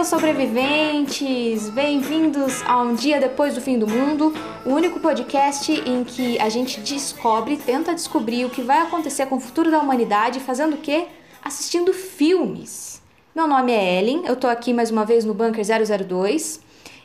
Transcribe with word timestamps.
Aos 0.00 0.08
sobreviventes! 0.08 1.68
Bem-vindos 1.68 2.62
a 2.62 2.80
Um 2.80 2.94
Dia 2.94 3.20
Depois 3.20 3.54
do 3.54 3.60
Fim 3.60 3.78
do 3.78 3.86
Mundo, 3.86 4.32
o 4.64 4.70
único 4.70 4.98
podcast 4.98 5.70
em 5.70 6.04
que 6.04 6.38
a 6.38 6.48
gente 6.48 6.80
descobre, 6.80 7.58
tenta 7.58 7.94
descobrir 7.94 8.46
o 8.46 8.50
que 8.50 8.62
vai 8.62 8.78
acontecer 8.78 9.26
com 9.26 9.36
o 9.36 9.40
futuro 9.40 9.70
da 9.70 9.78
humanidade 9.78 10.40
fazendo 10.40 10.72
o 10.72 10.78
quê? 10.78 11.06
Assistindo 11.44 11.92
filmes. 11.92 13.02
Meu 13.34 13.46
nome 13.46 13.72
é 13.72 13.98
Ellen, 13.98 14.24
eu 14.24 14.36
tô 14.36 14.46
aqui 14.46 14.72
mais 14.72 14.90
uma 14.90 15.04
vez 15.04 15.26
no 15.26 15.34
Bunker 15.34 15.62
002 15.62 16.62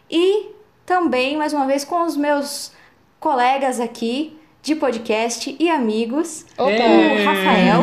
e 0.09 0.51
também 0.85 1.35
mais 1.35 1.51
uma 1.51 1.67
vez 1.67 1.83
com 1.83 2.01
os 2.05 2.15
meus 2.15 2.71
colegas 3.19 3.81
aqui 3.81 4.39
de 4.65 4.73
podcast 4.73 5.55
e 5.59 5.69
amigos, 5.69 6.43
o 6.57 6.63
Rafael. 6.63 7.81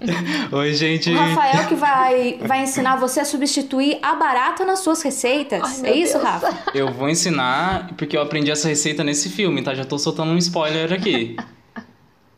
Oi, 0.50 0.72
gente. 0.72 1.10
O 1.10 1.14
Rafael 1.14 1.68
que 1.68 1.74
vai, 1.74 2.38
vai 2.40 2.62
ensinar 2.62 2.96
você 2.96 3.20
a 3.20 3.24
substituir 3.26 3.98
a 4.00 4.14
barata 4.14 4.64
nas 4.64 4.78
suas 4.78 5.02
receitas. 5.02 5.84
é 5.84 5.92
isso, 5.92 6.16
Rafa? 6.16 6.72
Eu 6.74 6.90
vou 6.90 7.10
ensinar 7.10 7.90
porque 7.98 8.16
eu 8.16 8.22
aprendi 8.22 8.50
essa 8.50 8.66
receita 8.66 9.04
nesse 9.04 9.28
filme, 9.28 9.62
tá? 9.62 9.74
Já 9.74 9.84
tô 9.84 9.98
soltando 9.98 10.32
um 10.32 10.38
spoiler 10.38 10.90
aqui. 10.90 11.36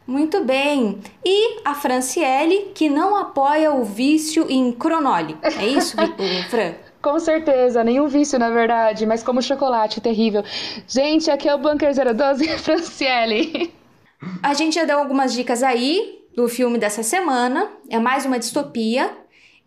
Muito 0.04 0.42
bem. 0.42 0.98
E 1.24 1.60
a 1.64 1.72
Franciele, 1.74 2.72
que 2.74 2.90
não 2.90 3.14
apoia 3.14 3.72
o 3.72 3.84
vício 3.84 4.44
em 4.50 4.72
cronole. 4.72 5.36
É 5.40 5.66
isso, 5.68 5.96
Fran? 6.50 6.72
Com 7.00 7.20
certeza, 7.20 7.84
nenhum 7.84 8.08
vício 8.08 8.40
na 8.40 8.50
verdade, 8.50 9.06
mas 9.06 9.22
como 9.22 9.40
chocolate 9.40 10.00
terrível. 10.00 10.42
Gente, 10.88 11.30
aqui 11.30 11.48
é 11.48 11.54
o 11.54 11.58
Bunker 11.58 11.92
012 11.94 12.48
Franciele. 12.58 13.72
A 14.42 14.54
gente 14.54 14.74
já 14.74 14.84
deu 14.84 14.98
algumas 14.98 15.32
dicas 15.32 15.62
aí 15.62 16.20
do 16.34 16.48
filme 16.48 16.78
dessa 16.78 17.02
semana. 17.02 17.70
É 17.88 17.98
mais 17.98 18.24
uma 18.24 18.38
distopia. 18.38 19.16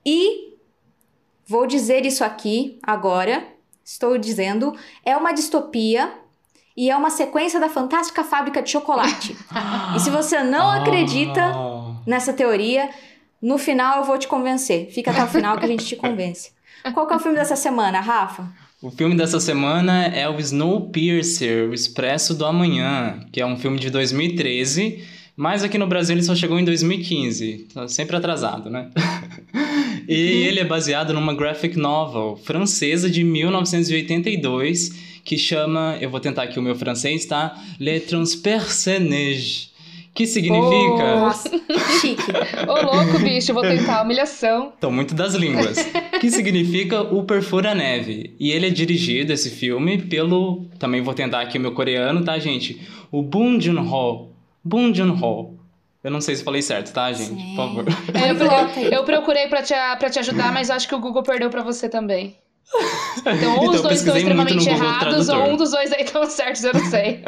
E 0.06 0.54
vou 1.46 1.66
dizer 1.68 2.06
isso 2.06 2.24
aqui 2.24 2.80
agora. 2.84 3.46
Estou 3.84 4.18
dizendo. 4.18 4.76
É 5.06 5.16
uma 5.16 5.32
distopia. 5.34 6.12
E 6.76 6.92
é 6.92 6.96
uma 6.96 7.10
sequência 7.10 7.60
da 7.60 7.70
Fantástica 7.70 8.24
Fábrica 8.24 8.62
de 8.62 8.70
Chocolate. 8.70 9.36
e 9.96 10.00
se 10.00 10.10
você 10.12 10.44
não 10.44 10.70
acredita 10.70 11.42
Ah. 11.44 11.96
nessa 12.06 12.32
teoria, 12.34 12.90
no 13.42 13.58
final 13.58 13.98
eu 13.98 14.04
vou 14.04 14.18
te 14.18 14.28
convencer. 14.28 14.92
Fica 14.92 15.10
até 15.12 15.24
o 15.24 15.28
final 15.28 15.58
que 15.58 15.66
a 15.66 15.68
gente 15.68 15.86
te 15.86 15.96
convence. 15.96 16.52
Qual 16.94 17.10
é 17.10 17.16
o 17.16 17.20
filme 17.20 17.38
dessa 17.38 17.56
semana, 17.56 18.00
Rafa? 18.00 18.48
O 18.82 18.92
filme 18.92 19.16
dessa 19.16 19.40
semana 19.40 20.06
é 20.06 20.30
o 20.30 20.40
Snowpiercer, 20.40 21.68
o 21.68 21.74
Expresso 21.74 22.36
do 22.36 22.46
Amanhã, 22.46 23.20
que 23.32 23.42
é 23.42 23.46
um 23.46 23.58
filme 23.58 23.80
de 23.80 23.90
2013, 23.90 25.04
mas 25.36 25.64
aqui 25.64 25.80
no 25.80 25.88
Brasil 25.88 26.16
ele 26.16 26.22
só 26.22 26.36
chegou 26.36 26.60
em 26.60 26.64
2015, 26.64 27.70
tá 27.74 27.88
sempre 27.88 28.16
atrasado, 28.16 28.70
né? 28.70 28.92
e 30.08 30.16
ele 30.16 30.60
é 30.60 30.64
baseado 30.64 31.12
numa 31.12 31.34
graphic 31.34 31.76
novel 31.76 32.40
francesa 32.44 33.10
de 33.10 33.24
1982, 33.24 35.22
que 35.24 35.38
chama, 35.38 35.98
eu 36.00 36.10
vou 36.10 36.20
tentar 36.20 36.44
aqui 36.44 36.60
o 36.60 36.62
meu 36.62 36.76
francês, 36.76 37.26
tá? 37.26 37.60
Le 37.80 38.00
Transpercenage, 38.00 39.72
que 40.18 40.26
significa... 40.26 41.16
Nossa, 41.16 41.48
chique. 42.02 42.24
Ô 42.68 42.74
louco, 42.74 43.20
bicho, 43.20 43.54
vou 43.54 43.62
tentar, 43.62 44.02
humilhação. 44.02 44.74
Tô 44.82 44.90
muito 44.90 45.14
das 45.14 45.36
línguas. 45.36 45.78
que 46.20 46.32
significa 46.32 47.02
o 47.02 47.24
Perfura-Neve. 47.24 48.36
E 48.40 48.50
ele 48.50 48.66
é 48.66 48.70
dirigido, 48.72 49.32
esse 49.32 49.52
filme, 49.52 50.02
pelo... 50.02 50.66
Também 50.80 51.02
vou 51.02 51.14
tentar 51.14 51.42
aqui 51.42 51.60
o 51.60 51.62
meu 51.62 51.72
coreano, 51.72 52.26
tá, 52.26 52.40
gente? 52.40 52.82
O 53.12 53.22
Bong 53.22 53.64
Joon-ho. 53.64 54.30
Bong 54.64 54.92
Joon-ho. 54.92 55.56
Eu 56.04 56.10
não 56.10 56.20
sei 56.20 56.36
se 56.36 56.44
falei 56.44 56.64
certo, 56.64 56.92
tá, 56.92 57.14
gente? 57.14 57.40
Sim. 57.40 57.56
Por 57.56 57.56
favor. 57.56 57.86
É, 58.16 58.32
eu, 58.32 58.52
aí. 58.52 58.94
eu, 58.96 59.04
procurei 59.04 59.48
pra 59.48 59.62
te, 59.62 59.76
pra 60.00 60.10
te 60.10 60.18
ajudar, 60.18 60.52
mas 60.52 60.72
acho 60.72 60.88
que 60.88 60.96
o 60.96 61.00
Google 61.00 61.22
perdeu 61.22 61.52
pra 61.52 61.62
você 61.62 61.88
também. 61.88 62.38
Então, 63.20 63.58
ou 63.58 63.66
Então, 63.66 63.70
os 63.70 63.82
dois 63.84 64.00
estão 64.00 64.18
extremamente 64.18 64.68
errados, 64.68 65.30
ou 65.30 65.36
Tradutor. 65.36 65.54
um 65.54 65.58
dos 65.58 65.70
dois 65.70 65.92
aí 65.94 66.02
estão 66.02 66.26
certos, 66.26 66.64
eu 66.64 66.74
não 66.74 66.86
sei. 66.90 67.24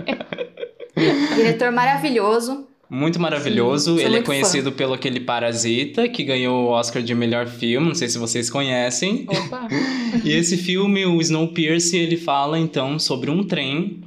Diretor 1.38 1.72
maravilhoso. 1.72 2.68
Muito 2.90 3.20
maravilhoso. 3.20 3.98
Sim, 3.98 4.04
ele 4.04 4.18
é 4.18 4.22
conhecido 4.24 4.72
pelo 4.72 4.94
aquele 4.94 5.20
Parasita, 5.20 6.10
que 6.10 6.24
ganhou 6.24 6.66
o 6.66 6.70
Oscar 6.70 7.04
de 7.04 7.14
melhor 7.14 7.48
filme. 7.48 7.88
Não 7.88 7.96
sei 7.96 8.10
se 8.10 8.18
vocês 8.18 8.50
conhecem. 8.50 9.26
Opa. 9.28 9.68
E 10.24 10.32
esse 10.32 10.58
filme, 10.58 11.06
o 11.06 11.22
Snowpiercer, 11.22 12.02
ele 12.02 12.18
fala 12.18 12.58
então 12.58 12.98
sobre 12.98 13.30
um 13.30 13.44
trem 13.44 14.02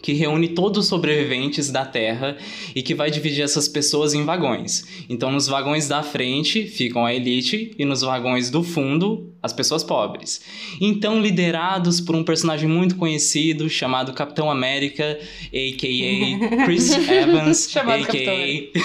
que 0.00 0.12
reúne 0.12 0.48
todos 0.48 0.84
os 0.84 0.86
sobreviventes 0.86 1.70
da 1.70 1.84
Terra 1.84 2.36
e 2.74 2.82
que 2.82 2.94
vai 2.94 3.10
dividir 3.10 3.42
essas 3.42 3.68
pessoas 3.68 4.14
em 4.14 4.24
vagões. 4.24 4.84
Então, 5.08 5.30
nos 5.30 5.46
vagões 5.46 5.88
da 5.88 6.02
frente 6.02 6.66
ficam 6.66 7.04
a 7.04 7.14
elite 7.14 7.72
e 7.78 7.84
nos 7.84 8.02
vagões 8.02 8.50
do 8.50 8.62
fundo 8.62 9.32
as 9.42 9.52
pessoas 9.52 9.84
pobres. 9.84 10.40
Então, 10.80 11.20
liderados 11.20 12.00
por 12.00 12.14
um 12.14 12.24
personagem 12.24 12.68
muito 12.68 12.96
conhecido 12.96 13.68
chamado 13.68 14.12
Capitão 14.12 14.50
América, 14.50 15.18
a.k.a. 15.46 16.64
Chris 16.64 16.90
Evans, 16.90 17.76
a.k.a. 17.76 18.80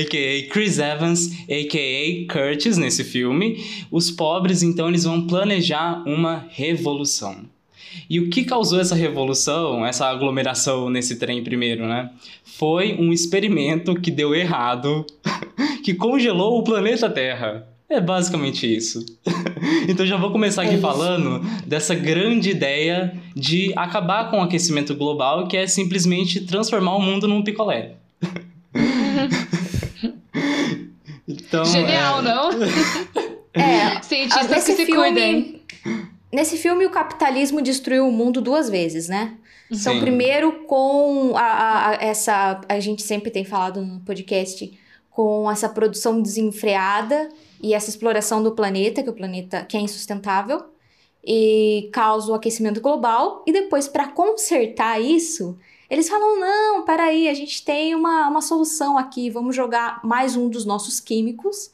a.k.a. 0.00 0.52
Chris 0.52 0.78
Evans, 0.78 1.30
a.k.a. 1.48 2.32
Curtis 2.32 2.76
nesse 2.76 3.04
filme. 3.04 3.64
Os 3.90 4.10
pobres, 4.10 4.62
então, 4.62 4.88
eles 4.88 5.04
vão 5.04 5.26
planejar 5.26 6.02
uma 6.06 6.46
revolução. 6.50 7.53
E 8.08 8.20
o 8.20 8.30
que 8.30 8.44
causou 8.44 8.80
essa 8.80 8.94
revolução, 8.94 9.84
essa 9.84 10.06
aglomeração 10.06 10.90
nesse 10.90 11.16
trem 11.16 11.42
primeiro, 11.42 11.86
né? 11.86 12.10
Foi 12.44 12.94
um 12.94 13.12
experimento 13.12 13.94
que 13.94 14.10
deu 14.10 14.34
errado, 14.34 15.06
que 15.84 15.94
congelou 15.94 16.58
o 16.58 16.64
planeta 16.64 17.08
Terra. 17.08 17.66
É 17.88 18.00
basicamente 18.00 18.66
isso. 18.66 19.04
então 19.88 20.06
já 20.06 20.16
vou 20.16 20.30
começar 20.30 20.62
aqui 20.62 20.74
É 20.74 20.78
falando 20.78 21.40
dessa 21.66 21.94
grande 21.94 22.50
ideia 22.50 23.14
de 23.36 23.72
acabar 23.76 24.30
com 24.30 24.38
o 24.38 24.42
aquecimento 24.42 24.94
global, 24.94 25.46
que 25.46 25.56
é 25.56 25.66
simplesmente 25.66 26.40
transformar 26.40 26.96
o 26.96 27.00
mundo 27.00 27.28
num 27.28 27.42
picolé. 27.42 27.92
então, 31.28 31.64
Genial, 31.64 32.20
é... 32.20 32.22
não? 32.22 32.50
É, 33.52 34.02
Cientistas 34.02 34.48
nesse 34.48 34.72
que 34.72 34.78
se 34.78 34.86
filme, 34.86 35.00
cuidem. 35.00 35.60
Nesse 36.34 36.56
filme, 36.56 36.84
o 36.84 36.90
capitalismo 36.90 37.62
destruiu 37.62 38.08
o 38.08 38.12
mundo 38.12 38.40
duas 38.40 38.68
vezes, 38.68 39.08
né? 39.08 39.36
Então, 39.70 39.94
Sim. 39.94 40.00
primeiro 40.00 40.50
primeiro 40.52 40.66
com 40.66 41.32
a, 41.36 41.40
a- 41.42 41.88
a- 41.90 41.94
essa. 41.94 42.60
A 42.68 42.80
gente 42.80 43.02
sempre 43.02 43.30
tem 43.30 43.44
falado 43.44 43.80
no 43.80 44.00
podcast 44.00 44.78
com 45.10 45.48
essa 45.50 45.68
produção 45.68 46.20
desenfreada 46.20 47.28
e 47.62 47.72
essa 47.72 47.88
exploração 47.88 48.42
do 48.42 48.52
planeta, 48.52 49.02
que 49.02 49.08
o 49.10 49.12
planeta 49.14 49.64
que 49.64 49.76
é 49.76 49.80
insustentável, 49.80 50.60
e 51.24 51.88
causa 51.92 52.30
o 52.30 52.34
aquecimento 52.34 52.80
global. 52.80 53.42
E 53.46 53.52
depois, 53.52 53.86
para 53.88 54.08
consertar 54.08 55.00
isso, 55.00 55.56
eles 55.88 56.08
falam: 56.08 56.38
não, 56.40 56.84
peraí, 56.84 57.28
a 57.28 57.34
gente 57.34 57.64
tem 57.64 57.94
uma, 57.94 58.28
uma 58.28 58.42
solução 58.42 58.98
aqui, 58.98 59.30
vamos 59.30 59.54
jogar 59.54 60.00
mais 60.04 60.36
um 60.36 60.48
dos 60.48 60.64
nossos 60.64 60.98
químicos, 61.00 61.70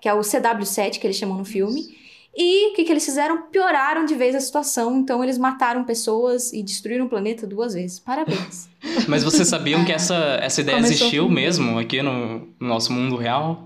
que 0.00 0.08
é 0.08 0.14
o 0.14 0.20
CW7, 0.20 0.98
que 0.98 1.06
eles 1.06 1.16
chamam 1.16 1.36
no 1.38 1.44
filme. 1.44 2.07
E 2.40 2.70
o 2.70 2.74
que, 2.74 2.84
que 2.84 2.92
eles 2.92 3.04
fizeram? 3.04 3.42
Pioraram 3.50 4.04
de 4.04 4.14
vez 4.14 4.32
a 4.36 4.40
situação. 4.40 4.96
Então, 4.96 5.24
eles 5.24 5.36
mataram 5.36 5.82
pessoas 5.82 6.52
e 6.52 6.62
destruíram 6.62 7.06
o 7.06 7.08
planeta 7.08 7.48
duas 7.48 7.74
vezes. 7.74 7.98
Parabéns. 7.98 8.68
Mas 9.08 9.24
vocês 9.24 9.48
sabiam 9.48 9.84
que 9.84 9.90
essa, 9.90 10.38
essa 10.40 10.60
ideia 10.60 10.76
Começou 10.76 10.94
existiu 10.96 11.28
mesmo 11.28 11.76
aqui 11.80 12.00
no, 12.00 12.46
no 12.60 12.68
nosso 12.68 12.92
mundo 12.92 13.16
real? 13.16 13.64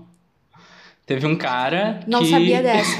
Teve 1.05 1.27
um 1.27 1.35
cara 1.35 1.99
Não 2.07 2.21
que... 2.21 2.29
sabia 2.29 2.63
dessa. 2.63 2.97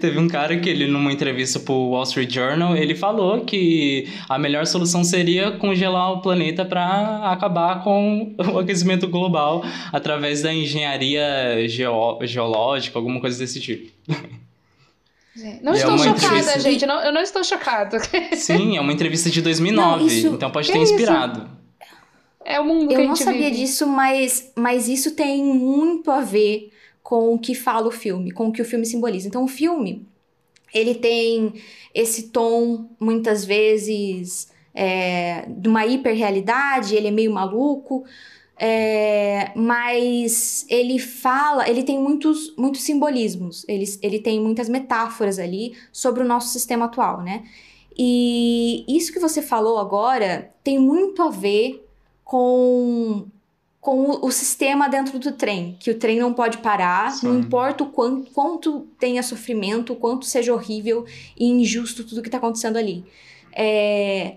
Teve 0.00 0.18
um 0.18 0.28
cara 0.28 0.58
que 0.60 0.68
ele, 0.68 0.86
numa 0.86 1.10
entrevista 1.12 1.58
pro 1.58 1.74
Wall 1.74 2.02
Street 2.04 2.32
Journal, 2.32 2.76
ele 2.76 2.94
falou 2.94 3.40
que 3.40 4.06
a 4.28 4.38
melhor 4.38 4.66
solução 4.66 5.02
seria 5.02 5.50
congelar 5.52 6.12
o 6.12 6.20
planeta 6.20 6.64
para 6.64 7.32
acabar 7.32 7.82
com 7.82 8.32
o 8.54 8.58
aquecimento 8.60 9.08
global 9.08 9.64
através 9.90 10.42
da 10.42 10.52
engenharia 10.52 11.66
geo- 11.66 12.18
geológica, 12.22 12.96
alguma 12.98 13.20
coisa 13.20 13.38
desse 13.38 13.58
tipo. 13.58 13.90
Não 15.62 15.72
E 15.72 15.76
é 15.76 15.78
estou 15.78 15.94
uma 15.94 15.98
chocada, 16.04 16.26
entrevista- 16.38 16.60
gente. 16.60 16.82
Eu 16.82 16.88
não, 16.88 17.00
eu 17.02 17.12
não 17.12 17.20
estou 17.20 17.42
chocada. 17.44 17.98
Sim, 18.36 18.76
é 18.76 18.80
uma 18.80 18.92
entrevista 18.92 19.28
de 19.30 19.40
2009, 19.42 20.00
Não, 20.00 20.06
isso- 20.06 20.26
então 20.28 20.50
pode 20.50 20.66
que 20.66 20.72
ter 20.72 20.82
isso? 20.82 20.92
inspirado. 20.94 21.48
É 22.44 22.58
o 22.58 22.64
mundo 22.64 22.88
que 22.88 22.94
a 22.94 22.98
Eu 22.98 23.00
gente 23.02 23.08
não 23.08 23.16
sabia 23.16 23.48
vive. 23.50 23.56
disso, 23.60 23.86
mas, 23.86 24.50
mas 24.56 24.88
isso 24.88 25.12
tem 25.14 25.44
muito 25.44 26.10
a 26.10 26.20
ver 26.20 26.70
com 27.02 27.34
o 27.34 27.38
que 27.38 27.54
fala 27.54 27.86
o 27.88 27.90
filme, 27.90 28.30
com 28.30 28.48
o 28.48 28.52
que 28.52 28.62
o 28.62 28.64
filme 28.64 28.86
simboliza. 28.86 29.28
Então, 29.28 29.44
o 29.44 29.48
filme, 29.48 30.06
ele 30.72 30.94
tem 30.94 31.52
esse 31.94 32.28
tom, 32.28 32.88
muitas 32.98 33.44
vezes, 33.44 34.50
é, 34.74 35.44
de 35.48 35.68
uma 35.68 35.84
hiperrealidade, 35.86 36.94
ele 36.96 37.08
é 37.08 37.10
meio 37.10 37.32
maluco, 37.32 38.04
é, 38.62 39.52
mas 39.56 40.66
ele 40.68 40.98
fala, 40.98 41.66
ele 41.66 41.82
tem 41.82 41.98
muitos, 41.98 42.54
muitos 42.58 42.82
simbolismos, 42.82 43.64
ele, 43.66 43.84
ele 44.02 44.18
tem 44.18 44.38
muitas 44.38 44.68
metáforas 44.68 45.38
ali 45.38 45.74
sobre 45.90 46.22
o 46.22 46.26
nosso 46.26 46.48
sistema 46.48 46.84
atual, 46.84 47.22
né? 47.22 47.42
E 47.96 48.84
isso 48.86 49.14
que 49.14 49.18
você 49.18 49.40
falou 49.40 49.78
agora 49.78 50.52
tem 50.62 50.78
muito 50.78 51.22
a 51.22 51.30
ver 51.30 51.88
com, 52.22 53.24
com 53.80 54.04
o, 54.04 54.26
o 54.26 54.30
sistema 54.30 54.90
dentro 54.90 55.18
do 55.18 55.32
trem, 55.32 55.78
que 55.80 55.90
o 55.90 55.98
trem 55.98 56.18
não 56.18 56.34
pode 56.34 56.58
parar, 56.58 57.12
Sim. 57.12 57.28
não 57.28 57.38
importa 57.38 57.82
o 57.82 57.86
quanto, 57.86 58.30
quanto 58.30 58.80
tenha 58.98 59.22
sofrimento, 59.22 59.94
o 59.94 59.96
quanto 59.96 60.26
seja 60.26 60.52
horrível 60.52 61.06
e 61.34 61.46
injusto 61.46 62.04
tudo 62.04 62.20
que 62.20 62.28
está 62.28 62.36
acontecendo 62.36 62.76
ali. 62.76 63.06
É, 63.54 64.36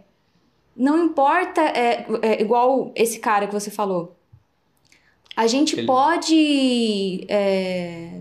não 0.76 1.06
importa, 1.06 1.62
é, 1.62 2.06
é 2.22 2.42
igual 2.42 2.92
esse 2.96 3.20
cara 3.20 3.48
que 3.48 3.54
você 3.54 3.70
falou. 3.70 4.16
A 5.36 5.48
gente 5.48 5.76
Ele- 5.78 5.88
pode 5.88 7.26
é, 7.28 8.20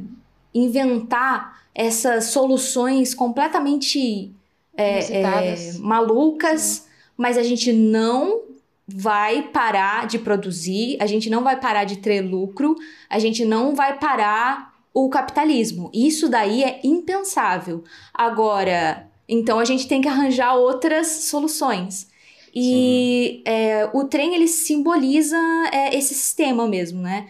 inventar 0.55 1.63
essas 1.75 2.27
soluções 2.27 3.15
completamente 3.15 4.33
é, 4.77 5.21
é, 5.23 5.73
malucas, 5.79 6.87
mas 7.17 7.37
a 7.37 7.43
gente 7.43 7.73
não 7.73 8.43
vai 8.87 9.43
parar 9.43 10.07
de 10.07 10.19
produzir, 10.19 10.97
a 11.01 11.07
gente 11.07 11.31
não 11.31 11.43
vai 11.43 11.59
parar 11.59 11.85
de 11.85 11.99
ter 11.99 12.21
lucro, 12.21 12.77
a 13.09 13.19
gente 13.19 13.45
não 13.45 13.75
vai 13.75 13.99
parar 13.99 14.75
o 14.93 15.09
capitalismo. 15.09 15.91
Isso 15.95 16.29
daí 16.29 16.63
é 16.63 16.81
impensável. 16.85 17.85
Agora, 18.13 19.09
então 19.29 19.59
a 19.59 19.65
gente 19.65 19.87
tem 19.89 20.01
que 20.01 20.09
arranjar 20.09 20.55
outras 20.55 21.07
soluções. 21.07 22.12
E 22.55 23.43
é, 23.47 23.89
o 23.93 24.05
trem 24.05 24.35
ele 24.35 24.49
simboliza 24.49 25.37
é, 25.73 25.97
esse 25.97 26.15
sistema 26.15 26.69
mesmo, 26.69 27.01
né? 27.01 27.29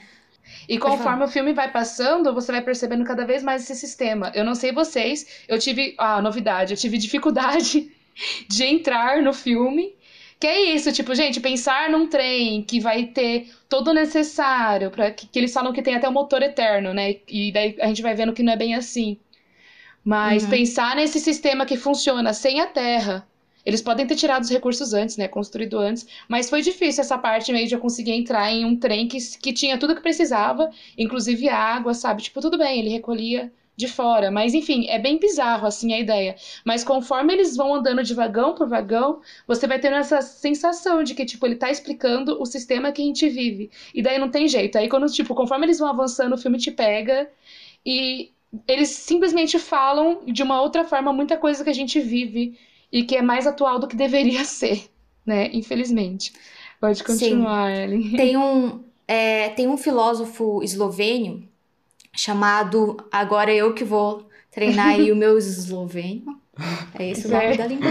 E 0.68 0.78
conforme 0.78 1.24
o 1.24 1.28
filme 1.28 1.52
vai 1.52 1.70
passando, 1.70 2.32
você 2.34 2.52
vai 2.52 2.62
percebendo 2.62 3.04
cada 3.04 3.24
vez 3.26 3.42
mais 3.42 3.62
esse 3.62 3.74
sistema. 3.76 4.32
Eu 4.34 4.44
não 4.44 4.54
sei 4.54 4.72
vocês, 4.72 5.44
eu 5.48 5.58
tive. 5.58 5.94
Ah, 5.98 6.22
novidade, 6.22 6.72
eu 6.72 6.76
tive 6.78 6.98
dificuldade 6.98 7.92
de 8.48 8.64
entrar 8.64 9.22
no 9.22 9.32
filme. 9.32 9.94
Que 10.40 10.46
é 10.48 10.74
isso, 10.74 10.92
tipo, 10.92 11.14
gente, 11.14 11.40
pensar 11.40 11.88
num 11.90 12.08
trem 12.08 12.62
que 12.64 12.80
vai 12.80 13.06
ter 13.06 13.48
todo 13.68 13.88
o 13.90 13.94
necessário, 13.94 14.90
para 14.90 15.10
que, 15.12 15.26
que 15.28 15.38
eles 15.38 15.52
falam 15.52 15.72
que 15.72 15.82
tem 15.82 15.94
até 15.94 16.08
o 16.08 16.12
motor 16.12 16.42
eterno, 16.42 16.92
né? 16.92 17.16
E 17.28 17.52
daí 17.52 17.76
a 17.80 17.86
gente 17.86 18.02
vai 18.02 18.14
vendo 18.14 18.32
que 18.32 18.42
não 18.42 18.52
é 18.52 18.56
bem 18.56 18.74
assim. 18.74 19.20
Mas 20.04 20.44
Uhum. 20.44 20.50
pensar 20.50 20.96
nesse 20.96 21.20
sistema 21.20 21.66
que 21.66 21.76
funciona 21.76 22.32
sem 22.34 22.60
a 22.60 22.66
Terra. 22.66 23.28
Eles 23.64 23.80
podem 23.80 24.06
ter 24.06 24.16
tirado 24.16 24.42
os 24.42 24.50
recursos 24.50 24.92
antes, 24.92 25.16
né? 25.16 25.28
Construído 25.28 25.78
antes. 25.78 26.06
Mas 26.28 26.50
foi 26.50 26.62
difícil 26.62 27.00
essa 27.02 27.18
parte 27.18 27.52
meio 27.52 27.66
de 27.66 27.74
eu 27.74 27.80
conseguir 27.80 28.12
entrar 28.12 28.50
em 28.52 28.64
um 28.64 28.76
trem 28.76 29.06
que, 29.06 29.18
que 29.38 29.52
tinha 29.52 29.78
tudo 29.78 29.94
que 29.94 30.02
precisava, 30.02 30.70
inclusive 30.98 31.48
água, 31.48 31.94
sabe? 31.94 32.22
Tipo, 32.22 32.40
tudo 32.40 32.58
bem, 32.58 32.80
ele 32.80 32.88
recolhia 32.88 33.52
de 33.76 33.88
fora. 33.88 34.30
Mas 34.30 34.54
enfim, 34.54 34.86
é 34.88 34.98
bem 34.98 35.18
bizarro 35.18 35.66
assim 35.66 35.92
a 35.92 35.98
ideia. 35.98 36.36
Mas 36.64 36.84
conforme 36.84 37.32
eles 37.32 37.56
vão 37.56 37.74
andando 37.74 38.02
de 38.02 38.14
vagão 38.14 38.54
por 38.54 38.68
vagão, 38.68 39.20
você 39.46 39.66
vai 39.66 39.78
tendo 39.78 39.96
essa 39.96 40.20
sensação 40.22 41.02
de 41.02 41.14
que, 41.14 41.24
tipo, 41.24 41.46
ele 41.46 41.56
tá 41.56 41.70
explicando 41.70 42.40
o 42.40 42.46
sistema 42.46 42.92
que 42.92 43.02
a 43.02 43.04
gente 43.04 43.28
vive. 43.28 43.70
E 43.94 44.02
daí 44.02 44.18
não 44.18 44.30
tem 44.30 44.48
jeito. 44.48 44.76
Aí 44.76 44.88
quando, 44.88 45.06
tipo, 45.12 45.34
conforme 45.34 45.66
eles 45.66 45.78
vão 45.78 45.88
avançando, 45.88 46.34
o 46.34 46.38
filme 46.38 46.58
te 46.58 46.70
pega 46.70 47.30
e 47.84 48.30
eles 48.68 48.90
simplesmente 48.90 49.58
falam 49.58 50.20
de 50.26 50.42
uma 50.42 50.60
outra 50.60 50.84
forma 50.84 51.12
muita 51.12 51.36
coisa 51.38 51.64
que 51.64 51.70
a 51.70 51.74
gente 51.74 51.98
vive 52.00 52.58
e 52.92 53.02
que 53.02 53.16
é 53.16 53.22
mais 53.22 53.46
atual 53.46 53.78
do 53.78 53.88
que 53.88 53.96
deveria 53.96 54.44
ser, 54.44 54.88
né? 55.24 55.48
Infelizmente. 55.52 56.32
Pode 56.80 57.02
continuar, 57.02 57.70
Ellen. 57.70 58.12
Tem 58.16 58.36
um, 58.36 58.82
é, 59.08 59.48
tem 59.50 59.68
um 59.68 59.78
filósofo 59.78 60.62
eslovênio 60.62 61.48
chamado. 62.14 62.96
Agora 63.10 63.52
eu 63.52 63.72
que 63.72 63.84
vou 63.84 64.28
treinar 64.50 64.88
aí 64.88 65.10
o 65.10 65.16
meu 65.16 65.38
eslovênio. 65.38 66.40
É 66.98 67.08
esse 67.08 67.26
o 67.26 67.30
nome 67.30 67.54
Certo. 67.54 67.58
da 67.58 67.66
língua. 67.66 67.90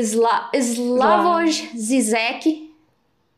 Sla, 0.00 0.50
Slavoj 0.54 1.70
Zizek. 1.76 2.72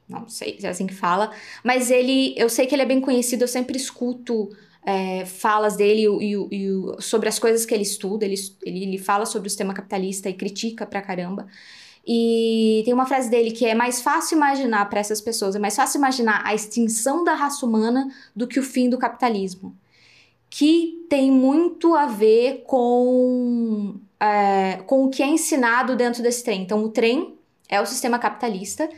Não 0.07 0.29
sei 0.29 0.61
se 0.61 0.67
é 0.67 0.69
assim 0.69 0.87
que 0.87 0.95
fala. 0.95 1.33
Mas 1.65 1.91
ele. 1.91 2.35
Eu 2.37 2.51
sei 2.51 2.67
que 2.67 2.75
ele 2.75 2.83
é 2.83 2.87
bem 2.87 3.01
conhecido, 3.01 3.45
eu 3.45 3.49
sempre 3.49 3.79
escuto. 3.79 4.55
É, 4.85 5.25
falas 5.25 5.77
dele 5.77 6.03
e, 6.21 6.35
e 6.35 6.65
e 6.65 7.03
sobre 7.03 7.29
as 7.29 7.39
coisas 7.39 7.65
que 7.65 7.75
ele 7.75 7.83
estuda, 7.83 8.25
ele, 8.25 8.35
ele, 8.63 8.83
ele 8.83 8.99
fala 8.99 9.25
sobre 9.25 9.47
o 9.47 9.51
sistema 9.51 9.73
capitalista 9.73 10.29
e 10.29 10.35
critica 10.35 10.87
pra 10.87 11.01
caramba. 11.01 11.47
E 12.07 12.83
tem 12.85 12.93
uma 12.93 13.07
frase 13.07 13.31
dele 13.31 13.51
que 13.51 13.65
é 13.65 13.75
mais 13.75 14.03
fácil 14.03 14.37
imaginar 14.37 14.89
para 14.91 15.01
essas 15.01 15.21
pessoas, 15.21 15.57
é 15.57 15.59
mais 15.59 15.75
fácil 15.75 15.99
imaginar 15.99 16.43
a 16.45 16.55
extinção 16.55 17.25
da 17.25 17.33
raça 17.33 17.65
humana 17.65 18.09
do 18.37 18.47
que 18.47 18.61
o 18.61 18.63
fim 18.63 18.91
do 18.91 18.99
capitalismo. 18.99 19.75
Que 20.51 21.07
tem 21.09 21.31
muito 21.31 21.95
a 21.95 22.07
ver 22.07 22.63
com, 22.67 23.95
é, 24.21 24.83
com 24.87 25.05
o 25.05 25.11
que 25.11 25.23
é 25.23 25.27
ensinado 25.27 25.97
dentro 25.97 26.23
desse 26.23 26.45
trem. 26.45 26.63
Então, 26.63 26.85
o 26.85 26.91
trem 26.91 27.35
é 27.69 27.81
o 27.81 27.87
sistema 27.87 28.19
capitalista. 28.19 28.89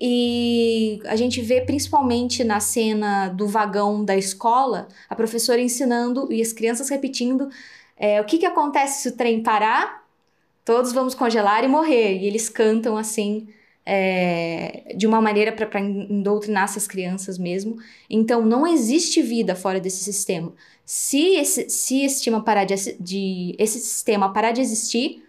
E 0.00 1.00
a 1.06 1.16
gente 1.16 1.40
vê 1.40 1.60
principalmente 1.60 2.44
na 2.44 2.60
cena 2.60 3.28
do 3.28 3.46
vagão 3.46 4.04
da 4.04 4.16
escola 4.16 4.88
a 5.08 5.14
professora 5.14 5.60
ensinando 5.60 6.30
e 6.32 6.42
as 6.42 6.52
crianças 6.52 6.88
repetindo 6.88 7.48
é, 7.96 8.20
o 8.20 8.24
que, 8.24 8.38
que 8.38 8.46
acontece 8.46 9.02
se 9.02 9.08
o 9.08 9.16
trem 9.16 9.42
parar 9.42 10.06
todos 10.66 10.92
vamos 10.92 11.14
congelar 11.14 11.64
e 11.64 11.68
morrer. 11.68 12.18
E 12.18 12.26
eles 12.26 12.50
cantam 12.50 12.96
assim, 12.98 13.48
é, 13.86 14.92
de 14.96 15.06
uma 15.06 15.20
maneira 15.22 15.52
para 15.52 15.70
doutrinar 16.10 16.64
essas 16.64 16.88
crianças 16.88 17.38
mesmo. 17.38 17.76
Então, 18.10 18.44
não 18.44 18.66
existe 18.66 19.22
vida 19.22 19.54
fora 19.54 19.80
desse 19.80 20.02
sistema. 20.02 20.52
Se 20.84 21.36
esse, 21.36 21.70
se 21.70 22.04
esse, 22.04 22.16
sistema 22.16 22.42
parar 22.42 22.64
de, 22.64 22.74
de, 22.98 23.54
esse 23.58 23.78
sistema 23.78 24.32
parar 24.32 24.50
de 24.50 24.60
existir, 24.60 25.24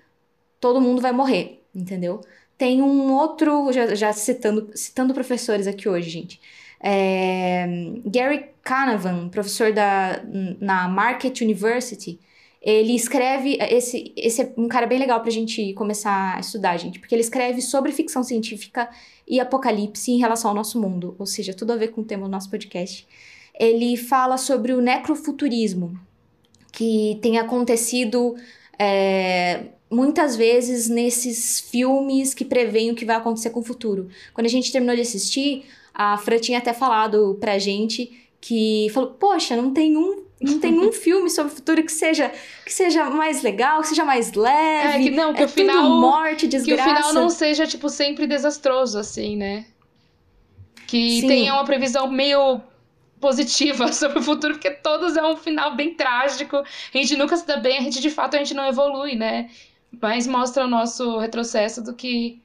todo 0.59 0.81
mundo 0.81 1.01
vai 1.01 1.11
morrer, 1.11 1.61
entendeu? 1.73 2.21
Tem 2.57 2.81
um 2.81 3.13
outro, 3.13 3.71
já, 3.71 3.93
já 3.93 4.13
citando, 4.13 4.71
citando 4.73 5.13
professores 5.13 5.67
aqui 5.67 5.87
hoje, 5.87 6.09
gente. 6.09 6.41
É, 6.79 7.67
Gary 8.05 8.45
Canavan, 8.63 9.29
professor 9.29 9.71
da, 9.71 10.23
na 10.59 10.87
Market 10.87 11.41
University, 11.41 12.19
ele 12.61 12.95
escreve. 12.95 13.57
Esse, 13.61 14.11
esse 14.15 14.41
é 14.41 14.53
um 14.57 14.67
cara 14.67 14.85
bem 14.87 14.99
legal 14.99 15.21
pra 15.21 15.31
gente 15.31 15.73
começar 15.73 16.35
a 16.35 16.39
estudar, 16.39 16.77
gente, 16.77 16.99
porque 16.99 17.13
ele 17.13 17.21
escreve 17.21 17.61
sobre 17.61 17.91
ficção 17.91 18.23
científica 18.23 18.89
e 19.27 19.39
apocalipse 19.39 20.11
em 20.11 20.17
relação 20.17 20.51
ao 20.51 20.55
nosso 20.55 20.81
mundo, 20.81 21.15
ou 21.19 21.25
seja, 21.25 21.53
tudo 21.53 21.73
a 21.73 21.75
ver 21.75 21.89
com 21.89 22.01
o 22.01 22.05
tema 22.05 22.23
do 22.23 22.31
nosso 22.31 22.49
podcast. 22.49 23.07
Ele 23.59 23.95
fala 23.97 24.37
sobre 24.37 24.73
o 24.73 24.81
necrofuturismo, 24.81 25.99
que 26.71 27.17
tem 27.21 27.37
acontecido 27.37 28.35
é, 28.77 29.65
muitas 29.89 30.35
vezes 30.35 30.89
nesses 30.89 31.59
filmes 31.59 32.33
que 32.33 32.45
preveem 32.45 32.91
o 32.91 32.95
que 32.95 33.05
vai 33.05 33.15
acontecer 33.15 33.49
com 33.49 33.59
o 33.59 33.63
futuro. 33.63 34.09
Quando 34.33 34.45
a 34.45 34.49
gente 34.49 34.71
terminou 34.71 34.95
de 34.95 35.01
assistir, 35.01 35.65
a 35.93 36.17
Fran 36.17 36.39
tinha 36.39 36.57
até 36.57 36.73
falado 36.73 37.37
pra 37.39 37.57
gente 37.57 38.27
que 38.39 38.87
falou: 38.93 39.11
Poxa, 39.11 39.55
não 39.55 39.73
tem 39.73 39.97
um 39.97 40.27
não 40.39 40.59
tem 40.59 40.77
um 40.77 40.91
filme 40.93 41.29
sobre 41.29 41.51
o 41.51 41.55
futuro 41.55 41.83
que 41.83 41.91
seja 41.91 42.31
que 42.65 42.71
seja 42.71 43.09
mais 43.09 43.41
legal, 43.41 43.81
que 43.81 43.87
seja 43.87 44.05
mais 44.05 44.33
leve. 44.33 44.99
É, 44.99 45.03
que 45.03 45.09
não, 45.09 45.33
que 45.33 45.41
é 45.41 45.45
o 45.45 45.49
final. 45.49 45.89
morte, 45.89 46.41
que 46.41 46.47
desgraça. 46.47 46.83
o 46.83 46.95
final 46.95 47.13
não 47.13 47.29
seja, 47.29 47.65
tipo, 47.65 47.89
sempre 47.89 48.27
desastroso, 48.27 48.99
assim, 48.99 49.35
né? 49.35 49.65
Que 50.85 51.21
Sim. 51.21 51.27
tenha 51.27 51.53
uma 51.53 51.65
previsão 51.65 52.07
meio 52.09 52.61
positiva 53.19 53.91
sobre 53.93 54.19
o 54.19 54.21
futuro, 54.21 54.53
porque 54.53 54.69
todos 54.69 55.17
é 55.17 55.23
um 55.23 55.35
final 55.35 55.75
bem 55.75 55.93
trágico. 55.93 56.57
A 56.57 56.97
gente 56.97 57.15
nunca 57.17 57.35
se 57.35 57.45
dá 57.45 57.57
bem, 57.57 57.77
a 57.77 57.81
gente 57.81 57.99
de 57.99 58.09
fato 58.09 58.35
a 58.35 58.37
gente 58.37 58.53
não 58.53 58.67
evolui, 58.67 59.15
né? 59.15 59.49
Mais 60.01 60.27
mostra 60.27 60.65
o 60.65 60.69
nosso 60.69 61.17
retrocesso 61.17 61.83
do 61.83 61.93
que 61.93 62.41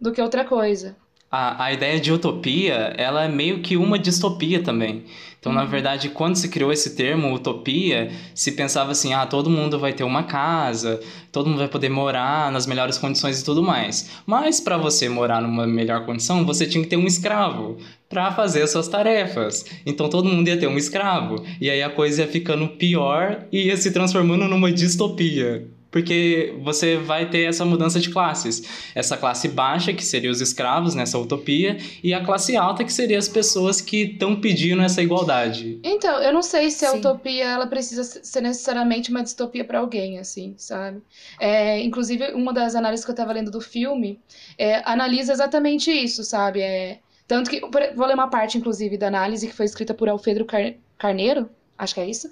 do 0.00 0.12
que 0.12 0.22
outra 0.22 0.44
coisa. 0.44 0.96
A, 1.30 1.64
a 1.64 1.72
ideia 1.72 2.00
de 2.00 2.10
utopia, 2.10 2.94
ela 2.96 3.24
é 3.24 3.28
meio 3.28 3.60
que 3.60 3.76
uma 3.76 3.98
distopia 3.98 4.62
também. 4.62 5.04
Então, 5.38 5.52
na 5.52 5.64
verdade, 5.64 6.08
quando 6.08 6.36
se 6.36 6.48
criou 6.48 6.72
esse 6.72 6.96
termo, 6.96 7.34
utopia, 7.34 8.10
se 8.34 8.52
pensava 8.52 8.92
assim, 8.92 9.12
ah, 9.12 9.26
todo 9.26 9.50
mundo 9.50 9.78
vai 9.78 9.92
ter 9.92 10.04
uma 10.04 10.22
casa, 10.22 10.98
todo 11.30 11.48
mundo 11.48 11.58
vai 11.58 11.68
poder 11.68 11.90
morar 11.90 12.50
nas 12.50 12.66
melhores 12.66 12.96
condições 12.96 13.40
e 13.40 13.44
tudo 13.44 13.62
mais. 13.62 14.10
Mas 14.24 14.58
para 14.58 14.78
você 14.78 15.06
morar 15.08 15.42
numa 15.42 15.66
melhor 15.66 16.06
condição, 16.06 16.46
você 16.46 16.66
tinha 16.66 16.82
que 16.82 16.90
ter 16.90 16.96
um 16.96 17.06
escravo 17.06 17.76
para 18.08 18.32
fazer 18.32 18.62
as 18.62 18.70
suas 18.70 18.88
tarefas. 18.88 19.66
Então, 19.84 20.08
todo 20.08 20.28
mundo 20.28 20.48
ia 20.48 20.58
ter 20.58 20.66
um 20.66 20.78
escravo. 20.78 21.44
E 21.60 21.68
aí 21.68 21.82
a 21.82 21.90
coisa 21.90 22.22
ia 22.22 22.28
ficando 22.28 22.66
pior 22.68 23.44
e 23.52 23.66
ia 23.66 23.76
se 23.76 23.92
transformando 23.92 24.48
numa 24.48 24.72
distopia. 24.72 25.68
Porque 25.90 26.54
você 26.62 26.96
vai 26.96 27.28
ter 27.30 27.44
essa 27.44 27.64
mudança 27.64 27.98
de 27.98 28.10
classes. 28.10 28.62
Essa 28.94 29.16
classe 29.16 29.48
baixa, 29.48 29.92
que 29.92 30.04
seria 30.04 30.30
os 30.30 30.40
escravos 30.40 30.94
nessa 30.94 31.18
utopia, 31.18 31.78
e 32.02 32.12
a 32.12 32.24
classe 32.24 32.56
alta, 32.56 32.84
que 32.84 32.92
seria 32.92 33.18
as 33.18 33.28
pessoas 33.28 33.80
que 33.80 34.02
estão 34.02 34.40
pedindo 34.40 34.82
essa 34.82 35.02
igualdade. 35.02 35.78
Então, 35.82 36.20
eu 36.20 36.32
não 36.32 36.42
sei 36.42 36.70
se 36.70 36.84
a 36.84 36.90
Sim. 36.90 36.98
utopia 36.98 37.44
ela 37.44 37.66
precisa 37.66 38.04
ser 38.04 38.40
necessariamente 38.40 39.10
uma 39.10 39.22
distopia 39.22 39.64
para 39.64 39.78
alguém, 39.78 40.18
assim, 40.18 40.54
sabe? 40.58 41.00
É, 41.40 41.80
inclusive, 41.82 42.32
uma 42.32 42.52
das 42.52 42.74
análises 42.74 43.04
que 43.04 43.10
eu 43.10 43.14
estava 43.14 43.32
lendo 43.32 43.50
do 43.50 43.60
filme 43.60 44.18
é, 44.56 44.82
analisa 44.84 45.32
exatamente 45.32 45.90
isso, 45.90 46.22
sabe? 46.22 46.60
É, 46.60 46.98
tanto 47.26 47.50
que. 47.50 47.60
Vou 47.60 48.06
ler 48.06 48.14
uma 48.14 48.28
parte, 48.28 48.58
inclusive, 48.58 48.96
da 48.96 49.08
análise 49.08 49.46
que 49.46 49.54
foi 49.54 49.66
escrita 49.66 49.94
por 49.94 50.08
Alfredo 50.08 50.44
Car- 50.44 50.74
Carneiro, 50.98 51.48
acho 51.76 51.94
que 51.94 52.00
é 52.00 52.08
isso. 52.08 52.30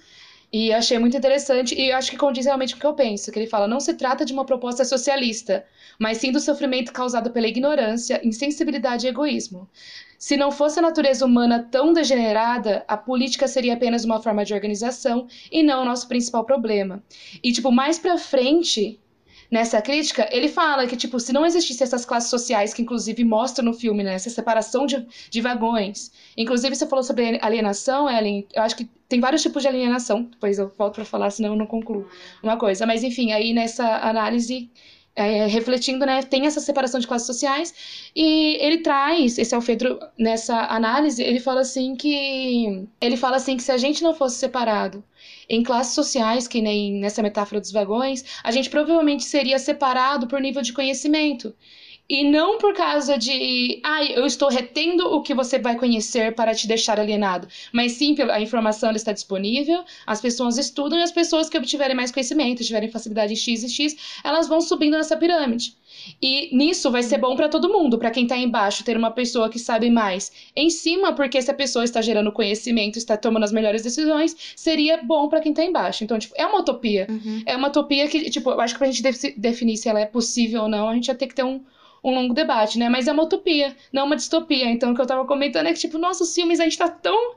E 0.53 0.73
achei 0.73 0.99
muito 0.99 1.17
interessante, 1.17 1.75
e 1.75 1.91
acho 1.91 2.11
que 2.11 2.17
condiz 2.17 2.47
realmente 2.47 2.75
com 2.75 2.79
o 2.79 2.81
que 2.81 2.87
eu 2.87 2.95
penso, 2.95 3.33
que 3.33 3.39
ele 3.39 3.49
fala, 3.49 3.67
não 3.67 3.81
se 3.81 3.95
trata 3.95 4.25
de 4.25 4.33
uma 4.33 4.45
proposta 4.45 4.85
socialista, 4.85 5.65
mas 5.99 6.19
sim 6.19 6.31
do 6.31 6.39
sofrimento 6.39 6.93
causado 6.93 7.31
pela 7.31 7.49
ignorância, 7.49 8.21
insensibilidade 8.25 9.07
e 9.07 9.09
egoísmo. 9.09 9.69
Se 10.19 10.37
não 10.37 10.51
fosse 10.51 10.79
a 10.79 10.83
natureza 10.83 11.27
humana 11.27 11.69
tão 11.71 11.93
degenerada, 11.93 12.85
a 12.89 12.97
política 12.97 13.47
seria 13.49 13.75
apenas 13.75 14.05
uma 14.05 14.23
forma 14.23 14.45
de 14.45 14.55
organização 14.55 15.27
e 15.51 15.63
não 15.63 15.83
o 15.83 15.85
nosso 15.85 16.09
principal 16.09 16.45
problema. 16.45 17.03
E, 17.43 17.53
tipo, 17.53 17.71
mais 17.71 17.99
pra 17.99 18.17
frente, 18.17 18.99
nessa 19.51 19.81
crítica, 19.81 20.29
ele 20.31 20.49
fala 20.49 20.87
que, 20.87 20.97
tipo, 20.97 21.19
se 21.21 21.33
não 21.33 21.45
existisse 21.45 21.83
essas 21.83 22.05
classes 22.05 22.31
sociais 22.31 22.75
que, 22.75 22.83
inclusive, 22.83 23.25
mostra 23.25 23.65
no 23.65 23.73
filme, 23.73 24.03
né, 24.03 24.15
essa 24.15 24.31
separação 24.31 24.87
de, 24.87 25.07
de 25.31 25.41
vagões. 25.41 26.11
Inclusive, 26.37 26.75
você 26.75 26.87
falou 26.87 27.03
sobre 27.03 27.39
alienação, 27.43 28.09
Ellen, 28.09 28.47
eu 28.55 28.63
acho 28.63 28.77
que 28.77 28.89
tem 29.09 29.21
vários 29.21 29.43
tipos 29.43 29.63
de 29.63 29.69
alienação, 29.69 30.25
depois 30.25 30.59
eu 30.59 30.73
volto 30.77 30.97
pra 30.97 31.05
falar, 31.05 31.31
senão 31.31 31.51
eu 31.51 31.57
não 31.57 31.67
concluo 31.67 32.07
uma 32.43 32.57
coisa. 32.57 32.87
Mas, 32.87 33.03
enfim, 33.03 33.33
aí 33.33 33.53
nessa 33.53 33.87
análise, 33.99 34.71
é, 35.15 35.47
refletindo, 35.47 36.05
né, 36.05 36.23
tem 36.23 36.47
essa 36.47 36.61
separação 36.61 37.01
de 37.01 37.07
classes 37.07 37.27
sociais, 37.27 37.75
e 38.15 38.57
ele 38.61 38.79
traz, 38.79 39.39
esse 39.39 39.55
Alfredo, 39.55 39.99
nessa 40.19 40.67
análise, 40.67 41.23
ele 41.23 41.41
fala 41.41 41.61
assim 41.61 41.95
que. 41.95 42.87
Ele 43.01 43.17
fala 43.17 43.37
assim 43.37 43.57
que 43.57 43.63
se 43.63 43.73
a 43.73 43.79
gente 43.79 44.03
não 44.03 44.15
fosse 44.15 44.37
separado 44.37 45.03
em 45.49 45.63
classes 45.63 45.95
sociais, 45.95 46.49
que 46.49 46.61
nem 46.61 46.95
nessa 46.95 47.23
metáfora 47.23 47.61
dos 47.61 47.73
vagões, 47.73 48.25
a 48.43 48.51
gente 48.51 48.71
provavelmente 48.71 49.25
seria 49.25 49.59
separado 49.59 50.27
por 50.27 50.41
nível 50.41 50.63
de 50.63 50.73
conhecimento. 50.73 51.55
E 52.09 52.23
não 52.23 52.59
por 52.59 52.73
causa 52.73 53.19
de, 53.19 53.81
ai, 53.83 54.13
eu 54.15 54.25
estou 54.25 54.49
retendo 54.49 55.07
o 55.13 55.23
que 55.23 55.35
você 55.35 55.59
vai 55.59 55.77
conhecer 55.77 56.35
para 56.37 56.55
te 56.55 56.69
deixar 56.69 57.01
alienado, 57.01 57.49
mas 57.73 57.93
sim, 57.93 58.15
pela- 58.15 58.35
a 58.35 58.41
informação 58.41 58.93
está 58.93 59.13
disponível, 59.13 59.83
as 60.07 60.21
pessoas 60.21 60.57
estudam 60.57 60.99
e 60.99 61.03
as 61.03 61.11
pessoas 61.11 61.49
que 61.49 61.59
obtiverem 61.59 61.97
mais 61.97 62.13
conhecimento, 62.13 62.63
tiverem 62.63 62.89
facilidade 62.89 63.33
em 63.33 63.37
X 63.37 63.65
e 63.65 63.69
X, 63.69 63.97
elas 64.23 64.47
vão 64.47 64.61
subindo 64.61 64.97
nessa 64.97 65.17
pirâmide. 65.17 65.75
E 66.23 66.55
nisso 66.57 66.91
vai 66.93 67.03
ser 67.03 67.19
bom 67.19 67.35
para 67.35 67.49
todo 67.49 67.69
mundo, 67.73 67.99
para 67.99 68.11
quem 68.13 68.23
está 68.23 68.37
embaixo, 68.37 68.85
ter 68.85 68.97
uma 68.97 69.11
pessoa 69.11 69.49
que 69.49 69.59
sabe 69.59 69.91
mais 69.91 70.31
em 70.55 70.71
cima, 70.71 71.13
porque 71.13 71.41
se 71.43 71.51
a 71.51 71.55
pessoa 71.55 71.85
está 71.85 72.01
gerando 72.01 72.31
conhecimento, 72.31 72.99
está 72.99 73.17
tomando 73.17 73.43
as 73.45 73.51
melhores 73.53 73.83
decisões, 73.83 74.37
seria 74.55 74.99
bom 75.03 75.29
para 75.29 75.41
quem 75.41 75.51
está 75.51 75.65
embaixo. 75.65 76.05
Então, 76.05 76.19
tipo, 76.19 76.35
é 76.37 76.47
uma 76.47 76.61
utopia. 76.61 77.07
Uhum. 77.11 77.43
É 77.47 77.57
uma 77.57 77.69
utopia 77.69 78.07
que, 78.09 78.31
tipo, 78.31 78.51
eu 78.51 78.61
acho 78.61 78.75
que 78.75 78.79
pra 78.79 78.87
gente 78.87 79.03
defi- 79.03 79.35
definir 79.37 79.77
se 79.77 79.89
ela 79.89 79.99
é 80.01 80.07
possível 80.07 80.63
ou 80.63 80.69
não, 80.69 80.89
a 80.89 80.95
gente 80.95 81.09
ia 81.09 81.15
ter 81.15 81.27
que 81.27 81.35
ter 81.35 81.45
um, 81.45 81.61
um 82.11 82.15
longo 82.15 82.35
debate, 82.35 82.79
né? 82.79 82.89
Mas 82.89 83.07
é 83.09 83.13
uma 83.13 83.23
utopia, 83.25 83.75
não 83.93 84.07
uma 84.07 84.17
distopia. 84.17 84.71
Então, 84.71 84.93
o 84.93 84.95
que 84.95 85.01
eu 85.01 85.07
tava 85.07 85.25
comentando 85.27 85.67
é 85.67 85.73
que, 85.73 85.79
tipo, 85.81 85.99
nossos 85.99 86.35
filmes, 86.35 86.61
a 86.61 86.65
gente 86.65 86.79
tá 86.79 86.89
tão. 86.89 87.37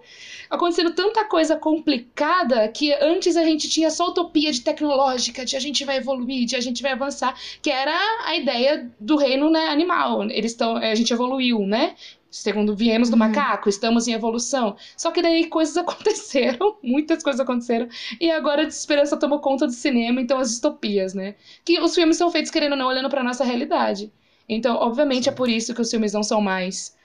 acontecendo 0.49 0.91
tanta 0.93 1.25
coisa 1.25 1.55
complicada 1.55 2.67
que 2.69 2.91
antes 2.95 3.37
a 3.37 3.43
gente 3.43 3.69
tinha 3.69 3.89
só 3.91 4.07
utopia 4.09 4.51
de 4.51 4.61
tecnológica, 4.61 5.45
de 5.45 5.55
a 5.55 5.59
gente 5.59 5.85
vai 5.85 5.97
evoluir, 5.97 6.45
de 6.45 6.55
a 6.55 6.61
gente 6.61 6.81
vai 6.81 6.91
avançar, 6.93 7.35
que 7.61 7.69
era 7.69 7.95
a 8.25 8.35
ideia 8.35 8.91
do 8.99 9.15
reino 9.15 9.49
né, 9.49 9.67
animal. 9.67 10.23
Eles 10.29 10.51
estão. 10.51 10.75
A 10.77 10.95
gente 10.95 11.13
evoluiu, 11.13 11.59
né? 11.65 11.95
Segundo 12.31 12.75
viemos 12.75 13.09
do 13.09 13.13
Uhum. 13.13 13.19
macaco, 13.19 13.69
estamos 13.69 14.07
em 14.07 14.13
evolução. 14.13 14.75
Só 14.95 15.09
que 15.11 15.21
daí 15.21 15.45
coisas 15.47 15.75
aconteceram, 15.77 16.77
muitas 16.83 17.23
coisas 17.23 17.39
aconteceram, 17.39 17.87
e 18.21 18.29
agora 18.29 18.61
a 18.61 18.65
desesperança 18.65 19.17
tomou 19.17 19.39
conta 19.39 19.65
do 19.65 19.71
cinema, 19.73 20.21
então 20.21 20.37
as 20.37 20.49
distopias, 20.51 21.13
né? 21.15 21.35
Que 21.65 21.79
os 21.79 21.95
filmes 21.95 22.17
são 22.17 22.29
feitos 22.31 22.51
querendo 22.51 22.73
ou 22.73 22.77
não 22.77 22.87
olhando 22.87 23.09
pra 23.09 23.23
nossa 23.23 23.43
realidade. 23.43 24.11
Então, 24.49 24.75
obviamente, 24.77 25.29
é 25.29 25.31
por 25.31 25.47
isso 25.47 25.75
que 25.75 25.81
os 25.81 25.89
filmes 25.91 26.11
não 26.11 26.23
são 26.23 26.41
mais 26.41 26.97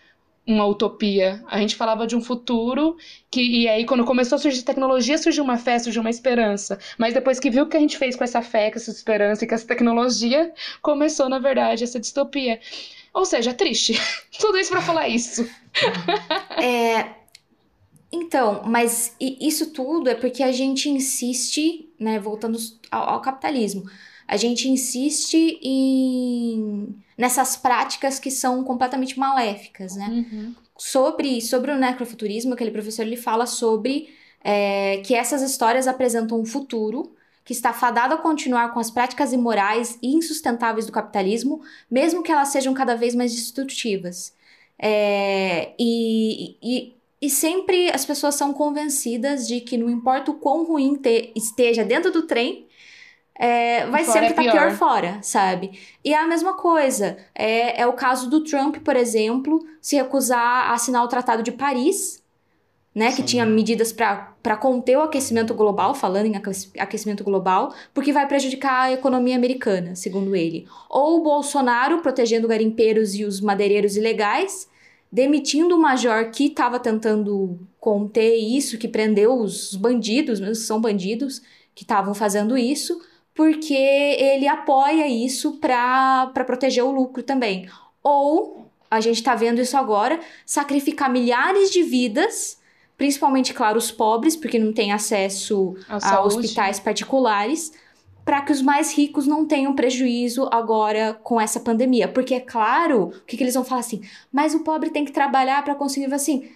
uma 0.47 0.67
utopia. 0.67 1.43
A 1.47 1.59
gente 1.59 1.77
falava 1.77 2.07
de 2.07 2.17
um 2.17 2.21
futuro 2.21 2.97
que 3.31 3.41
e 3.41 3.69
aí 3.69 3.85
quando 3.85 4.05
começou 4.05 4.37
a 4.37 4.39
surgir 4.39 4.63
tecnologia, 4.63 5.17
surgiu 5.17 5.43
uma 5.45 5.57
fé, 5.57 5.79
surgiu 5.79 6.01
uma 6.03 6.11
esperança. 6.11 6.79
Mas 6.99 7.15
depois 7.15 7.41
que 7.41 7.51
viu 7.51 7.65
o 7.65 7.69
que 7.69 7.77
a 7.77 7.81
gente 7.81 7.97
fez 7.97 8.17
com 8.17 8.25
essa 8.25 8.43
fé, 8.43 8.71
com 8.71 8.77
essa 8.77 8.91
esperança 8.91 9.45
e 9.45 9.49
com 9.49 9.55
essa 9.55 9.67
tecnologia, 9.67 10.53
começou 10.83 11.29
na 11.29 11.39
verdade 11.39 11.85
essa 11.85 12.01
distopia. 12.01 12.61
Ou 13.13 13.25
seja, 13.25 13.51
é 13.51 13.55
triste. 13.55 13.99
Tudo 14.39 14.59
isso 14.59 14.71
pra 14.71 14.83
falar 14.83 15.09
isso. 15.09 15.49
É, 16.63 17.07
então, 18.13 18.63
mas 18.65 19.17
isso 19.19 19.73
tudo 19.73 20.09
é 20.09 20.15
porque 20.15 20.43
a 20.43 20.53
gente 20.53 20.89
insiste, 20.89 21.89
né, 21.99 22.19
voltando 22.21 22.57
ao, 22.91 23.11
ao 23.11 23.21
capitalismo, 23.21 23.85
a 24.29 24.37
gente 24.37 24.69
insiste 24.69 25.59
em 25.61 26.95
nessas 27.17 27.57
práticas 27.57 28.19
que 28.19 28.31
são 28.31 28.65
completamente 28.65 29.19
maléficas, 29.19 29.97
né? 29.97 30.07
Sobre, 30.77 31.41
sobre 31.41 31.71
o 31.71 31.77
necrofuturismo, 31.79 32.55
aquele 32.55 32.71
professor 32.71 33.03
ele 33.03 33.17
fala 33.17 33.47
sobre 33.47 34.09
é, 34.43 34.99
que 35.05 35.15
essas 35.15 35.41
histórias 35.43 35.87
apresentam 35.87 36.41
um 36.41 36.45
futuro 36.45 37.15
que 37.45 37.53
está 37.53 37.73
fadado 37.73 38.15
a 38.15 38.19
continuar 38.19 38.73
com 38.73 38.81
as 38.81 38.91
práticas 38.91 39.33
imorais 39.33 39.99
e 40.03 40.15
insustentáveis 40.15 40.87
do 40.87 40.93
capitalismo, 40.93 41.63
mesmo 41.91 42.23
que 42.23 42.33
elas 42.33 42.49
sejam 42.49 42.73
cada 42.75 42.97
vez 42.97 43.15
mais 43.15 43.33
destrutivas. 43.35 44.35
É, 44.79 45.73
e, 45.79 46.57
e, 46.63 46.95
e 47.21 47.31
sempre 47.31 47.91
as 47.93 48.05
pessoas 48.05 48.35
são 48.35 48.53
convencidas 48.53 49.47
de 49.47 49.61
que 49.61 49.77
não 49.77 49.89
importa 49.89 50.31
o 50.31 50.35
quão 50.35 50.65
ruim 50.65 50.97
te- 50.97 51.33
esteja 51.37 51.85
dentro 51.85 52.11
do 52.11 52.23
trem, 52.27 52.67
é, 53.39 53.87
vai 53.87 54.05
Fora 54.05 54.13
sempre 54.13 54.27
é 54.27 54.31
estar 54.31 54.43
pior. 54.43 54.53
pior. 54.53 54.77
fora, 54.77 55.19
sabe? 55.23 55.79
E 56.05 56.13
é 56.15 56.19
a 56.19 56.27
mesma 56.27 56.55
coisa. 56.55 57.17
É, 57.35 57.81
é 57.83 57.87
o 57.87 57.93
caso 57.93 58.31
do 58.31 58.45
Trump, 58.45 58.77
por 58.79 58.97
exemplo, 58.97 59.65
se 59.81 59.97
recusar 59.97 60.71
a 60.71 60.73
assinar 60.73 61.05
o 61.05 61.09
Tratado 61.09 61.43
de 61.43 61.51
Paris, 61.53 62.23
né? 62.95 63.09
Que 63.11 63.17
Sim. 63.17 63.25
tinha 63.25 63.47
medidas 63.47 63.93
para 63.93 64.57
conter 64.57 64.97
o 64.97 65.03
aquecimento 65.03 65.53
global, 65.53 65.95
falando 65.97 66.27
em 66.27 66.37
aquec- 66.37 66.79
aquecimento 66.79 67.25
global, 67.25 67.75
porque 67.93 68.13
vai 68.13 68.25
prejudicar 68.29 68.83
a 68.83 68.93
economia 68.93 69.35
americana, 69.35 69.97
segundo 69.97 70.37
ele. 70.37 70.69
Ou 70.89 71.19
o 71.19 71.23
Bolsonaro 71.25 71.99
protegendo 72.03 72.47
garimpeiros 72.47 73.17
e 73.17 73.25
os 73.25 73.41
madeireiros 73.41 73.97
ilegais, 73.97 74.69
demitindo 75.11 75.75
o 75.75 75.81
major 75.81 76.31
que 76.31 76.47
estava 76.47 76.79
tentando 76.79 77.59
conter 77.81 78.37
isso, 78.37 78.79
que 78.79 78.87
prendeu 78.87 79.35
os 79.41 79.75
bandidos, 79.75 80.39
mesmo 80.39 80.55
que 80.55 80.61
são 80.61 80.81
bandidos, 80.81 81.43
que 81.75 81.83
estavam 81.83 82.15
fazendo 82.15 82.57
isso, 82.57 83.01
porque 83.35 83.75
ele 83.75 84.47
apoia 84.47 85.09
isso 85.09 85.59
para 85.59 86.31
proteger 86.47 86.85
o 86.85 86.93
lucro 86.93 87.23
também. 87.23 87.69
Ou, 88.03 88.71
a 88.91 89.01
gente 89.01 89.17
está 89.17 89.35
vendo 89.35 89.61
isso 89.61 89.77
agora, 89.77 90.21
sacrificar 90.47 91.11
milhares 91.11 91.71
de 91.71 91.83
vidas, 91.83 92.59
principalmente, 92.97 93.53
claro, 93.53 93.77
os 93.77 93.91
pobres, 93.91 94.37
porque 94.37 94.59
não 94.59 94.73
têm 94.73 94.93
acesso 94.93 95.77
A 95.89 96.15
a 96.15 96.23
hospitais 96.23 96.79
particulares, 96.79 97.73
para 98.25 98.41
que 98.41 98.53
os 98.53 98.63
mais 98.63 98.95
ricos 98.95 99.27
não 99.27 99.45
tenham 99.45 99.75
prejuízo 99.75 100.49
agora 100.51 101.19
com 101.23 101.41
essa 101.41 101.59
pandemia. 101.59 102.07
Porque, 102.07 102.35
é 102.35 102.41
claro, 102.41 103.09
o 103.09 103.25
que, 103.27 103.37
que 103.37 103.43
eles 103.43 103.55
vão 103.55 103.65
falar 103.65 103.81
assim? 103.81 104.01
Mas 104.33 104.55
o 104.55 104.61
pobre 104.61 104.91
tem 104.91 105.05
que 105.05 105.13
trabalhar 105.13 105.63
para 105.65 105.75
conseguir 105.75 106.13
assim. 106.15 106.49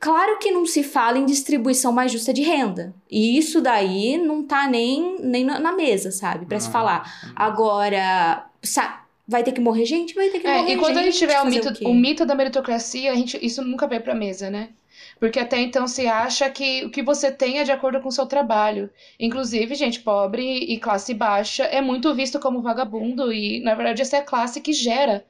Claro 0.00 0.38
que 0.38 0.50
não 0.50 0.64
se 0.64 0.82
fala 0.82 1.18
em 1.18 1.26
distribuição 1.26 1.92
mais 1.92 2.10
justa 2.10 2.32
de 2.32 2.40
renda. 2.42 2.94
E 3.10 3.36
isso 3.36 3.60
daí 3.60 4.16
não 4.16 4.42
tá 4.42 4.66
nem, 4.66 5.20
nem 5.20 5.44
na 5.44 5.72
mesa, 5.72 6.10
sabe? 6.10 6.46
Para 6.46 6.58
se 6.58 6.66
Não. 6.66 6.72
falar. 6.72 7.32
Agora, 7.36 8.46
sa- 8.62 9.04
vai 9.28 9.42
ter 9.44 9.52
que 9.52 9.60
morrer 9.60 9.84
gente? 9.84 10.14
Vai 10.14 10.30
ter 10.30 10.40
que 10.40 10.46
É, 10.46 10.56
morrer 10.58 10.72
e 10.72 10.76
quando 10.78 10.96
a 10.96 11.02
gente 11.02 11.18
tiver 11.18 11.40
o 11.42 11.46
mito, 11.46 11.72
quê? 11.74 11.84
o 11.86 11.92
mito 11.94 12.24
da 12.24 12.34
meritocracia, 12.34 13.12
a 13.12 13.14
gente, 13.14 13.38
isso 13.44 13.62
nunca 13.62 13.86
veio 13.86 14.00
pra 14.00 14.14
mesa, 14.14 14.48
né? 14.50 14.70
Porque 15.18 15.38
até 15.38 15.60
então 15.60 15.86
se 15.86 16.06
acha 16.08 16.48
que 16.48 16.84
o 16.86 16.90
que 16.90 17.02
você 17.02 17.30
tem 17.30 17.58
é 17.58 17.64
de 17.64 17.70
acordo 17.70 18.00
com 18.00 18.08
o 18.08 18.12
seu 18.12 18.24
trabalho. 18.24 18.88
Inclusive, 19.18 19.74
gente 19.74 20.00
pobre 20.00 20.42
e 20.64 20.78
classe 20.78 21.12
baixa 21.12 21.64
é 21.64 21.82
muito 21.82 22.14
visto 22.14 22.40
como 22.40 22.62
vagabundo 22.62 23.30
e, 23.30 23.60
na 23.60 23.74
verdade, 23.74 24.00
essa 24.00 24.16
é 24.16 24.20
a 24.20 24.24
classe 24.24 24.62
que 24.62 24.72
gera, 24.72 25.24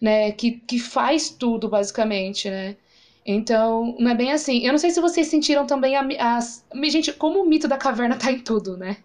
né? 0.00 0.32
Que, 0.32 0.52
que 0.66 0.80
faz 0.80 1.30
tudo, 1.30 1.68
basicamente, 1.68 2.50
né? 2.50 2.74
Então, 3.30 3.96
não 3.98 4.10
é 4.10 4.14
bem 4.14 4.32
assim. 4.32 4.64
Eu 4.64 4.72
não 4.72 4.78
sei 4.78 4.90
se 4.90 5.00
vocês 5.00 5.26
sentiram 5.28 5.66
também 5.66 5.96
as. 6.18 6.64
Gente, 6.84 7.12
como 7.12 7.42
o 7.42 7.48
mito 7.48 7.68
da 7.68 7.76
caverna 7.76 8.16
tá 8.16 8.30
em 8.30 8.38
tudo, 8.40 8.76
né? 8.76 8.98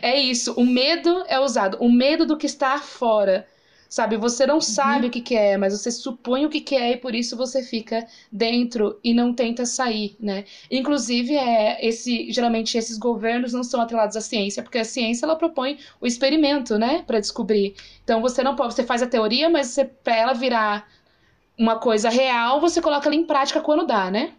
É 0.00 0.18
isso. 0.18 0.52
O 0.54 0.64
medo 0.64 1.24
é 1.28 1.38
usado. 1.38 1.78
O 1.80 1.90
medo 1.90 2.26
do 2.26 2.36
que 2.36 2.46
está 2.46 2.78
fora. 2.78 3.46
Sabe, 3.88 4.16
você 4.16 4.46
não 4.46 4.58
sabe 4.58 5.08
o 5.08 5.10
que, 5.10 5.20
que 5.20 5.36
é, 5.36 5.58
mas 5.58 5.78
você 5.78 5.90
supõe 5.90 6.46
o 6.46 6.48
que, 6.48 6.62
que 6.62 6.74
é 6.74 6.92
e 6.92 6.96
por 6.96 7.14
isso 7.14 7.36
você 7.36 7.62
fica 7.62 8.06
dentro 8.32 8.98
e 9.04 9.12
não 9.12 9.34
tenta 9.34 9.66
sair, 9.66 10.16
né? 10.18 10.46
Inclusive, 10.70 11.36
é, 11.36 11.86
esse, 11.86 12.32
geralmente 12.32 12.78
esses 12.78 12.96
governos 12.96 13.52
não 13.52 13.62
são 13.62 13.82
atrelados 13.82 14.16
à 14.16 14.22
ciência, 14.22 14.62
porque 14.62 14.78
a 14.78 14.84
ciência 14.84 15.26
ela 15.26 15.36
propõe 15.36 15.76
o 16.00 16.06
experimento, 16.06 16.78
né, 16.78 17.04
para 17.06 17.20
descobrir. 17.20 17.74
Então 18.02 18.22
você 18.22 18.42
não 18.42 18.56
pode, 18.56 18.72
você 18.72 18.82
faz 18.82 19.02
a 19.02 19.06
teoria, 19.06 19.50
mas 19.50 19.78
pra 20.02 20.16
ela 20.16 20.32
virar 20.32 20.88
uma 21.62 21.78
coisa 21.78 22.08
real, 22.10 22.60
você 22.60 22.82
coloca 22.82 23.08
ela 23.08 23.14
em 23.14 23.24
prática 23.24 23.60
quando 23.60 23.86
dá, 23.86 24.10
né? 24.10 24.32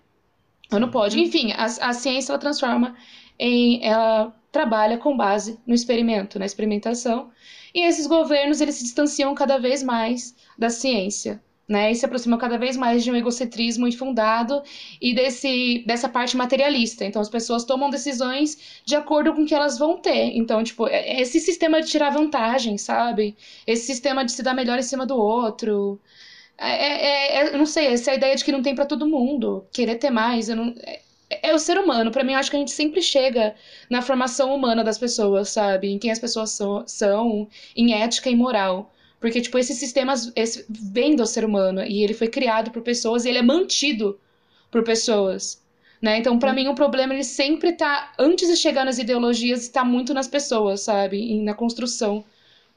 Não 0.69 0.89
pode. 0.91 1.19
Enfim, 1.19 1.53
a, 1.53 1.63
a 1.63 1.93
ciência 1.93 2.33
ela 2.33 2.39
transforma 2.39 2.95
em. 3.39 3.83
Ela 3.85 4.33
trabalha 4.51 4.97
com 4.97 5.15
base 5.15 5.57
no 5.65 5.73
experimento, 5.73 6.37
na 6.37 6.45
experimentação. 6.45 7.31
E 7.73 7.79
esses 7.87 8.07
governos 8.07 8.59
eles 8.59 8.75
se 8.75 8.83
distanciam 8.83 9.33
cada 9.33 9.57
vez 9.57 9.81
mais 9.81 10.35
da 10.57 10.69
ciência. 10.69 11.41
Né, 11.65 11.93
e 11.93 11.95
se 11.95 12.05
aproximam 12.05 12.37
cada 12.37 12.57
vez 12.57 12.75
mais 12.75 13.05
de 13.05 13.09
um 13.09 13.15
egocentrismo 13.15 13.87
infundado 13.87 14.61
e 15.01 15.15
desse, 15.15 15.81
dessa 15.87 16.09
parte 16.09 16.35
materialista. 16.35 17.05
Então, 17.05 17.21
as 17.21 17.29
pessoas 17.29 17.63
tomam 17.63 17.89
decisões 17.89 18.81
de 18.83 18.97
acordo 18.97 19.33
com 19.33 19.43
o 19.43 19.45
que 19.45 19.55
elas 19.55 19.77
vão 19.79 19.97
ter. 19.97 20.35
Então, 20.35 20.61
tipo, 20.61 20.87
é, 20.89 21.13
é 21.13 21.21
esse 21.21 21.39
sistema 21.39 21.81
de 21.81 21.87
tirar 21.87 22.09
vantagem, 22.09 22.77
sabe? 22.77 23.37
Esse 23.65 23.85
sistema 23.85 24.25
de 24.25 24.33
se 24.33 24.43
dar 24.43 24.53
melhor 24.53 24.77
em 24.77 24.83
cima 24.83 25.05
do 25.05 25.15
outro. 25.15 25.97
É, 26.57 26.69
é, 26.69 27.37
é, 27.37 27.53
eu 27.53 27.57
não 27.57 27.65
sei, 27.65 27.87
essa 27.87 28.11
é 28.11 28.13
a 28.13 28.17
ideia 28.17 28.35
de 28.35 28.43
que 28.43 28.51
não 28.51 28.61
tem 28.61 28.75
para 28.75 28.85
todo 28.85 29.07
mundo. 29.07 29.65
Querer 29.71 29.95
ter 29.95 30.09
mais. 30.09 30.49
Eu 30.49 30.55
não, 30.55 30.75
é, 30.79 31.01
é 31.41 31.53
o 31.53 31.59
ser 31.59 31.77
humano. 31.77 32.11
Para 32.11 32.23
mim, 32.23 32.33
eu 32.33 32.39
acho 32.39 32.49
que 32.49 32.55
a 32.55 32.59
gente 32.59 32.71
sempre 32.71 33.01
chega 33.01 33.55
na 33.89 34.01
formação 34.01 34.53
humana 34.53 34.83
das 34.83 34.97
pessoas, 34.97 35.49
sabe? 35.49 35.89
Em 35.89 35.99
quem 35.99 36.11
as 36.11 36.19
pessoas 36.19 36.51
so, 36.51 36.83
são, 36.87 37.47
em 37.75 37.93
ética 37.93 38.29
e 38.29 38.35
moral. 38.35 38.91
Porque, 39.19 39.41
tipo, 39.41 39.57
esses 39.57 39.77
sistemas 39.77 40.31
esse, 40.35 40.65
vêm 40.69 41.15
do 41.15 41.25
ser 41.25 41.45
humano 41.45 41.81
e 41.83 42.03
ele 42.03 42.13
foi 42.13 42.27
criado 42.27 42.71
por 42.71 42.81
pessoas 42.81 43.25
e 43.25 43.29
ele 43.29 43.39
é 43.39 43.41
mantido 43.41 44.19
por 44.69 44.83
pessoas. 44.83 45.61
Né? 46.01 46.17
Então, 46.17 46.37
para 46.37 46.51
hum. 46.51 46.55
mim, 46.55 46.67
o 46.67 46.75
problema 46.75 47.13
ele 47.13 47.23
sempre 47.23 47.73
tá, 47.73 48.13
antes 48.19 48.49
de 48.49 48.57
chegar 48.57 48.85
nas 48.85 48.99
ideologias, 48.99 49.61
está 49.61 49.85
muito 49.85 50.13
nas 50.13 50.27
pessoas, 50.27 50.81
sabe? 50.81 51.17
E 51.17 51.41
na 51.41 51.53
construção 51.53 52.23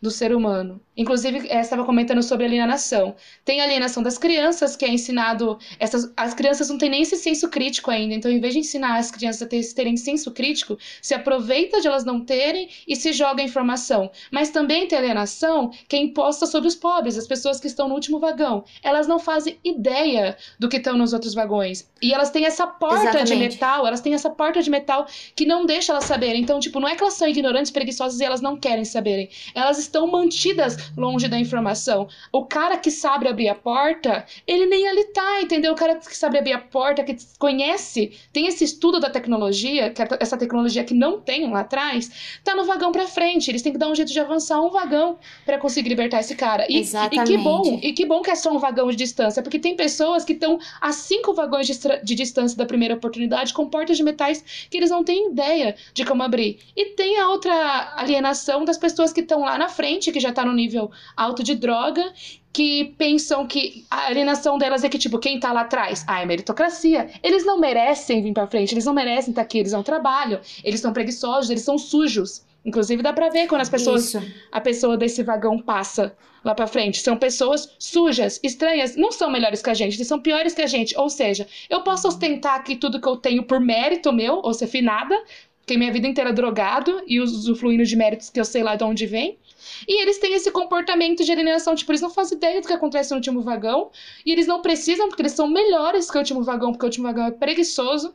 do 0.00 0.10
ser 0.10 0.34
humano. 0.34 0.80
Inclusive, 0.96 1.46
eh, 1.48 1.60
estava 1.60 1.84
comentando 1.84 2.22
sobre 2.22 2.46
alienação. 2.46 3.14
Tem 3.44 3.60
alienação 3.60 4.02
das 4.02 4.16
crianças, 4.16 4.76
que 4.76 4.84
é 4.84 4.88
ensinado. 4.88 5.58
Essas, 5.78 6.10
as 6.16 6.32
crianças 6.32 6.70
não 6.70 6.78
têm 6.78 6.88
nem 6.88 7.02
esse 7.02 7.16
senso 7.16 7.48
crítico 7.48 7.90
ainda. 7.90 8.14
Então, 8.14 8.30
em 8.30 8.40
vez 8.40 8.54
de 8.54 8.60
ensinar 8.60 8.96
as 8.96 9.10
crianças 9.10 9.42
a 9.42 9.46
ter, 9.46 9.62
terem 9.74 9.96
senso 9.96 10.30
crítico, 10.30 10.78
se 11.02 11.14
aproveita 11.14 11.80
de 11.80 11.86
elas 11.86 12.04
não 12.04 12.24
terem 12.24 12.70
e 12.88 12.96
se 12.96 13.12
joga 13.12 13.42
informação. 13.42 14.10
Mas 14.30 14.50
também 14.50 14.88
tem 14.88 14.98
alienação 14.98 15.70
que 15.86 15.96
é 15.96 15.98
imposta 15.98 16.46
sobre 16.46 16.68
os 16.68 16.74
pobres, 16.74 17.18
as 17.18 17.26
pessoas 17.26 17.60
que 17.60 17.66
estão 17.66 17.88
no 17.88 17.94
último 17.94 18.18
vagão. 18.18 18.64
Elas 18.82 19.06
não 19.06 19.18
fazem 19.18 19.58
ideia 19.62 20.36
do 20.58 20.68
que 20.68 20.78
estão 20.78 20.96
nos 20.96 21.12
outros 21.12 21.34
vagões. 21.34 21.88
E 22.00 22.14
elas 22.14 22.30
têm 22.30 22.46
essa 22.46 22.66
porta 22.66 23.02
Exatamente. 23.02 23.28
de 23.28 23.36
metal, 23.36 23.86
elas 23.86 24.00
têm 24.00 24.14
essa 24.14 24.30
porta 24.30 24.62
de 24.62 24.70
metal 24.70 25.06
que 25.34 25.44
não 25.44 25.66
deixa 25.66 25.92
elas 25.92 26.04
saberem. 26.04 26.40
Então, 26.40 26.58
tipo, 26.58 26.80
não 26.80 26.88
é 26.88 26.96
que 26.96 27.02
elas 27.02 27.14
são 27.14 27.28
ignorantes, 27.28 27.70
preguiçosas 27.70 28.20
e 28.20 28.24
elas 28.24 28.40
não 28.40 28.56
querem 28.56 28.84
saberem. 28.84 29.28
Elas 29.54 29.78
estão 29.78 30.06
mantidas 30.06 30.76
longe 30.96 31.28
da 31.28 31.38
informação. 31.38 32.08
O 32.32 32.44
cara 32.44 32.76
que 32.76 32.90
sabe 32.90 33.28
abrir 33.28 33.48
a 33.48 33.54
porta, 33.54 34.24
ele 34.46 34.66
nem 34.66 34.86
ali 34.88 35.04
tá, 35.04 35.40
entendeu? 35.40 35.72
O 35.72 35.76
cara 35.76 35.96
que 35.96 36.16
sabe 36.16 36.38
abrir 36.38 36.52
a 36.52 36.58
porta, 36.58 37.02
que 37.02 37.16
conhece, 37.38 38.12
tem 38.32 38.46
esse 38.46 38.64
estudo 38.64 39.00
da 39.00 39.08
tecnologia, 39.08 39.90
que 39.90 40.02
é 40.02 40.08
essa 40.20 40.36
tecnologia 40.36 40.84
que 40.84 40.94
não 40.94 41.20
tem 41.20 41.50
lá 41.50 41.60
atrás, 41.60 42.38
tá 42.44 42.54
no 42.54 42.64
vagão 42.64 42.92
para 42.92 43.06
frente. 43.06 43.50
Eles 43.50 43.62
têm 43.62 43.72
que 43.72 43.78
dar 43.78 43.88
um 43.88 43.94
jeito 43.94 44.12
de 44.12 44.20
avançar 44.20 44.60
um 44.60 44.70
vagão 44.70 45.18
para 45.44 45.58
conseguir 45.58 45.88
libertar 45.88 46.20
esse 46.20 46.34
cara. 46.34 46.66
E, 46.68 46.78
Exatamente. 46.78 47.32
e 47.32 47.36
que 47.36 47.42
bom, 47.42 47.80
e 47.82 47.92
que 47.92 48.06
bom 48.06 48.22
que 48.22 48.30
é 48.30 48.34
só 48.34 48.52
um 48.52 48.58
vagão 48.58 48.90
de 48.90 48.96
distância, 48.96 49.42
porque 49.42 49.58
tem 49.58 49.76
pessoas 49.76 50.24
que 50.24 50.32
estão 50.32 50.58
a 50.80 50.92
cinco 50.92 51.32
vagões 51.34 51.66
de, 51.66 51.76
de 52.02 52.14
distância 52.14 52.56
da 52.56 52.66
primeira 52.66 52.94
oportunidade 52.94 53.52
com 53.52 53.68
portas 53.68 53.96
de 53.96 54.02
metais 54.02 54.44
que 54.70 54.76
eles 54.76 54.90
não 54.90 55.04
têm 55.04 55.30
ideia 55.30 55.74
de 55.94 56.04
como 56.04 56.22
abrir. 56.22 56.58
E 56.76 56.86
tem 56.96 57.18
a 57.18 57.28
outra 57.28 57.94
alienação 57.96 58.64
das 58.64 58.76
pessoas 58.76 59.12
que 59.12 59.20
estão 59.20 59.40
lá 59.40 59.56
na 59.58 59.68
frente, 59.68 60.12
que 60.12 60.20
já 60.20 60.32
tá 60.32 60.44
no 60.44 60.52
nível 60.52 60.75
alto 61.16 61.42
de 61.42 61.54
droga, 61.54 62.12
que 62.52 62.94
pensam 62.96 63.46
que 63.46 63.84
a 63.90 64.06
alienação 64.06 64.56
delas 64.56 64.82
é 64.82 64.88
que, 64.88 64.98
tipo, 64.98 65.18
quem 65.18 65.38
tá 65.38 65.52
lá 65.52 65.60
atrás? 65.60 66.04
Ah, 66.08 66.22
é 66.22 66.26
meritocracia. 66.26 67.10
Eles 67.22 67.44
não 67.44 67.60
merecem 67.60 68.22
vir 68.22 68.32
pra 68.32 68.46
frente, 68.46 68.72
eles 68.72 68.86
não 68.86 68.94
merecem 68.94 69.30
estar 69.30 69.42
tá 69.42 69.46
aqui, 69.46 69.58
eles 69.58 69.72
não 69.72 69.82
trabalham, 69.82 70.40
eles 70.64 70.80
são 70.80 70.92
preguiçosos, 70.92 71.50
eles 71.50 71.62
são 71.62 71.76
sujos. 71.76 72.46
Inclusive 72.64 73.02
dá 73.02 73.12
pra 73.12 73.28
ver 73.28 73.46
quando 73.46 73.60
as 73.60 73.68
pessoas. 73.68 74.06
Isso. 74.06 74.22
A 74.50 74.60
pessoa 74.60 74.96
desse 74.96 75.22
vagão 75.22 75.58
passa 75.58 76.16
lá 76.42 76.54
pra 76.54 76.66
frente. 76.66 77.00
São 77.00 77.16
pessoas 77.16 77.70
sujas, 77.78 78.40
estranhas, 78.42 78.96
não 78.96 79.12
são 79.12 79.30
melhores 79.30 79.62
que 79.62 79.70
a 79.70 79.74
gente, 79.74 79.96
eles 79.96 80.08
são 80.08 80.18
piores 80.18 80.54
que 80.54 80.62
a 80.62 80.66
gente. 80.66 80.98
Ou 80.98 81.08
seja, 81.08 81.46
eu 81.70 81.82
posso 81.82 82.08
ostentar 82.08 82.54
aqui 82.54 82.74
tudo 82.74 83.00
que 83.00 83.06
eu 83.08 83.16
tenho 83.16 83.44
por 83.44 83.60
mérito 83.60 84.12
meu, 84.12 84.40
ou 84.42 84.54
ser 84.54 84.66
finada, 84.66 85.14
fiquei 85.60 85.76
minha 85.76 85.92
vida 85.92 86.08
inteira 86.08 86.32
drogado 86.32 87.02
e 87.06 87.20
usufruindo 87.20 87.84
de 87.84 87.96
méritos 87.96 88.30
que 88.30 88.40
eu 88.40 88.44
sei 88.44 88.62
lá 88.62 88.74
de 88.74 88.82
onde 88.82 89.06
vem. 89.06 89.38
E 89.86 90.00
eles 90.02 90.18
têm 90.18 90.34
esse 90.34 90.50
comportamento 90.50 91.24
de 91.24 91.32
alienação, 91.32 91.74
tipo, 91.74 91.90
eles 91.92 92.00
não 92.00 92.10
fazem 92.10 92.36
ideia 92.36 92.60
do 92.60 92.66
que 92.66 92.72
acontece 92.72 93.10
no 93.10 93.16
último 93.16 93.42
vagão, 93.42 93.90
e 94.24 94.32
eles 94.32 94.46
não 94.46 94.62
precisam, 94.62 95.08
porque 95.08 95.22
eles 95.22 95.32
são 95.32 95.48
melhores 95.48 96.10
que 96.10 96.16
o 96.16 96.20
último 96.20 96.42
vagão, 96.42 96.72
porque 96.72 96.84
o 96.84 96.88
último 96.88 97.06
vagão 97.06 97.26
é 97.26 97.30
preguiçoso, 97.30 98.14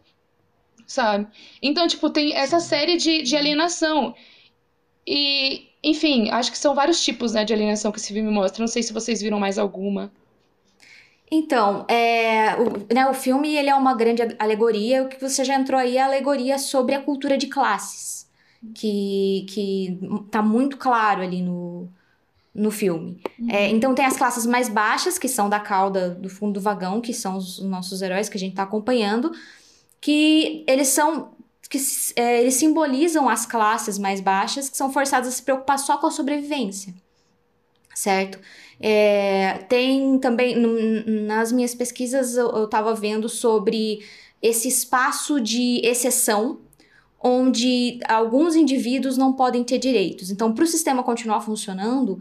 sabe? 0.85 1.27
Então, 1.61 1.87
tipo, 1.87 2.09
tem 2.09 2.33
essa 2.35 2.59
série 2.59 2.97
de, 2.97 3.21
de 3.21 3.35
alienação. 3.35 4.13
E, 5.05 5.67
enfim, 5.83 6.29
acho 6.29 6.51
que 6.51 6.57
são 6.57 6.75
vários 6.75 7.03
tipos 7.03 7.33
né, 7.33 7.43
de 7.43 7.53
alienação 7.53 7.91
que 7.91 7.99
esse 7.99 8.13
filme 8.13 8.31
mostra. 8.31 8.61
Não 8.61 8.67
sei 8.67 8.83
se 8.83 8.93
vocês 8.93 9.21
viram 9.21 9.39
mais 9.39 9.57
alguma. 9.57 10.11
Então, 11.31 11.85
é, 11.87 12.55
o, 12.55 12.93
né, 12.93 13.07
o 13.07 13.13
filme 13.13 13.55
ele 13.55 13.69
é 13.69 13.75
uma 13.75 13.95
grande 13.95 14.21
alegoria. 14.37 15.03
O 15.03 15.07
que 15.07 15.19
você 15.19 15.45
já 15.45 15.55
entrou 15.55 15.79
aí 15.79 15.97
é 15.97 16.01
a 16.01 16.05
alegoria 16.05 16.59
sobre 16.59 16.93
a 16.93 17.01
cultura 17.01 17.37
de 17.37 17.47
classes 17.47 18.20
que, 18.73 19.45
que 19.49 19.99
tá 20.29 20.41
muito 20.41 20.77
claro 20.77 21.21
ali 21.21 21.41
no, 21.41 21.89
no 22.53 22.69
filme. 22.69 23.21
Uhum. 23.39 23.49
É, 23.49 23.69
então 23.69 23.95
tem 23.95 24.05
as 24.05 24.17
classes 24.17 24.45
mais 24.45 24.69
baixas, 24.69 25.17
que 25.17 25.27
são 25.27 25.49
da 25.49 25.59
cauda 25.59 26.09
do 26.09 26.29
fundo 26.29 26.53
do 26.53 26.61
vagão, 26.61 27.01
que 27.01 27.13
são 27.13 27.37
os, 27.37 27.59
nossos 27.59 28.01
heróis 28.01 28.29
que 28.29 28.37
a 28.37 28.39
gente 28.39 28.55
tá 28.55 28.63
acompanhando, 28.63 29.31
que 29.99 30.63
eles 30.67 30.89
são. 30.89 31.31
que 31.69 31.77
é, 32.15 32.41
eles 32.41 32.55
simbolizam 32.55 33.27
as 33.27 33.45
classes 33.45 33.97
mais 33.97 34.21
baixas 34.21 34.69
que 34.69 34.77
são 34.77 34.91
forçadas 34.91 35.29
a 35.29 35.31
se 35.31 35.41
preocupar 35.41 35.79
só 35.79 35.97
com 35.97 36.07
a 36.07 36.11
sobrevivência. 36.11 36.93
Certo? 37.93 38.39
É, 38.79 39.59
tem 39.69 40.17
também, 40.17 40.55
nas 41.05 41.51
minhas 41.51 41.75
pesquisas, 41.75 42.35
eu, 42.35 42.49
eu 42.49 42.67
tava 42.67 42.95
vendo 42.95 43.29
sobre 43.29 44.03
esse 44.41 44.67
espaço 44.67 45.39
de 45.39 45.81
exceção 45.83 46.59
onde 47.23 47.99
alguns 48.07 48.55
indivíduos 48.55 49.17
não 49.17 49.33
podem 49.33 49.63
ter 49.63 49.77
direitos. 49.77 50.31
Então, 50.31 50.53
para 50.53 50.63
o 50.63 50.67
sistema 50.67 51.03
continuar 51.03 51.41
funcionando, 51.41 52.19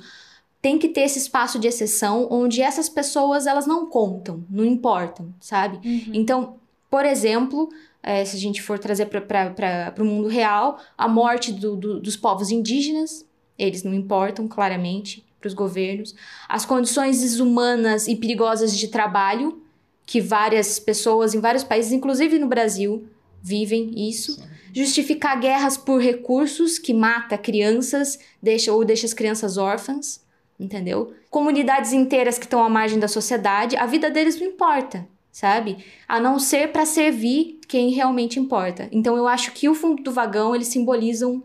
tem 0.61 0.79
que 0.79 0.89
ter 0.89 1.03
esse 1.03 1.19
espaço 1.19 1.59
de 1.59 1.67
exceção 1.67 2.29
onde 2.31 2.61
essas 2.61 2.89
pessoas 2.89 3.47
elas 3.47 3.67
não 3.67 3.87
contam, 3.87 4.45
não 4.51 4.65
importam, 4.65 5.33
sabe? 5.41 5.77
Uhum. 5.87 6.13
Então, 6.13 6.57
por 6.91 7.07
exemplo, 7.07 7.71
é, 8.03 8.25
se 8.25 8.37
a 8.37 8.39
gente 8.39 8.61
for 8.61 8.79
trazer 8.79 9.07
para 9.07 9.95
o 9.99 10.05
mundo 10.05 10.29
real, 10.29 10.79
a 10.99 11.09
morte 11.09 11.53
do, 11.53 11.77
do, 11.77 12.01
dos 12.01 12.17
povos 12.17 12.51
indígenas, 12.51 13.25
eles 13.59 13.83
não 13.83 13.95
importam 13.95 14.47
claramente 14.47 15.25
para 15.41 15.49
os 15.49 15.55
governos, 15.55 16.15
as 16.47 16.67
condições 16.67 17.23
desumanas 17.23 18.07
e 18.07 18.15
perigosas 18.15 18.77
de 18.77 18.89
trabalho 18.89 19.63
que 20.05 20.21
várias 20.21 20.79
pessoas 20.79 21.35
em 21.35 21.41
vários 21.41 21.65
países, 21.65 21.93
inclusive 21.93 22.39
no 22.39 22.49
Brasil, 22.49 23.09
vivem 23.43 24.09
isso. 24.09 24.33
Sim 24.33 24.50
justificar 24.75 25.39
guerras 25.41 25.77
por 25.77 26.01
recursos 26.01 26.79
que 26.79 26.95
mata 26.95 27.37
crianças, 27.39 28.19
deixa 28.43 28.73
ou 28.73 28.85
deixa 28.85 29.07
as 29.07 29.15
crianças 29.15 29.57
órfãs, 29.57 30.25
entendeu? 30.59 31.15
Comunidades 31.31 31.93
inteiras 31.93 32.39
que 32.39 32.45
estão 32.45 32.63
à 32.63 32.69
margem 32.69 32.99
da 32.99 33.09
sociedade, 33.09 33.77
a 33.77 33.87
vida 33.87 34.11
deles 34.11 34.39
não 34.39 34.47
importa, 34.47 35.07
sabe? 35.31 35.85
A 36.07 36.21
não 36.21 36.39
ser 36.39 36.73
para 36.73 36.85
servir 36.85 37.61
quem 37.69 37.91
realmente 37.91 38.39
importa. 38.39 38.89
Então 38.93 39.17
eu 39.17 39.27
acho 39.27 39.53
que 39.53 39.69
o 39.69 39.75
fundo 39.75 40.03
do 40.03 40.13
vagão 40.13 40.55
eles 40.55 40.69
simbolizam 40.69 41.43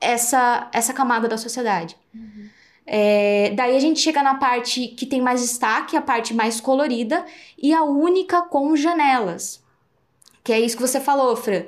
essa 0.00 0.68
essa 0.72 0.92
camada 0.92 1.28
da 1.28 1.38
sociedade. 1.38 1.96
Uhum. 2.14 2.48
É, 2.86 3.52
daí 3.56 3.76
a 3.76 3.80
gente 3.80 4.00
chega 4.00 4.22
na 4.22 4.34
parte 4.34 4.88
que 4.88 5.06
tem 5.06 5.20
mais 5.20 5.40
destaque, 5.40 5.96
a 5.96 6.02
parte 6.02 6.34
mais 6.34 6.60
colorida 6.60 7.24
e 7.56 7.72
a 7.72 7.82
única 7.82 8.42
com 8.42 8.76
janelas. 8.76 9.62
Que 10.42 10.52
é 10.52 10.60
isso 10.60 10.76
que 10.76 10.82
você 10.82 11.00
falou, 11.00 11.34
Fran. 11.34 11.64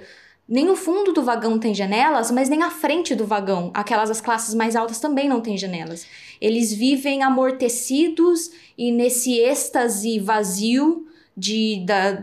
Nem 0.49 0.71
o 0.71 0.77
fundo 0.77 1.13
do 1.13 1.25
vagão 1.25 1.59
tem 1.59 1.75
janelas, 1.75 2.31
mas 2.31 2.49
nem 2.49 2.63
a 2.63 2.71
frente 2.71 3.17
do 3.17 3.27
vagão, 3.27 3.73
aquelas 3.75 4.09
das 4.09 4.21
classes 4.21 4.55
mais 4.55 4.77
altas 4.77 5.01
também 5.01 5.29
não 5.29 5.41
tem 5.41 5.59
janelas. 5.59 6.07
Eles 6.41 6.73
vivem 6.73 7.23
amortecidos 7.23 8.51
e 8.79 8.93
nesse 8.93 9.39
êxtase 9.41 10.21
vazio 10.21 11.07
de, 11.37 11.85
da, 11.85 12.23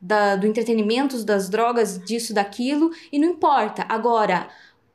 da, 0.00 0.36
do 0.36 0.48
entretenimento, 0.48 1.22
das 1.24 1.48
drogas, 1.48 2.02
disso, 2.04 2.34
daquilo, 2.34 2.90
e 3.12 3.18
não 3.20 3.28
importa. 3.28 3.86
Agora, 3.88 4.48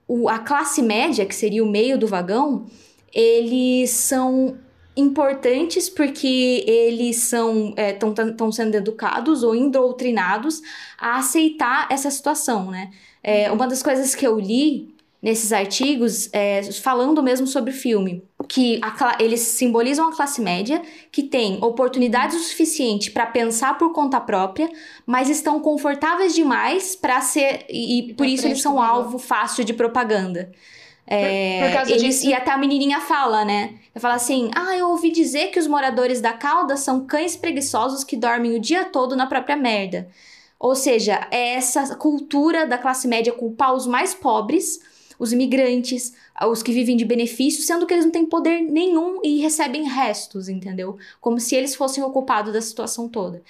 o, 0.06 0.28
a 0.28 0.40
classe 0.40 0.82
média, 0.82 1.26
que 1.26 1.34
seria 1.34 1.64
o 1.64 1.70
meio 1.70 1.98
do 1.98 2.08
vagão, 2.08 2.66
eles 3.14 3.92
são 3.92 4.58
importantes 4.95 5.89
porque 5.89 6.63
eles 6.67 7.17
são 7.17 7.73
estão 7.77 8.51
sendo 8.51 8.75
educados 8.75 9.43
ou 9.43 9.55
indoutrinados 9.55 10.62
a 10.97 11.17
aceitar 11.17 11.88
essa 11.91 12.10
situação, 12.10 12.71
né? 12.71 12.91
É, 13.21 13.51
uma 13.51 13.67
das 13.67 13.81
coisas 13.81 14.13
que 14.13 14.25
eu 14.25 14.39
li 14.39 14.95
nesses 15.25 15.51
artigos 15.51 16.29
é, 16.31 16.62
falando 16.71 17.23
mesmo 17.23 17.47
sobre 17.47 17.71
o 17.71 17.73
filme, 17.73 18.23
que 18.47 18.79
a, 18.84 19.17
eles 19.19 19.39
simbolizam 19.39 20.08
a 20.08 20.15
classe 20.15 20.39
média 20.39 20.79
que 21.12 21.23
tem 21.23 21.58
oportunidades 21.63 22.36
o 22.36 22.43
suficiente 22.43 23.10
para 23.10 23.25
pensar 23.25 23.75
por 23.75 23.91
conta 23.91 24.21
própria, 24.21 24.69
mas 25.03 25.27
estão 25.27 25.60
confortáveis 25.60 26.36
demais 26.36 26.95
para 26.95 27.19
ser 27.21 27.65
e, 27.67 28.12
e 28.12 28.13
por 28.13 28.27
isso 28.27 28.45
eles 28.45 28.62
são 28.62 28.79
alvo 28.79 29.17
fácil 29.17 29.63
de 29.63 29.73
propaganda. 29.73 30.51
É, 31.08 31.70
por, 31.70 31.82
por 31.82 31.89
eles, 31.91 32.02
disso... 32.02 32.28
E 32.28 32.34
até 32.34 32.52
a 32.52 32.58
menininha 32.58 33.00
fala, 33.00 33.46
né? 33.46 33.76
Ela 33.94 34.02
fala 34.02 34.15
assim: 34.15 34.50
Ah, 34.56 34.76
eu 34.76 34.89
ouvi 34.89 35.12
dizer 35.12 35.52
que 35.52 35.60
os 35.60 35.68
moradores 35.68 36.22
da 36.22 36.34
cauda 36.34 36.76
são 36.78 37.06
cães 37.06 37.36
preguiçosos 37.36 38.04
que 38.04 38.18
dormem 38.18 38.56
o 38.56 38.60
dia 38.60 38.86
todo 38.86 39.15
na 39.15 39.28
própria 39.28 39.56
merda. 39.56 40.08
Ou 40.60 40.76
seja, 40.76 41.28
é 41.32 41.54
essa 41.56 41.96
cultura 41.96 42.65
da 42.65 42.78
classe 42.78 43.08
média 43.08 43.34
culpar 43.34 43.74
os 43.74 43.86
mais 43.86 44.13
pobres 44.15 44.80
os 45.20 45.32
imigrantes, 45.32 46.13
os 46.50 46.62
que 46.62 46.72
vivem 46.72 46.98
de 46.98 47.06
benefícios, 47.06 47.65
sendo 47.65 47.86
que 47.86 47.94
eles 47.94 48.06
não 48.06 48.12
têm 48.12 48.26
poder 48.26 48.62
nenhum 48.62 49.20
e 49.24 49.39
recebem 49.39 49.88
restos, 49.88 50.50
entendeu? 50.50 50.98
Como 51.22 51.39
se 51.39 51.56
eles 51.56 51.76
fossem 51.76 52.04
o 52.04 52.10
culpado 52.10 52.52
da 52.52 52.62
situação 52.62 53.08
toda. 53.08 53.41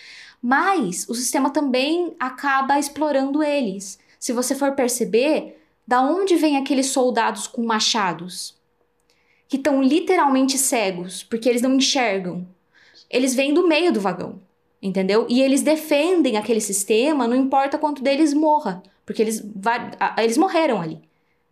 Mas 0.41 1.08
o 1.10 1.15
sistema 1.15 1.50
também 1.50 2.15
acaba 2.20 2.80
explorando 2.80 3.41
eles. 3.41 3.98
Se 4.20 4.32
você 4.32 4.54
for 4.54 4.74
perceber, 4.74 5.60
da 5.88 6.02
onde 6.02 6.36
vem 6.36 6.58
aqueles 6.58 6.88
soldados 6.88 7.48
com 7.48 7.63
machados? 7.63 8.56
Que 9.48 9.58
estão 9.58 9.82
literalmente 9.82 10.58
cegos, 10.58 11.24
porque 11.24 11.48
eles 11.48 11.62
não 11.62 11.76
enxergam. 11.76 12.48
Eles 13.10 13.36
vêm 13.36 13.54
do 13.54 13.67
meio 13.67 13.93
do 13.93 14.02
vagão, 14.02 14.41
entendeu? 14.82 15.28
E 15.30 15.41
eles 15.41 15.62
defendem 15.62 16.38
aquele 16.38 16.62
sistema, 16.62 17.28
não 17.28 17.36
importa 17.36 17.78
quanto 17.78 18.02
deles 18.02 18.34
morra, 18.34 18.82
porque 19.06 19.21
eles, 19.21 19.43
eles 20.17 20.38
morreram 20.38 20.82
ali 20.82 21.02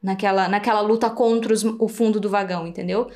naquela, 0.02 0.50
naquela 0.50 0.82
luta 0.82 1.10
contra 1.10 1.54
os, 1.54 1.64
o 1.64 1.88
fundo 1.88 2.20
do 2.20 2.30
vagão, 2.30 2.68
entendeu? 2.68 3.10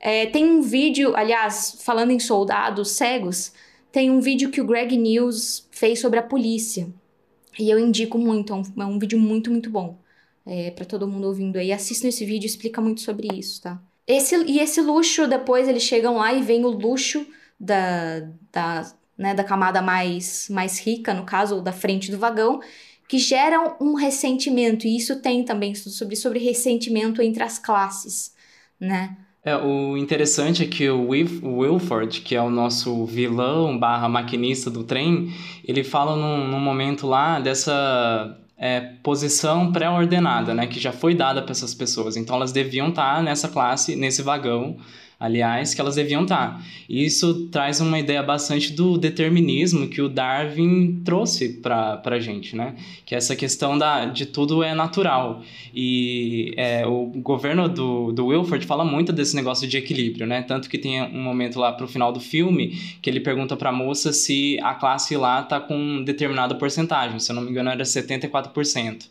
É, 0.00 0.26
tem 0.26 0.44
um 0.44 0.60
vídeo, 0.60 1.14
aliás, 1.14 1.76
falando 1.80 2.10
em 2.10 2.18
soldados 2.18 2.90
cegos, 2.90 3.52
tem 3.92 4.10
um 4.10 4.20
vídeo 4.20 4.50
que 4.50 4.60
o 4.60 4.64
Greg 4.66 4.96
News 4.96 5.68
fez 5.70 6.00
sobre 6.00 6.18
a 6.18 6.22
polícia. 6.22 6.88
E 7.58 7.70
eu 7.70 7.78
indico 7.78 8.18
muito, 8.18 8.52
é 8.52 8.56
um, 8.56 8.62
é 8.80 8.86
um 8.86 8.98
vídeo 8.98 9.20
muito, 9.20 9.50
muito 9.50 9.70
bom. 9.70 9.96
É, 10.44 10.70
para 10.72 10.84
todo 10.84 11.06
mundo 11.06 11.26
ouvindo 11.26 11.56
aí. 11.56 11.72
Assistam 11.72 12.08
esse 12.08 12.24
vídeo, 12.24 12.46
explica 12.46 12.80
muito 12.80 13.00
sobre 13.00 13.28
isso, 13.32 13.62
tá? 13.62 13.80
Esse, 14.06 14.36
e 14.44 14.58
esse 14.58 14.80
luxo, 14.80 15.28
depois 15.28 15.68
eles 15.68 15.82
chegam 15.82 16.16
lá 16.16 16.32
e 16.32 16.42
vem 16.42 16.64
o 16.64 16.68
luxo 16.68 17.24
da, 17.58 18.20
da, 18.52 18.92
né, 19.16 19.34
da 19.34 19.44
camada 19.44 19.80
mais, 19.80 20.48
mais 20.50 20.80
rica, 20.80 21.14
no 21.14 21.24
caso, 21.24 21.56
ou 21.56 21.62
da 21.62 21.72
frente 21.72 22.10
do 22.10 22.18
vagão, 22.18 22.60
que 23.08 23.18
geram 23.18 23.76
um 23.80 23.94
ressentimento, 23.94 24.86
e 24.86 24.96
isso 24.96 25.20
tem 25.20 25.44
também 25.44 25.74
sobre, 25.74 26.16
sobre 26.16 26.38
ressentimento 26.38 27.22
entre 27.22 27.42
as 27.42 27.58
classes, 27.58 28.34
né? 28.80 29.16
É, 29.44 29.56
o 29.56 29.96
interessante 29.96 30.62
é 30.62 30.66
que 30.66 30.88
o 30.88 31.08
Wilford, 31.08 32.20
que 32.20 32.34
é 32.34 32.40
o 32.40 32.48
nosso 32.48 33.04
vilão 33.04 33.76
barra 33.76 34.08
maquinista 34.08 34.70
do 34.70 34.84
trem, 34.84 35.32
ele 35.64 35.82
fala 35.82 36.14
num, 36.16 36.48
num 36.48 36.60
momento 36.60 37.08
lá 37.08 37.40
dessa 37.40 38.38
é, 38.62 38.80
posição 39.02 39.72
pré-ordenada, 39.72 40.54
né, 40.54 40.68
que 40.68 40.78
já 40.78 40.92
foi 40.92 41.16
dada 41.16 41.42
para 41.42 41.50
essas 41.50 41.74
pessoas. 41.74 42.16
Então 42.16 42.36
elas 42.36 42.52
deviam 42.52 42.90
estar 42.90 43.16
tá 43.16 43.20
nessa 43.22 43.48
classe, 43.48 43.96
nesse 43.96 44.22
vagão, 44.22 44.76
aliás, 45.22 45.72
que 45.72 45.80
elas 45.80 45.94
deviam 45.94 46.24
estar. 46.24 46.60
E 46.88 47.04
isso 47.04 47.46
traz 47.46 47.80
uma 47.80 47.96
ideia 47.96 48.20
bastante 48.24 48.72
do 48.72 48.98
determinismo 48.98 49.86
que 49.86 50.02
o 50.02 50.08
Darwin 50.08 51.00
trouxe 51.04 51.48
para 51.48 52.02
a 52.04 52.18
gente, 52.18 52.56
né? 52.56 52.74
Que 53.06 53.14
essa 53.14 53.36
questão 53.36 53.78
da, 53.78 54.06
de 54.06 54.26
tudo 54.26 54.64
é 54.64 54.74
natural. 54.74 55.40
E 55.72 56.52
é, 56.56 56.84
o 56.84 57.06
governo 57.06 57.68
do, 57.68 58.10
do 58.10 58.26
Wilford 58.26 58.66
fala 58.66 58.84
muito 58.84 59.12
desse 59.12 59.36
negócio 59.36 59.68
de 59.68 59.76
equilíbrio, 59.76 60.26
né? 60.26 60.42
Tanto 60.42 60.68
que 60.68 60.76
tem 60.76 61.00
um 61.00 61.22
momento 61.22 61.60
lá 61.60 61.70
pro 61.70 61.86
final 61.86 62.12
do 62.12 62.18
filme 62.18 62.76
que 63.00 63.08
ele 63.08 63.20
pergunta 63.20 63.56
para 63.56 63.70
a 63.70 63.72
moça 63.72 64.12
se 64.12 64.58
a 64.60 64.74
classe 64.74 65.16
lá 65.16 65.40
tá 65.42 65.60
com 65.60 66.02
determinada 66.02 66.56
porcentagem. 66.56 67.20
Se 67.20 67.30
eu 67.30 67.36
não 67.36 67.42
me 67.42 67.50
engano, 67.50 67.70
era 67.70 67.84
74% 67.84 69.06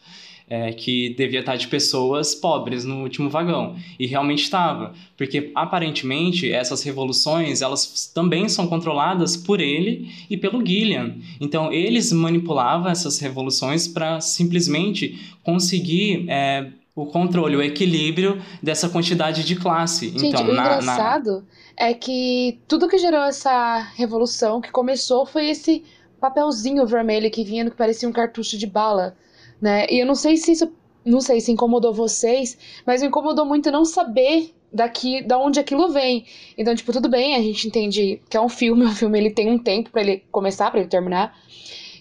é, 0.49 0.73
que 0.73 1.13
devia 1.15 1.39
estar 1.39 1.55
de 1.55 1.67
pessoas 1.67 2.35
pobres 2.35 2.83
no 2.83 3.01
último 3.03 3.29
vagão. 3.29 3.75
E 3.99 4.05
realmente 4.05 4.43
estava, 4.43 4.93
porque 5.17 5.51
aparentemente 5.55 6.51
essas 6.51 6.83
revoluções 6.83 7.61
elas 7.61 8.11
também 8.13 8.49
são 8.49 8.67
controladas 8.67 9.37
por 9.37 9.59
ele 9.59 10.11
e 10.29 10.35
pelo 10.35 10.65
Gillian. 10.65 11.15
Então 11.39 11.71
eles 11.71 12.11
manipulavam 12.11 12.91
essas 12.91 13.19
revoluções 13.19 13.87
para 13.87 14.19
simplesmente 14.19 15.19
conseguir 15.43 16.25
é, 16.27 16.67
o 16.95 17.05
controle, 17.05 17.55
o 17.55 17.61
equilíbrio 17.61 18.41
dessa 18.61 18.89
quantidade 18.89 19.43
de 19.43 19.55
classe. 19.55 20.09
Gente, 20.09 20.27
então, 20.27 20.43
o 20.43 20.53
na, 20.53 20.61
engraçado 20.61 21.45
na... 21.77 21.87
é 21.87 21.93
que 21.93 22.59
tudo 22.67 22.87
que 22.87 22.97
gerou 22.97 23.23
essa 23.23 23.79
revolução 23.95 24.59
que 24.59 24.71
começou 24.71 25.25
foi 25.25 25.49
esse 25.49 25.83
papelzinho 26.19 26.85
vermelho 26.85 27.31
que 27.31 27.43
vinha 27.43 27.63
no 27.63 27.71
que 27.71 27.77
parecia 27.77 28.07
um 28.07 28.11
cartucho 28.11 28.57
de 28.57 28.67
bala 28.67 29.15
né? 29.61 29.85
E 29.89 29.99
eu 29.99 30.05
não 30.05 30.15
sei 30.15 30.37
se 30.37 30.51
isso, 30.53 30.71
não 31.05 31.21
sei 31.21 31.39
se 31.39 31.51
incomodou 31.51 31.93
vocês, 31.93 32.57
mas 32.85 33.01
me 33.01 33.07
incomodou 33.07 33.45
muito 33.45 33.71
não 33.71 33.85
saber 33.85 34.53
daqui, 34.73 35.21
da 35.21 35.37
onde 35.37 35.59
aquilo 35.59 35.89
vem. 35.89 36.25
Então, 36.57 36.73
tipo, 36.75 36.91
tudo 36.91 37.09
bem, 37.09 37.35
a 37.35 37.41
gente 37.41 37.67
entende 37.67 38.21
que 38.29 38.35
é 38.37 38.41
um 38.41 38.49
filme, 38.49 38.83
um 38.85 38.95
filme 38.95 39.19
ele 39.19 39.31
tem 39.31 39.49
um 39.49 39.59
tempo 39.59 39.91
para 39.91 40.01
ele 40.01 40.23
começar, 40.31 40.71
para 40.71 40.79
ele 40.79 40.89
terminar. 40.89 41.37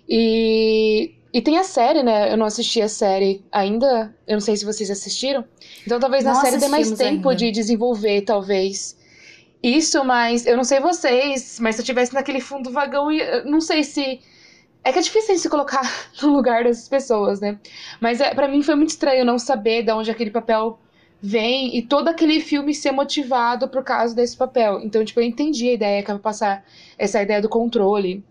E 0.09 1.15
e 1.33 1.41
tem 1.41 1.59
a 1.59 1.63
série, 1.65 2.03
né? 2.03 2.33
Eu 2.33 2.37
não 2.37 2.47
assisti 2.47 2.83
a 2.83 2.89
série 2.89 3.45
ainda. 3.53 4.15
Eu 4.27 4.35
não 4.35 4.41
sei 4.41 4.57
se 4.57 4.65
vocês 4.65 4.91
assistiram. 4.91 5.45
Então 5.87 6.01
talvez 6.01 6.25
na 6.25 6.35
série 6.35 6.59
dê 6.59 6.69
mais 6.69 6.91
tempo 6.91 7.29
ainda. 7.29 7.37
de 7.37 7.53
desenvolver, 7.53 8.23
talvez. 8.23 8.99
Isso, 9.63 10.03
mas 10.05 10.47
eu 10.47 10.57
não 10.57 10.65
sei 10.65 10.81
vocês, 10.81 11.59
mas 11.61 11.77
se 11.77 11.83
eu 11.83 11.85
tivesse 11.85 12.15
naquele 12.15 12.41
fundo 12.41 12.71
vagão, 12.71 13.13
eu 13.13 13.45
não 13.45 13.61
sei 13.61 13.85
se 13.85 14.21
é 14.83 14.93
que 14.93 14.99
é 14.99 15.03
difícil 15.03 15.39
se 15.39 15.49
colocar 15.49 15.83
no 16.23 16.33
lugar 16.33 16.65
dessas 16.65 16.89
pessoas, 16.89 17.41
né? 17.41 17.59
Mas 18.01 18.21
é, 18.21 18.35
para 18.35 18.49
mim 18.49 18.63
foi 18.63 18.75
muito 18.75 18.91
estranho 18.91 19.25
não 19.25 19.39
saber 19.39 19.83
de 19.83 19.93
onde 19.93 20.11
aquele 20.11 20.31
papel 20.31 20.79
vem 21.23 21.77
e 21.77 21.83
todo 21.83 22.09
aquele 22.09 22.41
filme 22.41 22.75
ser 22.75 22.93
motivado 22.93 23.69
por 23.69 23.85
causa 23.85 24.15
desse 24.15 24.37
papel. 24.37 24.81
Então, 24.83 25.05
tipo, 25.05 25.21
eu 25.21 25.25
entendi 25.25 25.69
a 25.69 25.75
ideia 25.75 26.03
que 26.03 26.11
vai 26.11 26.21
passar 26.21 26.65
essa 26.99 27.23
ideia 27.23 27.43
do 27.43 27.49
controle 27.49 28.25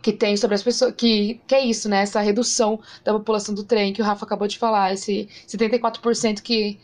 que 0.00 0.12
tem 0.12 0.36
sobre 0.36 0.56
as 0.56 0.62
pessoas, 0.62 0.94
que, 0.96 1.40
que 1.46 1.54
é 1.54 1.64
isso, 1.64 1.88
né? 1.88 2.02
Essa 2.02 2.20
redução 2.20 2.80
da 3.04 3.12
população 3.12 3.54
do 3.54 3.62
trem 3.62 3.92
que 3.92 4.02
o 4.02 4.04
Rafa 4.04 4.24
acabou 4.24 4.48
de 4.48 4.58
falar, 4.58 4.92
esse 4.92 5.28
74% 5.46 6.40
que, 6.40 6.78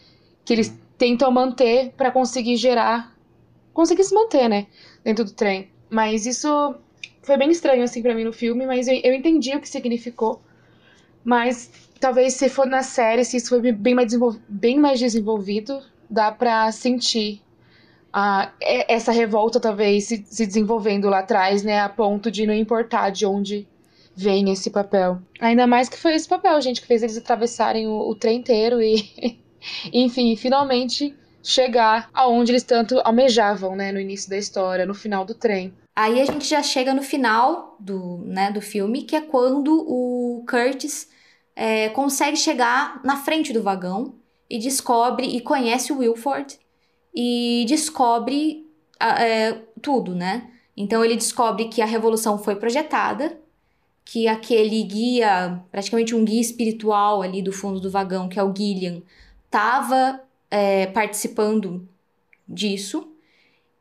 que 0.45 0.53
eles 0.53 0.79
tentam 0.97 1.31
manter 1.31 1.93
para 1.97 2.13
conseguir 2.13 2.57
gerar, 2.57 3.13
conseguir 3.73 4.05
se 4.05 4.15
manter, 4.15 4.49
né? 4.49 4.67
Dentro 5.03 5.25
do 5.25 5.33
trem. 5.33 5.69
Mas 5.91 6.27
isso 6.27 6.77
foi 7.29 7.37
bem 7.37 7.51
estranho, 7.51 7.85
assim, 7.85 8.01
para 8.01 8.15
mim 8.15 8.25
no 8.25 8.33
filme, 8.33 8.65
mas 8.65 8.89
eu, 8.89 8.99
eu 9.05 9.15
entendi 9.15 9.55
o 9.55 9.61
que 9.61 9.69
significou. 9.69 10.41
Mas 11.23 11.71
talvez 12.01 12.33
se 12.35 12.49
for 12.49 12.67
na 12.67 12.83
série, 12.83 13.23
se 13.23 13.37
isso 13.37 13.51
foi 13.51 13.71
bem 13.71 13.95
mais, 13.95 14.13
bem 14.49 14.79
mais 14.79 14.99
desenvolvido, 14.99 15.83
dá 16.09 16.33
pra 16.33 16.73
sentir 16.73 17.43
uh, 18.09 18.51
essa 18.89 19.13
revolta, 19.13 19.61
talvez, 19.61 20.05
se, 20.05 20.25
se 20.27 20.47
desenvolvendo 20.47 21.11
lá 21.11 21.19
atrás, 21.19 21.63
né? 21.63 21.81
A 21.81 21.89
ponto 21.91 22.31
de 22.31 22.47
não 22.47 22.55
importar 22.55 23.11
de 23.11 23.27
onde 23.27 23.69
vem 24.17 24.51
esse 24.51 24.71
papel. 24.71 25.21
Ainda 25.39 25.67
mais 25.67 25.91
que 25.91 25.99
foi 25.99 26.15
esse 26.15 26.27
papel, 26.27 26.59
gente, 26.63 26.81
que 26.81 26.87
fez 26.87 27.03
eles 27.03 27.19
atravessarem 27.19 27.87
o, 27.87 28.09
o 28.09 28.15
trem 28.15 28.39
inteiro 28.39 28.81
e, 28.81 29.39
enfim, 29.93 30.35
finalmente 30.35 31.15
chegar 31.43 32.09
aonde 32.15 32.53
eles 32.53 32.63
tanto 32.63 32.99
almejavam, 33.05 33.77
né, 33.77 33.93
no 33.93 34.01
início 34.01 34.31
da 34.31 34.39
história, 34.39 34.87
no 34.87 34.95
final 34.95 35.27
do 35.27 35.35
trem. 35.35 35.75
Aí 36.01 36.21
a 36.21 36.25
gente 36.25 36.47
já 36.47 36.63
chega 36.63 36.95
no 36.95 37.03
final 37.03 37.77
do, 37.81 38.19
né, 38.19 38.53
do 38.53 38.61
filme, 38.61 39.03
que 39.03 39.17
é 39.17 39.21
quando 39.21 39.85
o 39.85 40.45
Curtis 40.49 41.09
é, 41.57 41.89
consegue 41.89 42.37
chegar 42.37 43.01
na 43.03 43.17
frente 43.17 43.53
do 43.53 43.65
vagão 43.65 44.15
e 44.49 44.61
descobre 44.61 45.27
e 45.27 45.41
conhece 45.41 45.93
o 45.93 45.99
Wilford 45.99 46.57
e 47.13 47.65
descobre 47.67 48.65
é, 49.01 49.55
tudo, 49.83 50.15
né? 50.15 50.49
Então 50.77 51.05
ele 51.05 51.17
descobre 51.17 51.65
que 51.65 51.83
a 51.83 51.87
revolução 51.87 52.39
foi 52.39 52.55
projetada, 52.55 53.37
que 54.05 54.29
aquele 54.29 54.85
guia, 54.85 55.61
praticamente 55.69 56.15
um 56.15 56.25
guia 56.25 56.41
espiritual 56.41 57.23
ali 57.23 57.43
do 57.43 57.51
fundo 57.51 57.81
do 57.81 57.91
vagão, 57.91 58.29
que 58.29 58.39
é 58.39 58.45
o 58.45 58.55
Gillian, 58.55 59.03
estava 59.47 60.21
é, 60.49 60.87
participando 60.87 61.89
disso 62.49 63.18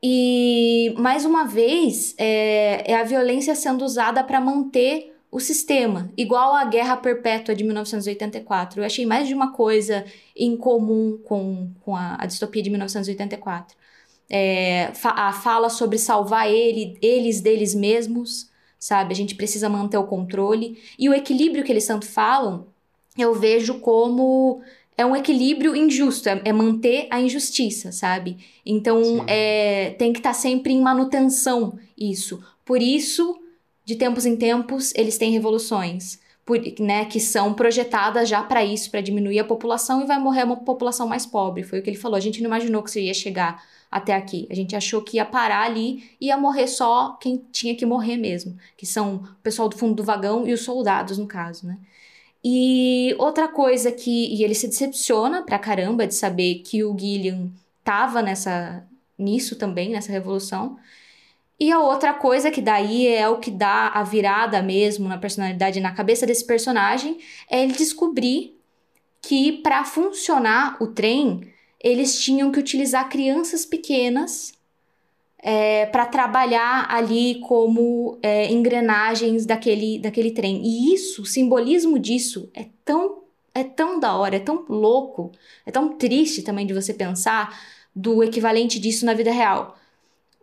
e, 0.02 0.94
mais 0.98 1.26
uma 1.26 1.46
vez, 1.46 2.14
é, 2.18 2.92
é 2.92 2.96
a 2.96 3.04
violência 3.04 3.56
sendo 3.56 3.84
usada 3.84 4.24
para 4.24 4.40
manter 4.40 5.14
o 5.32 5.40
sistema, 5.40 6.12
igual 6.18 6.54
a 6.56 6.66
Guerra 6.66 6.98
Perpétua 6.98 7.56
de 7.56 7.64
1984. 7.64 8.80
Eu 8.80 8.86
achei 8.86 9.06
mais 9.06 9.28
de 9.28 9.34
uma 9.34 9.52
coisa 9.52 10.06
em 10.36 10.56
comum 10.56 11.20
com, 11.24 11.72
com 11.82 11.96
a, 11.96 12.16
a 12.20 12.26
distopia 12.26 12.62
de 12.64 12.70
1984. 12.70 13.76
é, 14.30 14.92
a 15.04 15.34
fala 15.34 15.70
sobre 15.70 15.98
salvar 15.98 16.50
ele, 16.52 16.98
eles 17.02 17.42
deles 17.42 17.74
mesmos, 17.76 18.50
sabe? 18.80 19.14
A 19.14 19.16
gente 19.16 19.36
precisa 19.36 19.70
manter 19.70 19.98
o 19.98 20.08
controle. 20.08 20.82
E 21.00 21.10
o 21.10 21.14
equilíbrio 21.14 21.64
que 21.64 21.72
eles 21.72 21.86
tanto 21.88 22.06
falam, 22.06 22.68
eu 23.18 23.34
vejo 23.34 23.80
como 23.80 24.62
é 24.98 25.06
um 25.06 25.16
equilíbrio 25.16 25.76
injusto, 25.76 26.28
é, 26.28 26.42
é 26.44 26.52
manter 26.52 27.08
a 27.12 27.22
injustiça, 27.22 27.92
sabe? 27.92 28.38
Então 28.66 29.24
é, 29.28 29.92
tem 29.92 30.12
que 30.12 30.20
estar 30.20 30.32
tá 30.32 30.34
sempre 30.34 30.74
em 30.74 30.82
manutenção 30.82 31.78
isso. 31.96 32.44
Por 32.66 32.82
isso, 32.82 33.40
de 33.86 33.96
tempos 33.96 34.26
em 34.26 34.36
tempos, 34.36 34.94
eles 34.96 35.18
têm 35.18 35.32
revoluções. 35.32 36.20
Por, 36.44 36.62
né, 36.80 37.04
que 37.04 37.20
são 37.20 37.54
projetadas 37.54 38.30
já 38.30 38.42
para 38.42 38.64
isso, 38.64 38.90
para 38.90 39.02
diminuir 39.02 39.38
a 39.38 39.44
população 39.44 40.02
e 40.02 40.08
vai 40.08 40.18
morrer 40.18 40.46
uma 40.46 40.56
população 40.56 41.06
mais 41.06 41.26
pobre. 41.26 41.62
Foi 41.62 41.80
o 41.80 41.84
que 41.84 41.90
ele 41.90 41.98
falou. 41.98 42.16
A 42.16 42.22
gente 42.22 42.42
não 42.42 42.48
imaginou 42.48 42.82
que 42.82 42.90
isso 42.90 43.00
ia 43.00 43.14
chegar 43.14 43.62
até 43.92 44.14
aqui. 44.14 44.48
A 44.50 44.56
gente 44.56 44.74
achou 44.74 45.02
que 45.02 45.18
ia 45.18 45.26
parar 45.26 45.66
ali 45.66 46.10
e 46.22 46.28
ia 46.28 46.38
morrer 46.38 46.68
só 46.68 47.18
quem 47.20 47.46
tinha 47.52 47.76
que 47.76 47.86
morrer 47.86 48.16
mesmo, 48.16 48.58
que 48.78 48.86
são 48.86 49.16
o 49.16 49.44
pessoal 49.44 49.68
do 49.68 49.78
fundo 49.78 49.96
do 49.96 50.06
vagão 50.06 50.48
e 50.48 50.54
os 50.54 50.62
soldados, 50.62 51.18
no 51.18 51.28
caso, 51.28 51.68
né? 51.68 51.78
E 52.50 53.14
outra 53.20 53.50
coisa 53.50 53.92
que. 53.92 54.34
E 54.34 54.42
ele 54.42 54.56
se 54.56 54.70
decepciona 54.70 55.42
pra 55.42 55.60
caramba 55.60 56.08
de 56.08 56.16
saber 56.16 56.60
que 56.60 56.82
o 56.82 56.98
Gillian 56.98 57.50
tava 57.84 58.22
nessa, 58.22 58.88
nisso 59.20 59.58
também, 59.58 59.90
nessa 59.90 60.14
revolução. 60.14 60.80
E 61.60 61.70
a 61.74 61.80
outra 61.82 62.14
coisa 62.14 62.50
que 62.50 62.62
daí 62.62 63.06
é 63.06 63.28
o 63.28 63.40
que 63.40 63.52
dá 63.52 63.90
a 63.90 64.02
virada 64.02 64.62
mesmo 64.62 65.10
na 65.10 65.18
personalidade, 65.18 65.82
na 65.82 65.92
cabeça 65.92 66.26
desse 66.26 66.46
personagem, 66.48 67.18
é 67.52 67.62
ele 67.62 67.74
descobrir 67.74 68.58
que 69.22 69.52
para 69.62 69.84
funcionar 69.84 70.78
o 70.82 70.88
trem, 70.88 71.54
eles 71.84 72.18
tinham 72.18 72.50
que 72.50 72.60
utilizar 72.60 73.10
crianças 73.10 73.66
pequenas 73.66 74.54
é, 75.50 75.86
para 75.86 76.06
trabalhar 76.06 76.88
ali 76.90 77.40
como 77.40 78.20
é, 78.22 78.52
engrenagens 78.52 79.46
daquele, 79.46 79.98
daquele 79.98 80.32
trem. 80.32 80.62
E 80.62 80.94
isso, 80.94 81.22
o 81.22 81.26
simbolismo 81.26 81.98
disso 81.98 82.50
é 82.54 82.66
tão, 82.84 83.20
é 83.56 83.64
tão 83.64 83.98
da 83.98 84.14
hora, 84.14 84.36
é 84.36 84.42
tão 84.42 84.66
louco, 84.68 85.32
é 85.66 85.72
tão 85.72 85.94
triste 85.94 86.42
também 86.42 86.68
de 86.68 86.74
você 86.74 86.94
pensar 86.94 87.58
do 87.96 88.22
equivalente 88.22 88.78
disso 88.78 89.06
na 89.06 89.14
vida 89.14 89.32
real. 89.32 89.78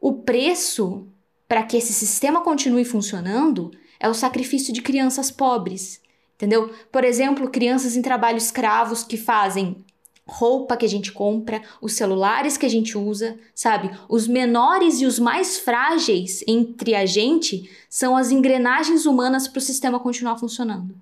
O 0.01 0.15
preço 0.15 1.07
para 1.47 1.63
que 1.65 1.77
esse 1.77 1.93
sistema 1.93 2.41
continue 2.41 2.87
funcionando 2.87 3.73
é 4.01 4.09
o 4.09 4.15
sacrifício 4.15 4.73
de 4.73 4.81
crianças 4.81 5.31
pobres, 5.31 6.01
entendeu? 6.35 6.73
Por 6.91 7.05
exemplo, 7.05 7.51
crianças 7.51 7.95
em 7.95 8.01
trabalho 8.01 8.39
escravos 8.39 9.03
que 9.03 9.19
fazem 9.19 9.85
roupa 10.27 10.77
que 10.77 10.87
a 10.87 10.89
gente 10.89 11.13
compra, 11.13 11.63
os 11.81 11.93
celulares 11.93 12.57
que 12.57 12.65
a 12.65 12.69
gente 12.69 12.97
usa, 12.97 13.39
sabe? 13.55 13.91
Os 14.09 14.27
menores 14.27 15.01
e 15.01 15.07
os 15.07 15.19
mais 15.19 15.59
frágeis 15.59 16.43
entre 16.47 16.95
a 16.95 17.05
gente 17.05 17.71
são 17.91 18.17
as 18.17 18.31
engrenagens 18.31 19.05
humanas 19.05 19.47
para 19.47 19.59
o 19.59 19.63
sistema 19.63 20.01
continuar 20.01 20.39
funcionando, 20.39 20.95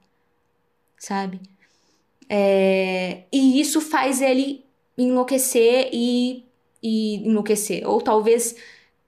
sabe? 0.99 1.41
É... 2.29 3.23
E 3.33 3.61
isso 3.61 3.81
faz 3.81 4.21
ele 4.21 4.65
enlouquecer 4.99 5.89
e, 5.93 6.45
e 6.83 7.17
enlouquecer, 7.27 7.89
ou 7.89 8.01
talvez 8.01 8.57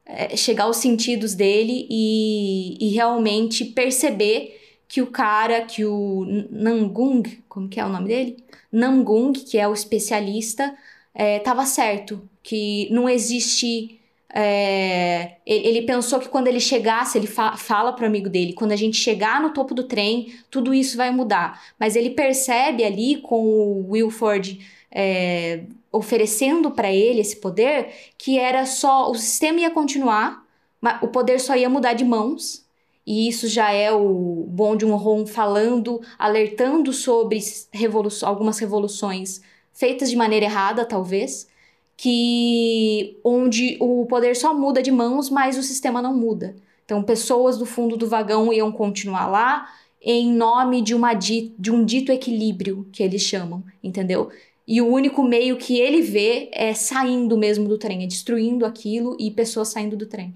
é, 0.06 0.36
chegar 0.36 0.64
aos 0.64 0.76
sentidos 0.76 1.34
dele 1.34 1.86
e, 1.90 2.76
e 2.80 2.88
realmente 2.90 3.64
perceber 3.64 4.63
que 4.88 5.02
o 5.02 5.06
cara, 5.08 5.62
que 5.62 5.84
o 5.84 6.24
Nangung, 6.50 7.22
como 7.48 7.68
que 7.68 7.80
é 7.80 7.84
o 7.84 7.88
nome 7.88 8.08
dele? 8.08 8.44
Nangung, 8.70 9.32
que 9.32 9.58
é 9.58 9.66
o 9.68 9.72
especialista, 9.72 10.76
estava 11.14 11.62
é, 11.62 11.66
certo, 11.66 12.28
que 12.42 12.88
não 12.90 13.08
existe. 13.08 14.00
É, 14.36 15.36
ele, 15.46 15.82
pensou 15.82 16.18
que 16.18 16.28
quando 16.28 16.48
ele 16.48 16.58
chegasse, 16.58 17.16
ele 17.16 17.28
fa 17.28 17.56
fala 17.56 17.92
para 17.92 18.04
o 18.04 18.06
amigo 18.06 18.28
dele: 18.28 18.52
quando 18.52 18.72
a 18.72 18.76
gente 18.76 18.96
chegar 18.96 19.40
no 19.40 19.50
topo 19.50 19.74
do 19.74 19.84
trem, 19.84 20.34
tudo 20.50 20.74
isso 20.74 20.96
vai 20.96 21.10
mudar. 21.10 21.62
Mas 21.78 21.94
ele 21.96 22.10
percebe 22.10 22.82
ali 22.84 23.18
com 23.18 23.44
o 23.46 23.90
Wilford 23.90 24.60
é, 24.90 25.64
oferecendo 25.92 26.70
para 26.72 26.92
ele 26.92 27.20
esse 27.20 27.36
poder 27.36 27.92
que 28.18 28.38
era 28.38 28.66
só 28.66 29.10
o 29.10 29.14
sistema 29.14 29.60
ia 29.60 29.70
continuar, 29.70 30.44
mas 30.80 31.00
o 31.02 31.08
poder 31.08 31.40
só 31.40 31.56
ia 31.56 31.68
mudar 31.68 31.92
de 31.94 32.04
mãos 32.04 32.63
e 33.06 33.28
isso 33.28 33.46
já 33.48 33.70
é 33.70 33.92
o 33.92 34.48
um 34.48 34.96
Ron 34.96 35.26
falando, 35.26 36.00
alertando 36.18 36.92
sobre 36.92 37.38
revolu 37.72 38.08
algumas 38.22 38.58
revoluções 38.58 39.42
feitas 39.72 40.08
de 40.08 40.16
maneira 40.16 40.46
errada, 40.46 40.84
talvez, 40.84 41.48
que 41.96 43.18
onde 43.22 43.76
o 43.80 44.06
poder 44.06 44.34
só 44.36 44.54
muda 44.54 44.82
de 44.82 44.90
mãos, 44.90 45.28
mas 45.28 45.58
o 45.58 45.62
sistema 45.62 46.00
não 46.00 46.16
muda. 46.16 46.56
Então, 46.84 47.02
pessoas 47.02 47.58
do 47.58 47.66
fundo 47.66 47.96
do 47.96 48.08
vagão 48.08 48.52
iam 48.52 48.70
continuar 48.70 49.26
lá 49.26 49.68
em 50.00 50.30
nome 50.32 50.82
de, 50.82 50.94
uma 50.94 51.14
di 51.14 51.54
de 51.58 51.70
um 51.70 51.84
dito 51.84 52.12
equilíbrio, 52.12 52.86
que 52.92 53.02
eles 53.02 53.22
chamam, 53.22 53.64
entendeu? 53.82 54.30
E 54.66 54.80
o 54.80 54.86
único 54.86 55.22
meio 55.22 55.56
que 55.56 55.78
ele 55.78 56.00
vê 56.02 56.50
é 56.52 56.72
saindo 56.74 57.36
mesmo 57.36 57.68
do 57.68 57.78
trem, 57.78 58.04
é 58.04 58.06
destruindo 58.06 58.64
aquilo 58.64 59.16
e 59.18 59.30
pessoas 59.30 59.68
saindo 59.68 59.96
do 59.96 60.06
trem. 60.06 60.34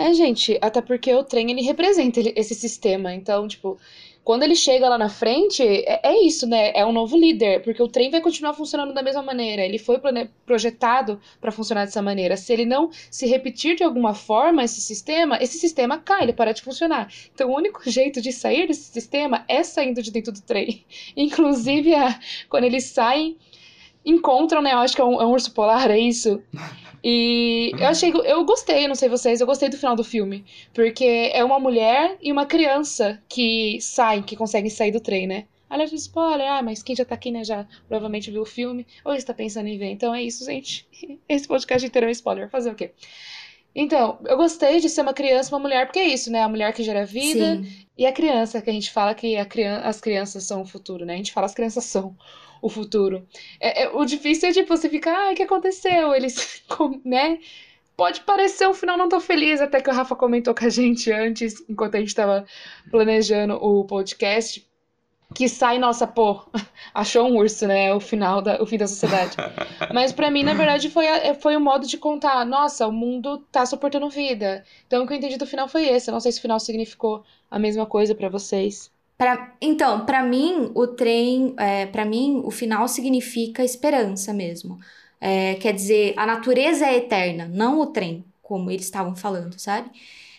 É, 0.00 0.14
gente, 0.14 0.56
até 0.62 0.80
porque 0.80 1.12
o 1.12 1.24
trem 1.24 1.50
ele 1.50 1.60
representa 1.60 2.20
esse 2.36 2.54
sistema. 2.54 3.12
Então, 3.12 3.48
tipo, 3.48 3.76
quando 4.22 4.44
ele 4.44 4.54
chega 4.54 4.88
lá 4.88 4.96
na 4.96 5.08
frente, 5.08 5.60
é, 5.60 6.00
é 6.04 6.24
isso, 6.24 6.46
né? 6.46 6.70
É 6.72 6.86
um 6.86 6.92
novo 6.92 7.16
líder, 7.16 7.62
porque 7.64 7.82
o 7.82 7.88
trem 7.88 8.08
vai 8.08 8.20
continuar 8.20 8.54
funcionando 8.54 8.94
da 8.94 9.02
mesma 9.02 9.24
maneira. 9.24 9.60
Ele 9.64 9.76
foi 9.76 10.00
projetado 10.46 11.20
para 11.40 11.50
funcionar 11.50 11.84
dessa 11.84 12.00
maneira. 12.00 12.36
Se 12.36 12.52
ele 12.52 12.64
não 12.64 12.90
se 13.10 13.26
repetir 13.26 13.74
de 13.74 13.82
alguma 13.82 14.14
forma 14.14 14.62
esse 14.62 14.80
sistema, 14.80 15.36
esse 15.42 15.58
sistema 15.58 15.98
cai, 15.98 16.22
ele 16.22 16.32
para 16.32 16.52
de 16.52 16.62
funcionar. 16.62 17.12
Então, 17.34 17.50
o 17.50 17.56
único 17.56 17.82
jeito 17.90 18.20
de 18.20 18.30
sair 18.30 18.68
desse 18.68 18.92
sistema 18.92 19.44
é 19.48 19.64
saindo 19.64 20.00
de 20.00 20.12
dentro 20.12 20.30
do 20.30 20.40
trem. 20.40 20.84
Inclusive, 21.16 21.92
a, 21.96 22.20
quando 22.48 22.62
eles 22.62 22.84
saem, 22.84 23.36
encontram, 24.06 24.62
né? 24.62 24.74
Eu 24.74 24.78
acho 24.78 24.94
que 24.94 25.00
é 25.00 25.04
um, 25.04 25.20
é 25.20 25.26
um 25.26 25.32
urso 25.32 25.52
polar, 25.52 25.90
é 25.90 25.98
isso. 25.98 26.40
E 27.02 27.72
eu 27.78 27.86
achei. 27.86 28.12
Eu 28.24 28.44
gostei, 28.44 28.88
não 28.88 28.94
sei 28.94 29.08
vocês, 29.08 29.40
eu 29.40 29.46
gostei 29.46 29.68
do 29.68 29.76
final 29.76 29.94
do 29.94 30.04
filme. 30.04 30.44
Porque 30.72 31.30
é 31.32 31.44
uma 31.44 31.58
mulher 31.58 32.16
e 32.20 32.32
uma 32.32 32.46
criança 32.46 33.22
que 33.28 33.78
saem, 33.80 34.22
que 34.22 34.36
conseguem 34.36 34.70
sair 34.70 34.92
do 34.92 35.00
trem, 35.00 35.26
né? 35.26 35.46
Aliás, 35.70 35.92
spoiler, 35.92 36.50
ah, 36.50 36.62
mas 36.62 36.82
quem 36.82 36.96
já 36.96 37.04
tá 37.04 37.14
aqui, 37.14 37.30
né, 37.30 37.44
já 37.44 37.66
provavelmente 37.86 38.30
viu 38.30 38.40
o 38.40 38.46
filme, 38.46 38.86
ou 39.04 39.12
está 39.12 39.34
pensando 39.34 39.68
em 39.68 39.76
ver. 39.76 39.90
Então 39.90 40.14
é 40.14 40.22
isso, 40.22 40.44
gente. 40.44 40.88
Esse 41.28 41.46
podcast 41.46 41.86
inteiro 41.86 42.06
é 42.06 42.08
um 42.08 42.12
spoiler. 42.12 42.48
Fazer 42.48 42.70
o 42.70 42.74
quê? 42.74 42.92
Então, 43.74 44.18
eu 44.24 44.36
gostei 44.36 44.80
de 44.80 44.88
ser 44.88 45.02
uma 45.02 45.12
criança 45.12 45.54
uma 45.54 45.60
mulher, 45.60 45.86
porque 45.86 45.98
é 45.98 46.06
isso, 46.06 46.32
né? 46.32 46.42
A 46.42 46.48
mulher 46.48 46.72
que 46.72 46.82
gera 46.82 47.04
vida 47.04 47.56
Sim. 47.56 47.86
e 47.96 48.06
a 48.06 48.12
criança, 48.12 48.62
que 48.62 48.70
a 48.70 48.72
gente 48.72 48.90
fala 48.90 49.14
que 49.14 49.44
criança, 49.44 49.86
as 49.86 50.00
crianças 50.00 50.44
são 50.44 50.62
o 50.62 50.66
futuro, 50.66 51.04
né? 51.04 51.14
A 51.14 51.16
gente 51.18 51.32
fala 51.32 51.46
as 51.46 51.54
crianças 51.54 51.84
são 51.84 52.16
o 52.60 52.68
futuro. 52.68 53.26
É, 53.60 53.84
é, 53.84 53.88
o 53.90 54.04
difícil 54.04 54.48
é, 54.48 54.52
tipo, 54.52 54.68
você 54.68 54.88
ficar, 54.88 55.28
ah, 55.28 55.32
o 55.32 55.34
que 55.34 55.42
aconteceu? 55.42 56.14
Eles, 56.14 56.62
né? 57.04 57.38
Pode 57.96 58.20
parecer 58.20 58.68
um 58.68 58.74
final 58.74 58.96
não 58.96 59.08
tão 59.08 59.20
feliz, 59.20 59.60
até 59.60 59.80
que 59.80 59.90
o 59.90 59.92
Rafa 59.92 60.14
comentou 60.14 60.54
com 60.54 60.64
a 60.64 60.68
gente 60.68 61.10
antes, 61.10 61.64
enquanto 61.68 61.96
a 61.96 61.98
gente 61.98 62.08
estava 62.08 62.46
planejando 62.90 63.54
o 63.54 63.84
podcast, 63.84 64.64
que 65.34 65.48
sai, 65.48 65.78
nossa, 65.78 66.06
pô, 66.06 66.42
achou 66.94 67.28
um 67.28 67.36
urso, 67.36 67.66
né? 67.66 67.92
O 67.92 68.00
final 68.00 68.40
da, 68.40 68.62
o 68.62 68.66
fim 68.66 68.78
da 68.78 68.86
sociedade. 68.86 69.36
Mas 69.92 70.12
para 70.12 70.30
mim, 70.30 70.42
na 70.42 70.54
verdade, 70.54 70.88
foi, 70.88 71.06
a, 71.06 71.34
foi 71.34 71.56
um 71.56 71.60
modo 71.60 71.86
de 71.86 71.98
contar, 71.98 72.44
nossa, 72.46 72.86
o 72.86 72.92
mundo 72.92 73.38
tá 73.52 73.66
suportando 73.66 74.08
vida. 74.08 74.64
Então 74.86 75.04
o 75.04 75.06
que 75.06 75.12
eu 75.12 75.16
entendi 75.18 75.36
do 75.36 75.46
final 75.46 75.68
foi 75.68 75.86
esse. 75.88 76.08
Eu 76.08 76.12
não 76.12 76.20
sei 76.20 76.32
se 76.32 76.38
o 76.38 76.42
final 76.42 76.58
significou 76.58 77.24
a 77.50 77.58
mesma 77.58 77.84
coisa 77.84 78.14
para 78.14 78.28
vocês. 78.28 78.90
Pra, 79.18 79.52
então, 79.60 80.06
para 80.06 80.22
mim, 80.22 80.70
o 80.74 80.86
trem, 80.86 81.54
é, 81.58 81.86
para 81.86 82.04
mim, 82.04 82.40
o 82.44 82.50
final 82.52 82.86
significa 82.88 83.64
esperança 83.64 84.32
mesmo. 84.32 84.78
É, 85.20 85.56
quer 85.56 85.74
dizer, 85.74 86.14
a 86.16 86.24
natureza 86.24 86.86
é 86.86 86.96
eterna, 86.98 87.48
não 87.52 87.80
o 87.80 87.86
trem, 87.86 88.24
como 88.42 88.70
eles 88.70 88.84
estavam 88.84 89.16
falando, 89.16 89.58
sabe? 89.58 89.90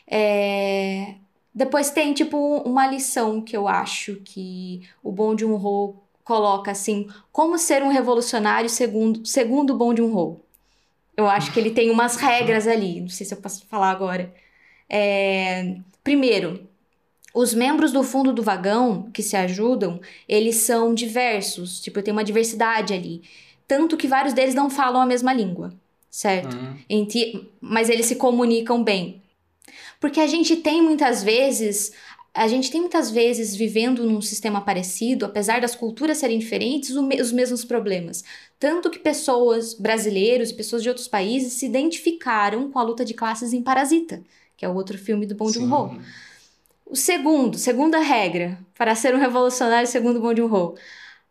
É, 0.07 1.15
depois 1.53 1.91
tem, 1.91 2.13
tipo, 2.13 2.37
uma 2.65 2.87
lição 2.87 3.41
que 3.41 3.55
eu 3.57 3.67
acho 3.67 4.15
que 4.23 4.81
o 5.03 5.11
Bom 5.11 5.35
de 5.35 5.45
um 5.45 5.59
coloca 6.23 6.71
assim: 6.71 7.07
como 7.31 7.57
ser 7.57 7.83
um 7.83 7.89
revolucionário 7.89 8.69
segundo, 8.69 9.25
segundo 9.25 9.73
o 9.73 9.77
Bom 9.77 9.93
de 9.93 10.01
um. 10.01 10.39
Eu 11.17 11.27
acho 11.29 11.51
que 11.53 11.59
ele 11.59 11.71
tem 11.71 11.91
umas 11.91 12.15
regras 12.15 12.67
ali, 12.67 13.01
não 13.01 13.09
sei 13.09 13.25
se 13.25 13.33
eu 13.33 13.41
posso 13.41 13.65
falar 13.67 13.91
agora. 13.91 14.33
É, 14.89 15.77
primeiro, 16.03 16.68
os 17.33 17.53
membros 17.53 17.91
do 17.91 18.03
fundo 18.03 18.33
do 18.33 18.41
vagão 18.41 19.09
que 19.13 19.21
se 19.21 19.35
ajudam, 19.35 19.99
eles 20.27 20.55
são 20.57 20.93
diversos, 20.93 21.79
tipo, 21.79 22.01
tem 22.01 22.11
uma 22.11 22.23
diversidade 22.23 22.93
ali. 22.93 23.21
Tanto 23.67 23.97
que 23.97 24.07
vários 24.07 24.33
deles 24.33 24.55
não 24.55 24.69
falam 24.69 25.01
a 25.01 25.05
mesma 25.05 25.31
língua, 25.31 25.73
certo? 26.09 26.55
Uhum. 26.55 26.77
Entre, 26.89 27.51
mas 27.61 27.89
eles 27.89 28.07
se 28.07 28.15
comunicam 28.15 28.83
bem. 28.83 29.21
Porque 29.99 30.19
a 30.19 30.27
gente 30.27 30.55
tem 30.55 30.81
muitas 30.81 31.23
vezes 31.23 31.91
a 32.33 32.47
gente 32.47 32.71
tem 32.71 32.79
muitas 32.79 33.09
vezes 33.09 33.55
vivendo 33.55 34.05
num 34.05 34.21
sistema 34.21 34.61
parecido, 34.61 35.25
apesar 35.25 35.59
das 35.59 35.75
culturas 35.75 36.19
serem 36.19 36.37
diferentes, 36.37 36.91
os 36.91 37.31
mesmos 37.31 37.65
problemas. 37.65 38.23
Tanto 38.59 38.89
que 38.89 38.99
pessoas 38.99 39.73
brasileiros 39.73 40.51
e 40.51 40.53
pessoas 40.53 40.83
de 40.83 40.89
outros 40.89 41.07
países 41.07 41.53
se 41.53 41.65
identificaram 41.65 42.71
com 42.71 42.79
a 42.79 42.83
luta 42.83 43.03
de 43.03 43.13
classes 43.13 43.51
em 43.51 43.63
Parasita, 43.63 44.23
que 44.55 44.63
é 44.63 44.69
o 44.69 44.75
outro 44.75 44.97
filme 44.97 45.25
do 45.25 45.35
Bong 45.35 45.51
Joon-ho. 45.51 45.99
O 46.89 46.95
segundo, 46.95 47.55
segunda 47.55 47.99
regra, 47.99 48.57
para 48.75 48.95
ser 48.95 49.13
um 49.13 49.19
revolucionário 49.19 49.87
segundo 49.87 50.19
Bong 50.19 50.35
Joon-ho, 50.35 50.73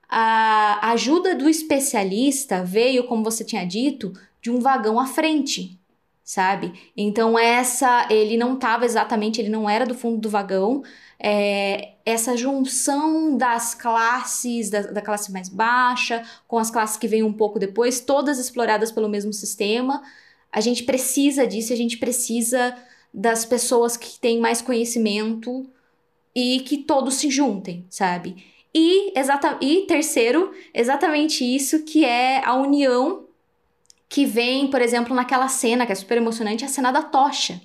a 0.09 0.93
ajuda 0.93 1.35
do 1.35 1.49
especialista 1.49 2.63
veio, 2.63 3.09
como 3.09 3.25
você 3.25 3.45
tinha 3.45 3.67
dito, 3.67 4.13
de 4.41 4.53
um 4.53 4.61
vagão 4.61 5.01
à 5.01 5.07
frente, 5.07 5.77
sabe? 6.23 6.73
Então 6.97 7.37
essa, 7.37 8.07
ele 8.09 8.37
não 8.37 8.55
estava 8.55 8.85
exatamente, 8.85 9.41
ele 9.41 9.49
não 9.49 9.69
era 9.69 9.85
do 9.85 9.97
fundo 9.97 10.19
do 10.19 10.31
vagão. 10.31 10.85
É, 11.19 11.95
essa 12.07 12.37
junção 12.37 13.37
das 13.37 13.75
classes, 13.75 14.71
da, 14.71 14.83
da 14.83 15.03
classe 15.03 15.33
mais 15.33 15.49
baixa, 15.49 16.23
com 16.47 16.57
as 16.57 16.71
classes 16.71 16.97
que 16.97 17.09
vêm 17.09 17.25
um 17.25 17.33
pouco 17.33 17.59
depois, 17.59 17.99
todas 18.01 18.39
exploradas 18.39 18.93
pelo 18.93 19.09
mesmo 19.09 19.33
sistema. 19.33 20.05
A 20.53 20.61
gente 20.61 20.85
precisa 20.85 21.49
disso, 21.49 21.73
a 21.73 21.77
gente 21.77 21.99
precisa 21.99 22.77
das 23.19 23.45
pessoas 23.45 23.97
que 23.97 24.19
têm 24.21 24.39
mais 24.39 24.63
conhecimento 24.63 25.67
e 26.33 26.61
que 26.61 26.79
todos 26.79 27.15
se 27.15 27.29
juntem, 27.29 27.85
sabe? 27.91 28.45
E, 28.73 29.19
exata, 29.19 29.59
e 29.61 29.87
terceiro, 29.87 30.53
exatamente 30.73 31.45
isso 31.45 31.83
que 31.83 32.05
é 32.05 32.41
a 32.45 32.55
união 32.55 33.25
que 34.09 34.25
vem, 34.25 34.69
por 34.69 34.81
exemplo, 34.81 35.17
naquela 35.17 35.49
cena 35.49 35.85
que 35.85 35.91
é 35.91 35.97
super 35.97 36.17
emocionante, 36.17 36.65
a 36.65 36.69
cena 36.69 36.93
da 36.93 37.03
tocha. 37.03 37.61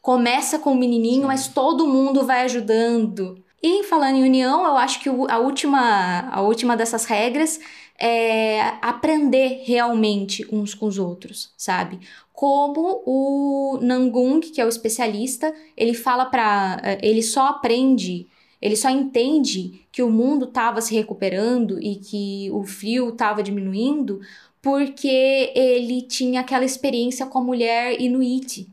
Começa 0.00 0.58
com 0.58 0.72
o 0.72 0.76
menininho, 0.76 1.22
Sim. 1.22 1.26
mas 1.26 1.48
todo 1.48 1.86
mundo 1.86 2.24
vai 2.24 2.42
ajudando. 2.42 3.44
E 3.66 3.82
falando 3.84 4.16
em 4.16 4.24
união, 4.24 4.62
eu 4.66 4.76
acho 4.76 5.00
que 5.00 5.08
a 5.08 5.38
última, 5.38 6.28
a 6.30 6.42
última 6.42 6.76
dessas 6.76 7.06
regras 7.06 7.58
é 7.98 8.60
aprender 8.82 9.62
realmente 9.64 10.46
uns 10.52 10.74
com 10.74 10.84
os 10.84 10.98
outros, 10.98 11.50
sabe? 11.56 11.98
Como 12.30 13.02
o 13.06 13.78
Nangung, 13.80 14.40
que 14.40 14.60
é 14.60 14.66
o 14.66 14.68
especialista, 14.68 15.54
ele 15.74 15.94
fala 15.94 16.26
para, 16.26 16.98
ele 17.00 17.22
só 17.22 17.46
aprende, 17.46 18.26
ele 18.60 18.76
só 18.76 18.90
entende 18.90 19.86
que 19.90 20.02
o 20.02 20.10
mundo 20.10 20.44
estava 20.44 20.82
se 20.82 20.94
recuperando 20.94 21.80
e 21.80 21.96
que 21.96 22.50
o 22.52 22.64
frio 22.64 23.08
estava 23.08 23.42
diminuindo 23.42 24.20
porque 24.60 25.52
ele 25.54 26.02
tinha 26.02 26.42
aquela 26.42 26.66
experiência 26.66 27.24
com 27.24 27.38
a 27.38 27.42
mulher 27.42 27.98
inuit, 27.98 28.68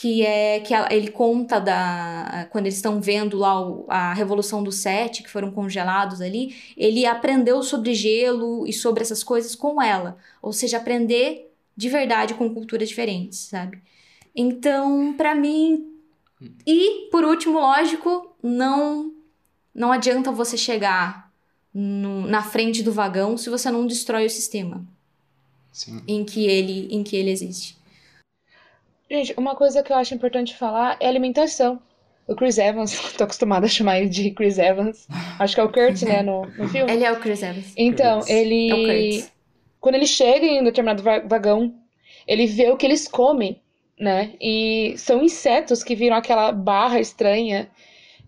que 0.00 0.24
é 0.24 0.60
que 0.60 0.72
ele 0.92 1.10
conta 1.10 1.58
da 1.58 2.46
quando 2.52 2.66
eles 2.66 2.76
estão 2.76 3.00
vendo 3.00 3.36
lá 3.36 3.60
o, 3.60 3.84
a 3.88 4.14
revolução 4.14 4.62
dos 4.62 4.76
sete 4.76 5.24
que 5.24 5.28
foram 5.28 5.50
congelados 5.50 6.20
ali, 6.20 6.54
ele 6.76 7.04
aprendeu 7.04 7.64
sobre 7.64 7.92
gelo 7.94 8.64
e 8.64 8.72
sobre 8.72 9.02
essas 9.02 9.24
coisas 9.24 9.56
com 9.56 9.82
ela, 9.82 10.16
ou 10.40 10.52
seja, 10.52 10.76
aprender 10.76 11.52
de 11.76 11.88
verdade 11.88 12.34
com 12.34 12.54
culturas 12.54 12.88
diferentes, 12.88 13.40
sabe? 13.40 13.82
Então, 14.36 15.14
para 15.14 15.34
mim, 15.34 15.92
e 16.64 17.08
por 17.10 17.24
último, 17.24 17.58
lógico, 17.58 18.36
não 18.40 19.12
não 19.74 19.90
adianta 19.90 20.30
você 20.30 20.56
chegar 20.56 21.28
no, 21.74 22.24
na 22.24 22.44
frente 22.44 22.84
do 22.84 22.92
vagão 22.92 23.36
se 23.36 23.50
você 23.50 23.68
não 23.68 23.84
destrói 23.84 24.26
o 24.26 24.30
sistema. 24.30 24.86
Sim. 25.72 26.02
em 26.08 26.24
que 26.24 26.46
ele 26.46 26.88
em 26.94 27.02
que 27.02 27.16
ele 27.16 27.30
existe. 27.30 27.77
Gente, 29.10 29.34
uma 29.36 29.54
coisa 29.54 29.82
que 29.82 29.92
eu 29.92 29.96
acho 29.96 30.14
importante 30.14 30.54
falar 30.54 30.96
é 31.00 31.06
alimentação. 31.06 31.80
O 32.26 32.34
Chris 32.34 32.58
Evans, 32.58 32.92
tô 33.16 33.24
acostumada 33.24 33.66
a 33.66 33.68
chamar 33.68 33.98
ele 33.98 34.08
de 34.10 34.30
Chris 34.32 34.58
Evans. 34.58 35.08
Acho 35.38 35.54
que 35.54 35.60
é 35.60 35.64
o 35.64 35.72
Kurt, 35.72 36.02
né, 36.02 36.22
no, 36.22 36.42
no 36.42 36.68
filme. 36.68 36.92
Ele 36.92 37.04
é 37.04 37.12
o 37.12 37.18
Chris 37.18 37.42
Evans. 37.42 37.72
Então, 37.76 38.20
ele. 38.28 39.20
É 39.20 39.38
quando 39.80 39.94
ele 39.94 40.06
chega 40.06 40.44
em 40.44 40.60
um 40.60 40.64
determinado 40.64 41.02
vagão, 41.02 41.74
ele 42.26 42.46
vê 42.46 42.70
o 42.70 42.76
que 42.76 42.84
eles 42.84 43.06
comem, 43.06 43.60
né? 43.98 44.34
E 44.40 44.94
são 44.98 45.22
insetos 45.22 45.82
que 45.82 45.94
viram 45.94 46.16
aquela 46.16 46.52
barra 46.52 47.00
estranha 47.00 47.70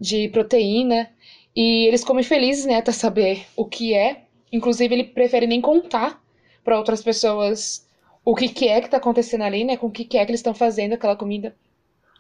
de 0.01 0.29
proteína. 0.29 1.11
E 1.55 1.87
eles 1.87 2.05
comem 2.05 2.23
felizes, 2.23 2.65
né, 2.65 2.77
até 2.77 2.93
saber 2.93 3.45
o 3.57 3.65
que 3.65 3.93
é. 3.93 4.23
Inclusive, 4.53 4.95
ele 4.95 5.05
prefere 5.05 5.47
nem 5.47 5.61
contar 5.61 6.23
para 6.65 6.79
outras 6.79 7.03
pessoas 7.03 7.87
o 8.33 8.35
que, 8.35 8.49
que 8.49 8.69
é 8.69 8.81
que 8.81 8.91
tá 8.91 8.99
acontecendo 8.99 9.43
ali, 9.43 9.65
né? 9.65 9.77
Com 9.77 9.89
o 9.89 9.91
que, 9.91 10.05
que 10.05 10.19
é 10.19 10.25
que 10.25 10.31
eles 10.31 10.41
estão 10.41 10.55
fazendo 10.55 10.95
aquela 10.95 11.17
comida. 11.17 11.55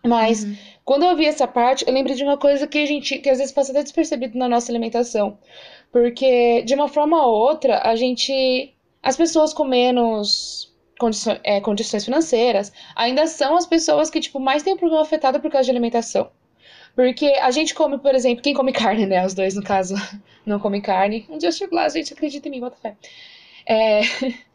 Mas 0.05 0.45
uhum. 0.45 0.57
quando 0.85 1.05
eu 1.05 1.17
vi 1.17 1.27
essa 1.27 1.47
parte, 1.47 1.85
eu 1.87 1.93
lembrei 1.93 2.17
de 2.17 2.25
uma 2.25 2.39
coisa 2.39 2.67
que 2.67 2.79
a 2.79 2.87
gente, 2.87 3.19
que 3.19 3.29
às 3.29 3.39
vezes 3.39 3.53
passa 3.53 3.73
até 3.73 3.83
despercebido 3.83 4.39
na 4.39 4.49
nossa 4.49 4.73
alimentação. 4.73 5.39
Porque, 5.93 6.63
de 6.63 6.75
uma 6.75 6.89
forma 6.89 7.25
ou 7.25 7.35
outra, 7.35 7.81
a 7.85 7.95
gente. 7.97 8.75
As 9.03 9.17
pessoas 9.17 9.55
com 9.55 9.65
menos 9.65 10.75
condições, 10.99 11.41
é, 11.43 11.61
condições 11.61 12.05
financeiras 12.05 12.71
ainda 12.95 13.27
são 13.27 13.57
as 13.57 13.67
pessoas 13.67 14.11
que, 14.11 14.21
tipo, 14.21 14.39
mais 14.39 14.63
têm 14.63 14.77
problema 14.77 15.03
afetado 15.03 15.41
por 15.41 15.51
causa 15.51 15.65
de 15.65 15.71
alimentação. 15.71 16.31
Porque 16.95 17.27
a 17.27 17.51
gente 17.51 17.75
come, 17.75 17.99
por 17.99 18.15
exemplo, 18.15 18.43
quem 18.43 18.53
come 18.53 18.73
carne, 18.73 19.07
né? 19.07 19.25
Os 19.25 19.33
dois, 19.33 19.55
no 19.55 19.63
caso, 19.63 19.95
não 20.45 20.59
comem 20.59 20.81
carne. 20.81 21.27
Um 21.31 21.39
dia 21.39 21.49
eu 21.49 21.53
chego 21.53 21.75
lá, 21.75 21.85
a 21.85 21.89
gente 21.89 22.13
acredita 22.13 22.49
em 22.49 22.51
mim, 22.51 22.61
bota 22.61 22.77
fé. 22.77 22.97
É, 23.67 24.01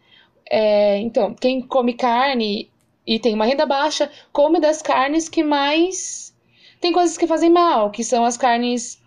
é, 0.49 0.97
então, 0.99 1.33
quem 1.33 1.61
come 1.61 1.93
carne 1.93 2.69
e 3.05 3.19
tem 3.19 3.33
uma 3.33 3.45
renda 3.45 3.65
baixa, 3.65 4.11
come 4.31 4.59
das 4.59 4.81
carnes 4.81 5.29
que 5.29 5.43
mais. 5.43 6.33
Tem 6.81 6.91
coisas 6.91 7.17
que 7.17 7.27
fazem 7.27 7.49
mal, 7.49 7.91
que 7.91 8.03
são 8.03 8.25
as 8.25 8.37
carnes. 8.37 9.03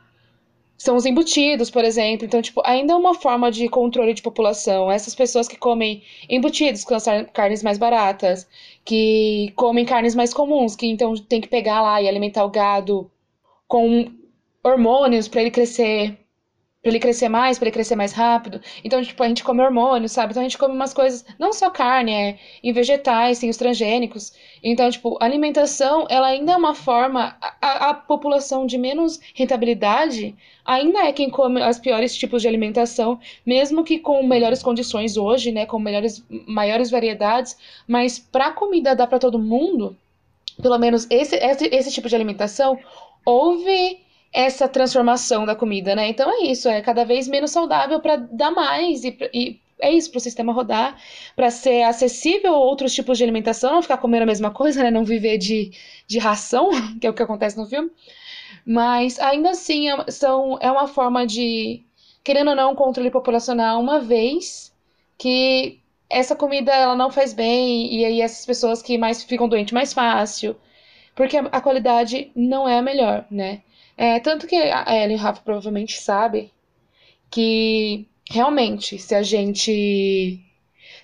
São 0.76 0.94
os 0.94 1.04
embutidos, 1.04 1.70
por 1.70 1.84
exemplo. 1.84 2.24
Então, 2.24 2.40
tipo, 2.40 2.62
ainda 2.64 2.92
é 2.92 2.96
uma 2.96 3.14
forma 3.14 3.50
de 3.50 3.68
controle 3.68 4.14
de 4.14 4.22
população. 4.22 4.90
Essas 4.90 5.14
pessoas 5.14 5.48
que 5.48 5.56
comem 5.56 6.02
embutidos, 6.28 6.84
que 6.84 7.00
são 7.00 7.24
carnes 7.32 7.64
mais 7.64 7.78
baratas, 7.78 8.48
que 8.84 9.52
comem 9.56 9.84
carnes 9.84 10.14
mais 10.14 10.32
comuns, 10.32 10.76
que 10.76 10.86
então 10.86 11.14
tem 11.16 11.40
que 11.40 11.48
pegar 11.48 11.82
lá 11.82 12.00
e 12.00 12.08
alimentar 12.08 12.44
o 12.44 12.50
gado 12.50 13.10
com 13.66 14.10
hormônios 14.62 15.26
para 15.26 15.40
ele 15.40 15.50
crescer 15.50 16.16
para 16.80 16.90
ele 16.90 17.00
crescer 17.00 17.28
mais, 17.28 17.58
para 17.58 17.66
ele 17.66 17.74
crescer 17.74 17.96
mais 17.96 18.12
rápido. 18.12 18.60
Então, 18.84 19.02
tipo, 19.02 19.20
a 19.22 19.28
gente 19.28 19.42
come 19.42 19.62
hormônios, 19.62 20.12
sabe? 20.12 20.30
Então 20.30 20.40
a 20.40 20.44
gente 20.44 20.56
come 20.56 20.74
umas 20.74 20.94
coisas, 20.94 21.24
não 21.38 21.52
só 21.52 21.70
carne, 21.70 22.12
é 22.12 22.38
em 22.62 22.72
vegetais, 22.72 23.40
tem 23.40 23.50
os 23.50 23.56
transgênicos. 23.56 24.32
Então, 24.62 24.88
tipo, 24.88 25.18
a 25.20 25.24
alimentação, 25.24 26.06
ela 26.08 26.28
ainda 26.28 26.52
é 26.52 26.56
uma 26.56 26.74
forma 26.74 27.36
a, 27.40 27.90
a 27.90 27.94
população 27.94 28.64
de 28.64 28.78
menos 28.78 29.18
rentabilidade 29.34 30.36
ainda 30.64 31.00
é 31.00 31.12
quem 31.12 31.30
come 31.30 31.62
os 31.66 31.78
piores 31.78 32.14
tipos 32.14 32.42
de 32.42 32.48
alimentação, 32.48 33.18
mesmo 33.44 33.82
que 33.82 33.98
com 33.98 34.22
melhores 34.22 34.62
condições 34.62 35.16
hoje, 35.16 35.50
né, 35.50 35.64
com 35.64 35.78
melhores 35.78 36.22
maiores 36.46 36.90
variedades, 36.90 37.56
mas 37.86 38.18
para 38.18 38.52
comida 38.52 38.94
dar 38.94 39.06
para 39.06 39.18
todo 39.18 39.38
mundo, 39.38 39.96
pelo 40.60 40.78
menos 40.78 41.06
esse, 41.10 41.36
esse 41.36 41.66
esse 41.72 41.90
tipo 41.90 42.08
de 42.08 42.14
alimentação, 42.14 42.78
houve 43.24 43.98
essa 44.32 44.68
transformação 44.68 45.46
da 45.46 45.54
comida, 45.54 45.94
né? 45.94 46.08
Então 46.08 46.30
é 46.30 46.46
isso, 46.46 46.68
é 46.68 46.80
cada 46.82 47.04
vez 47.04 47.28
menos 47.28 47.50
saudável 47.50 48.00
para 48.00 48.16
dar 48.16 48.50
mais 48.50 49.04
e, 49.04 49.16
e 49.32 49.60
é 49.80 49.92
isso 49.92 50.10
para 50.10 50.18
o 50.18 50.20
sistema 50.20 50.52
rodar, 50.52 51.00
para 51.36 51.50
ser 51.50 51.82
acessível 51.84 52.54
a 52.54 52.58
outros 52.58 52.94
tipos 52.94 53.16
de 53.16 53.24
alimentação, 53.24 53.72
não 53.72 53.82
ficar 53.82 53.98
comendo 53.98 54.24
a 54.24 54.26
mesma 54.26 54.50
coisa, 54.50 54.82
né? 54.82 54.90
Não 54.90 55.04
viver 55.04 55.38
de, 55.38 55.70
de 56.06 56.18
ração, 56.18 56.70
que 57.00 57.06
é 57.06 57.10
o 57.10 57.14
que 57.14 57.22
acontece 57.22 57.56
no 57.56 57.66
filme. 57.66 57.90
Mas 58.66 59.18
ainda 59.18 59.50
assim 59.50 59.88
é, 59.88 60.10
são, 60.10 60.58
é 60.60 60.70
uma 60.70 60.88
forma 60.88 61.26
de, 61.26 61.82
querendo 62.24 62.50
ou 62.50 62.56
não, 62.56 62.74
controle 62.74 63.10
populacional, 63.10 63.80
uma 63.80 64.00
vez 64.00 64.74
que 65.16 65.80
essa 66.10 66.34
comida 66.36 66.72
ela 66.72 66.96
não 66.96 67.10
faz 67.10 67.32
bem, 67.32 67.94
e 67.94 68.04
aí 68.04 68.20
essas 68.20 68.46
pessoas 68.46 68.82
que 68.82 68.98
mais 68.98 69.22
ficam 69.22 69.48
doentes 69.48 69.72
mais 69.72 69.92
fácil, 69.92 70.56
porque 71.14 71.36
a, 71.36 71.42
a 71.52 71.60
qualidade 71.60 72.30
não 72.34 72.68
é 72.68 72.78
a 72.78 72.82
melhor, 72.82 73.26
né? 73.30 73.62
É, 73.98 74.20
tanto 74.20 74.46
que 74.46 74.54
a 74.54 74.84
Ellen 74.94 75.16
e 75.16 75.18
o 75.18 75.22
Rafa 75.22 75.42
provavelmente 75.42 76.00
sabe 76.00 76.52
que 77.28 78.06
realmente, 78.30 78.96
se 78.96 79.12
a 79.12 79.24
gente. 79.24 80.40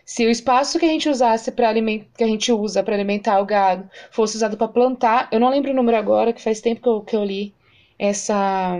Se 0.04 0.24
o 0.24 0.30
espaço 0.30 0.78
que 0.78 0.84
a 0.84 0.88
gente 0.88 1.08
usasse 1.08 1.50
para 1.50 1.68
alimentar, 1.68 2.06
que 2.16 2.22
a 2.22 2.26
gente 2.26 2.52
usa 2.52 2.84
para 2.84 2.94
alimentar 2.94 3.40
o 3.40 3.46
gado 3.46 3.90
fosse 4.12 4.36
usado 4.36 4.56
para 4.56 4.68
plantar, 4.68 5.28
eu 5.32 5.40
não 5.40 5.50
lembro 5.50 5.72
o 5.72 5.74
número 5.74 5.96
agora, 5.96 6.32
que 6.32 6.40
faz 6.40 6.60
tempo 6.60 6.80
que 6.80 6.88
eu, 6.88 7.00
que 7.00 7.16
eu 7.16 7.24
li 7.24 7.52
essa. 7.98 8.78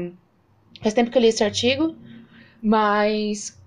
Faz 0.81 0.95
tempo 0.95 1.11
que 1.11 1.19
eu 1.19 1.23
li 1.23 1.29
esse 1.29 1.43
artigo, 1.43 1.97
mas 2.63 3.61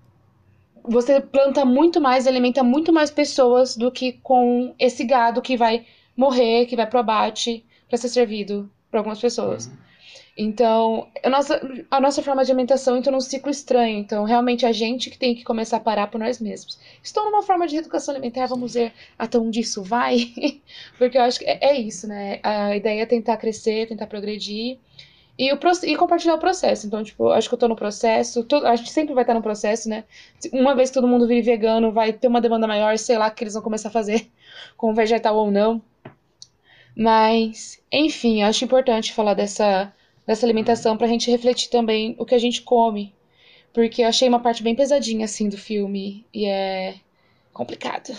você 0.84 1.20
planta 1.20 1.66
muito 1.66 2.00
mais, 2.00 2.26
alimenta 2.26 2.64
muito 2.64 2.94
mais 2.94 3.12
pessoas 3.12 3.76
do 3.76 3.92
que 3.92 4.14
com 4.24 4.74
esse 4.80 5.04
gado 5.04 5.42
que 5.42 5.58
vai 5.58 5.86
morrer, 6.16 6.68
que 6.68 6.76
vai 6.76 6.88
pro 6.88 7.00
abate 7.00 7.66
para 7.90 7.98
ser 7.98 8.08
servido 8.10 8.72
para 8.90 9.02
algumas 9.02 9.20
pessoas. 9.20 9.68
Uhum. 9.68 9.87
Então, 10.38 11.08
a 11.24 11.30
nossa, 11.32 11.60
a 11.90 12.00
nossa 12.00 12.22
forma 12.22 12.46
de 12.46 12.52
alimentação 12.52 12.96
entra 12.96 13.12
num 13.12 13.20
ciclo 13.20 13.50
estranho. 13.50 13.98
Então, 13.98 14.24
realmente, 14.24 14.68
a 14.68 14.72
gente 14.72 15.10
que 15.10 15.18
tem 15.18 15.34
que 15.34 15.44
começar 15.44 15.78
a 15.78 15.80
parar 15.80 16.08
por 16.08 16.20
nós 16.20 16.40
mesmos. 16.40 16.80
Estou 17.02 17.26
numa 17.26 17.42
forma 17.42 17.68
de 17.68 17.78
educação 17.78 18.14
alimentar, 18.14 18.46
vamos 18.46 18.76
ver 18.76 18.94
até 19.18 19.40
onde 19.40 19.62
isso 19.62 19.82
vai. 19.82 20.32
Porque 20.98 21.18
eu 21.18 21.24
acho 21.24 21.40
que 21.40 21.46
é, 21.46 21.58
é, 21.72 21.80
isso, 21.80 22.08
né? 22.08 22.40
A 22.44 22.76
ideia 22.76 23.02
é 23.02 23.06
tentar 23.08 23.38
crescer, 23.38 23.88
tentar 23.88 24.06
progredir. 24.06 24.78
E, 25.40 25.52
o, 25.52 25.60
e 25.84 25.96
compartilhar 25.96 26.36
o 26.36 26.40
processo. 26.40 26.86
Então, 26.86 27.04
tipo, 27.04 27.30
acho 27.30 27.50
que 27.50 27.56
eu 27.56 27.60
tô 27.60 27.68
no 27.68 27.76
processo. 27.76 28.44
Tô, 28.44 28.58
a 28.58 28.76
gente 28.76 28.92
sempre 28.92 29.16
vai 29.16 29.24
estar 29.24 29.34
no 29.34 29.42
processo, 29.42 29.90
né? 29.90 30.04
Uma 30.54 30.76
vez 30.76 30.90
que 30.92 30.96
todo 30.96 31.08
mundo 31.08 31.28
vive 31.28 31.42
vegano, 31.42 31.92
vai 31.92 32.14
ter 32.14 32.28
uma 32.28 32.42
demanda 32.42 32.68
maior, 32.68 32.96
sei 33.00 33.18
lá 33.18 33.28
o 33.28 33.32
que 33.32 33.44
eles 33.44 33.54
vão 33.54 33.64
começar 33.64 33.90
a 33.90 33.92
fazer, 33.92 34.28
com 34.78 34.94
vegetal 34.94 35.36
ou 35.36 35.50
não. 35.50 35.82
Mas, 36.96 37.80
enfim, 37.92 38.44
acho 38.44 38.66
importante 38.66 39.14
falar 39.14 39.36
dessa, 39.36 39.94
dessa 40.28 40.46
alimentação 40.46 40.98
pra 40.98 41.08
gente 41.08 41.32
refletir 41.32 41.70
também 41.70 42.16
o 42.20 42.26
que 42.26 42.36
a 42.36 42.40
gente 42.40 42.62
come. 42.62 43.16
Porque 43.74 44.04
eu 44.04 44.08
achei 44.08 44.28
uma 44.28 44.42
parte 44.42 44.62
bem 44.62 44.76
pesadinha, 44.76 45.26
assim, 45.26 45.50
do 45.50 45.58
filme. 45.58 46.26
E 46.34 46.46
é 46.46 46.96
complicado. 47.54 48.16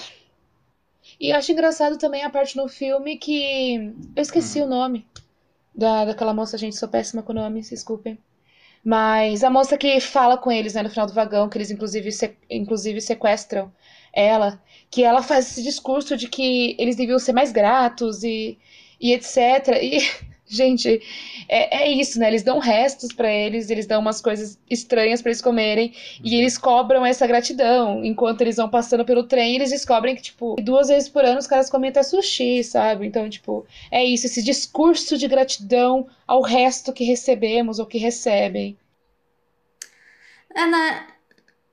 E 1.20 1.32
acho 1.32 1.52
engraçado 1.52 1.98
também 1.98 2.22
a 2.22 2.30
parte 2.30 2.56
no 2.56 2.68
filme 2.68 3.18
que. 3.18 3.92
Eu 4.16 4.22
esqueci 4.22 4.60
o 4.60 4.66
nome 4.66 5.06
da, 5.74 6.04
daquela 6.06 6.34
moça, 6.34 6.58
gente, 6.58 6.76
sou 6.76 6.88
péssima 6.88 7.22
com 7.22 7.32
nomes, 7.32 7.70
desculpem. 7.70 8.18
Mas 8.84 9.44
a 9.44 9.50
moça 9.50 9.76
que 9.76 10.00
fala 10.00 10.38
com 10.38 10.50
eles, 10.50 10.74
né, 10.74 10.82
no 10.82 10.90
final 10.90 11.06
do 11.06 11.12
vagão, 11.12 11.48
que 11.48 11.58
eles 11.58 11.70
inclusive, 11.70 12.10
se, 12.12 12.36
inclusive 12.48 13.00
sequestram 13.00 13.72
ela, 14.12 14.62
que 14.90 15.04
ela 15.04 15.22
faz 15.22 15.50
esse 15.50 15.62
discurso 15.62 16.16
de 16.16 16.28
que 16.28 16.76
eles 16.78 16.96
deviam 16.96 17.18
ser 17.18 17.32
mais 17.32 17.52
gratos 17.52 18.22
e, 18.22 18.58
e 19.00 19.12
etc. 19.12 19.36
E 19.82 19.98
Gente, 20.50 21.02
é, 21.46 21.82
é 21.82 21.92
isso, 21.92 22.18
né? 22.18 22.28
Eles 22.28 22.42
dão 22.42 22.58
restos 22.58 23.12
para 23.12 23.30
eles, 23.30 23.68
eles 23.68 23.86
dão 23.86 24.00
umas 24.00 24.22
coisas 24.22 24.58
estranhas 24.70 25.20
para 25.20 25.30
eles 25.30 25.42
comerem 25.42 25.92
e 26.24 26.34
eles 26.36 26.56
cobram 26.56 27.04
essa 27.04 27.26
gratidão. 27.26 28.02
Enquanto 28.02 28.40
eles 28.40 28.56
vão 28.56 28.68
passando 28.68 29.04
pelo 29.04 29.24
trem, 29.24 29.56
eles 29.56 29.70
descobrem 29.70 30.16
que, 30.16 30.22
tipo, 30.22 30.56
duas 30.62 30.88
vezes 30.88 31.08
por 31.08 31.22
ano 31.22 31.38
os 31.38 31.46
caras 31.46 31.68
comem 31.68 31.90
até 31.90 32.02
sushi, 32.02 32.64
sabe? 32.64 33.06
Então, 33.06 33.28
tipo, 33.28 33.66
é 33.90 34.02
isso, 34.02 34.24
esse 34.26 34.42
discurso 34.42 35.18
de 35.18 35.28
gratidão 35.28 36.08
ao 36.26 36.40
resto 36.40 36.92
que 36.94 37.04
recebemos 37.04 37.78
ou 37.78 37.84
que 37.84 37.98
recebem. 37.98 38.76
Ana, 40.56 41.06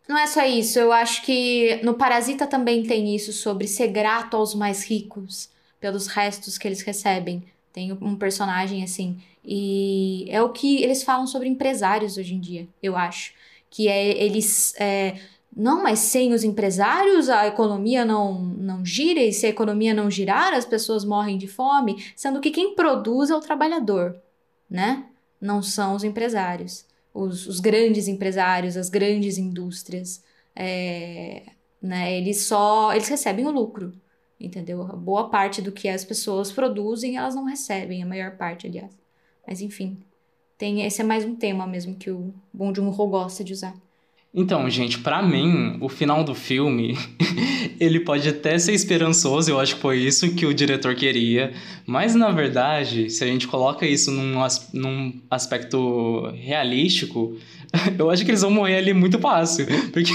não 0.08 0.18
é 0.18 0.28
só 0.28 0.46
isso. 0.46 0.78
Eu 0.78 0.92
acho 0.92 1.22
que 1.24 1.80
no 1.82 1.94
Parasita 1.94 2.46
também 2.46 2.84
tem 2.84 3.16
isso 3.16 3.32
sobre 3.32 3.68
ser 3.68 3.88
grato 3.88 4.36
aos 4.36 4.54
mais 4.54 4.84
ricos 4.84 5.50
pelos 5.80 6.08
restos 6.08 6.58
que 6.58 6.68
eles 6.68 6.82
recebem. 6.82 7.55
Tem 7.76 7.92
um 7.92 8.16
personagem 8.16 8.86
assim. 8.86 9.22
E 9.44 10.28
é 10.30 10.42
o 10.42 10.54
que 10.54 10.82
eles 10.82 11.04
falam 11.04 11.28
sobre 11.28 11.50
empresários 11.50 12.16
hoje 12.16 12.34
em 12.34 12.40
dia, 12.40 12.70
eu 12.82 12.96
acho. 12.96 13.34
Que 13.70 13.90
é 13.90 14.24
eles. 14.24 14.74
É, 14.80 15.20
não, 15.54 15.84
mas 15.84 16.00
sem 16.00 16.32
os 16.32 16.46
empresários 16.46 17.28
a 17.28 17.46
economia 17.48 18.06
não, 18.06 18.40
não 18.40 18.86
gira, 18.86 19.20
e 19.20 19.34
se 19.34 19.46
a 19.46 19.50
economia 19.50 19.94
não 19.94 20.10
girar, 20.10 20.54
as 20.54 20.64
pessoas 20.66 21.04
morrem 21.04 21.38
de 21.38 21.48
fome, 21.48 22.02
sendo 22.16 22.40
que 22.40 22.50
quem 22.50 22.76
produz 22.76 23.30
é 23.30 23.36
o 23.36 23.42
trabalhador, 23.42 24.22
né? 24.70 25.08
Não 25.42 25.62
são 25.62 25.96
os 25.96 26.06
empresários. 26.06 26.86
Os, 27.14 27.46
os 27.46 27.60
grandes 27.60 28.08
empresários, 28.08 28.78
as 28.78 28.90
grandes 28.90 29.38
indústrias, 29.38 30.24
é, 30.56 31.44
né? 31.82 32.18
Eles 32.18 32.44
só 32.44 32.94
eles 32.94 33.10
recebem 33.10 33.46
o 33.46 33.52
lucro 33.52 33.94
entendeu? 34.40 34.84
Boa 34.98 35.30
parte 35.30 35.62
do 35.62 35.72
que 35.72 35.88
as 35.88 36.04
pessoas 36.04 36.52
produzem, 36.52 37.18
elas 37.18 37.36
não 37.36 37.46
recebem, 37.46 38.04
a 38.04 38.06
maior 38.06 38.32
parte, 38.38 38.68
aliás. 38.68 38.92
Mas 39.48 39.62
enfim, 39.62 39.98
tem 40.58 40.86
esse 40.86 41.02
é 41.02 41.04
mais 41.04 41.26
um 41.26 41.36
tema 41.36 41.68
mesmo 41.68 41.96
que 41.96 42.10
o 42.10 42.34
Bong 42.54 42.76
Joon-ho 42.76 43.08
gosta 43.08 43.44
de 43.44 43.54
usar. 43.54 43.76
Então, 44.38 44.70
gente, 44.70 45.00
para 45.00 45.22
mim, 45.22 45.78
o 45.80 45.88
final 45.88 46.22
do 46.22 46.36
filme, 46.36 46.98
ele 47.80 48.02
pode 48.02 48.28
até 48.28 48.60
ser 48.60 48.74
esperançoso, 48.74 49.50
eu 49.50 49.58
acho 49.58 49.76
que 49.76 49.82
foi 49.82 50.00
isso 50.00 50.36
que 50.36 50.46
o 50.46 50.54
diretor 50.54 50.94
queria, 50.94 51.54
mas 51.86 52.16
na 52.16 52.32
verdade, 52.32 53.10
se 53.10 53.24
a 53.24 53.28
gente 53.28 53.48
coloca 53.48 53.88
isso 53.88 54.12
num, 54.12 54.36
num 54.74 55.14
aspecto 55.32 56.30
realístico, 56.34 57.38
eu 57.98 58.10
acho 58.10 58.24
que 58.24 58.32
eles 58.32 58.42
vão 58.42 58.52
morrer 58.52 58.78
ali 58.78 58.94
muito 58.94 59.20
fácil. 59.20 59.66
Porque, 59.92 60.14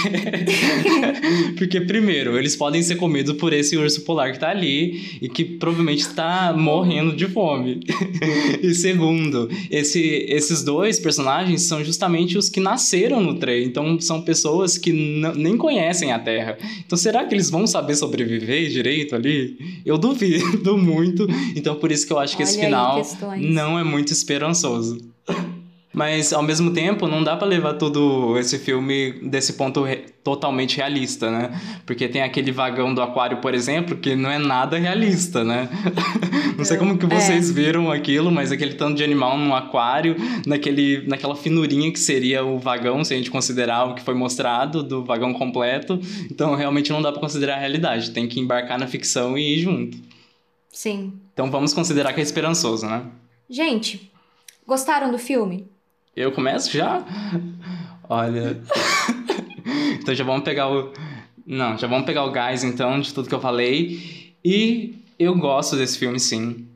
porque 1.56 1.80
primeiro, 1.80 2.38
eles 2.38 2.56
podem 2.56 2.82
ser 2.82 2.96
comidos 2.96 3.36
por 3.36 3.52
esse 3.52 3.76
urso 3.76 4.02
polar 4.02 4.32
que 4.32 4.38
tá 4.38 4.50
ali 4.50 5.18
e 5.20 5.28
que 5.28 5.44
provavelmente 5.44 6.00
está 6.00 6.52
morrendo 6.56 7.14
de 7.14 7.26
fome. 7.26 7.80
e 8.62 8.74
segundo, 8.74 9.48
esse, 9.70 10.00
esses 10.28 10.62
dois 10.62 10.98
personagens 10.98 11.62
são 11.62 11.84
justamente 11.84 12.36
os 12.38 12.48
que 12.48 12.60
nasceram 12.60 13.20
no 13.20 13.38
trem. 13.38 13.64
Então 13.64 14.00
são 14.00 14.22
pessoas 14.22 14.78
que 14.78 14.92
nem 14.92 15.56
conhecem 15.56 16.12
a 16.12 16.18
Terra. 16.18 16.58
Então 16.84 16.96
será 16.96 17.24
que 17.24 17.34
eles 17.34 17.50
vão 17.50 17.66
saber 17.66 17.94
sobreviver 17.96 18.68
direito 18.70 19.14
ali? 19.14 19.56
Eu 19.84 19.98
duvido 19.98 20.76
muito. 20.76 21.26
Então 21.54 21.74
por 21.76 21.90
isso 21.90 22.06
que 22.06 22.12
eu 22.12 22.18
acho 22.18 22.36
que 22.36 22.42
Olha 22.42 22.50
esse 22.50 22.60
final 22.60 23.02
não 23.38 23.78
é 23.78 23.84
muito 23.84 24.12
esperançoso. 24.12 25.09
Mas, 26.00 26.32
ao 26.32 26.42
mesmo 26.42 26.72
tempo, 26.72 27.06
não 27.06 27.22
dá 27.22 27.36
para 27.36 27.46
levar 27.46 27.74
todo 27.74 28.38
esse 28.38 28.58
filme 28.58 29.12
desse 29.20 29.52
ponto 29.52 29.82
re 29.82 30.06
totalmente 30.24 30.78
realista, 30.78 31.30
né? 31.30 31.60
Porque 31.84 32.08
tem 32.08 32.22
aquele 32.22 32.50
vagão 32.50 32.94
do 32.94 33.02
aquário, 33.02 33.36
por 33.42 33.54
exemplo, 33.54 33.94
que 33.94 34.16
não 34.16 34.30
é 34.30 34.38
nada 34.38 34.78
realista, 34.78 35.44
né? 35.44 35.68
não 36.56 36.64
sei 36.64 36.78
como 36.78 36.96
que 36.96 37.04
vocês 37.04 37.50
é. 37.50 37.52
viram 37.52 37.92
aquilo, 37.92 38.30
mas 38.32 38.50
aquele 38.50 38.76
tanto 38.76 38.96
de 38.96 39.04
animal 39.04 39.36
no 39.36 39.54
aquário, 39.54 40.16
naquele, 40.46 41.06
naquela 41.06 41.36
finurinha 41.36 41.92
que 41.92 42.00
seria 42.00 42.42
o 42.42 42.58
vagão, 42.58 43.04
se 43.04 43.12
a 43.12 43.16
gente 43.18 43.30
considerar 43.30 43.84
o 43.84 43.94
que 43.94 44.02
foi 44.02 44.14
mostrado 44.14 44.82
do 44.82 45.04
vagão 45.04 45.34
completo. 45.34 46.00
Então, 46.30 46.54
realmente 46.54 46.90
não 46.90 47.02
dá 47.02 47.12
para 47.12 47.20
considerar 47.20 47.56
a 47.56 47.60
realidade. 47.60 48.12
Tem 48.12 48.26
que 48.26 48.40
embarcar 48.40 48.78
na 48.78 48.86
ficção 48.86 49.36
e 49.36 49.58
ir 49.58 49.60
junto. 49.60 49.98
Sim. 50.72 51.12
Então, 51.34 51.50
vamos 51.50 51.74
considerar 51.74 52.14
que 52.14 52.20
é 52.20 52.22
esperançoso, 52.22 52.86
né? 52.86 53.04
Gente, 53.50 54.10
gostaram 54.66 55.12
do 55.12 55.18
filme? 55.18 55.69
Eu 56.14 56.32
começo 56.32 56.76
já? 56.76 57.04
Olha. 58.08 58.60
então 60.00 60.14
já 60.14 60.24
vamos 60.24 60.42
pegar 60.42 60.68
o. 60.68 60.92
Não, 61.46 61.78
já 61.78 61.86
vamos 61.86 62.04
pegar 62.04 62.24
o 62.24 62.32
gás 62.32 62.64
então 62.64 63.00
de 63.00 63.14
tudo 63.14 63.28
que 63.28 63.34
eu 63.34 63.40
falei. 63.40 64.34
E 64.44 65.04
eu 65.18 65.36
gosto 65.36 65.76
desse 65.76 65.98
filme, 65.98 66.18
sim. 66.18 66.66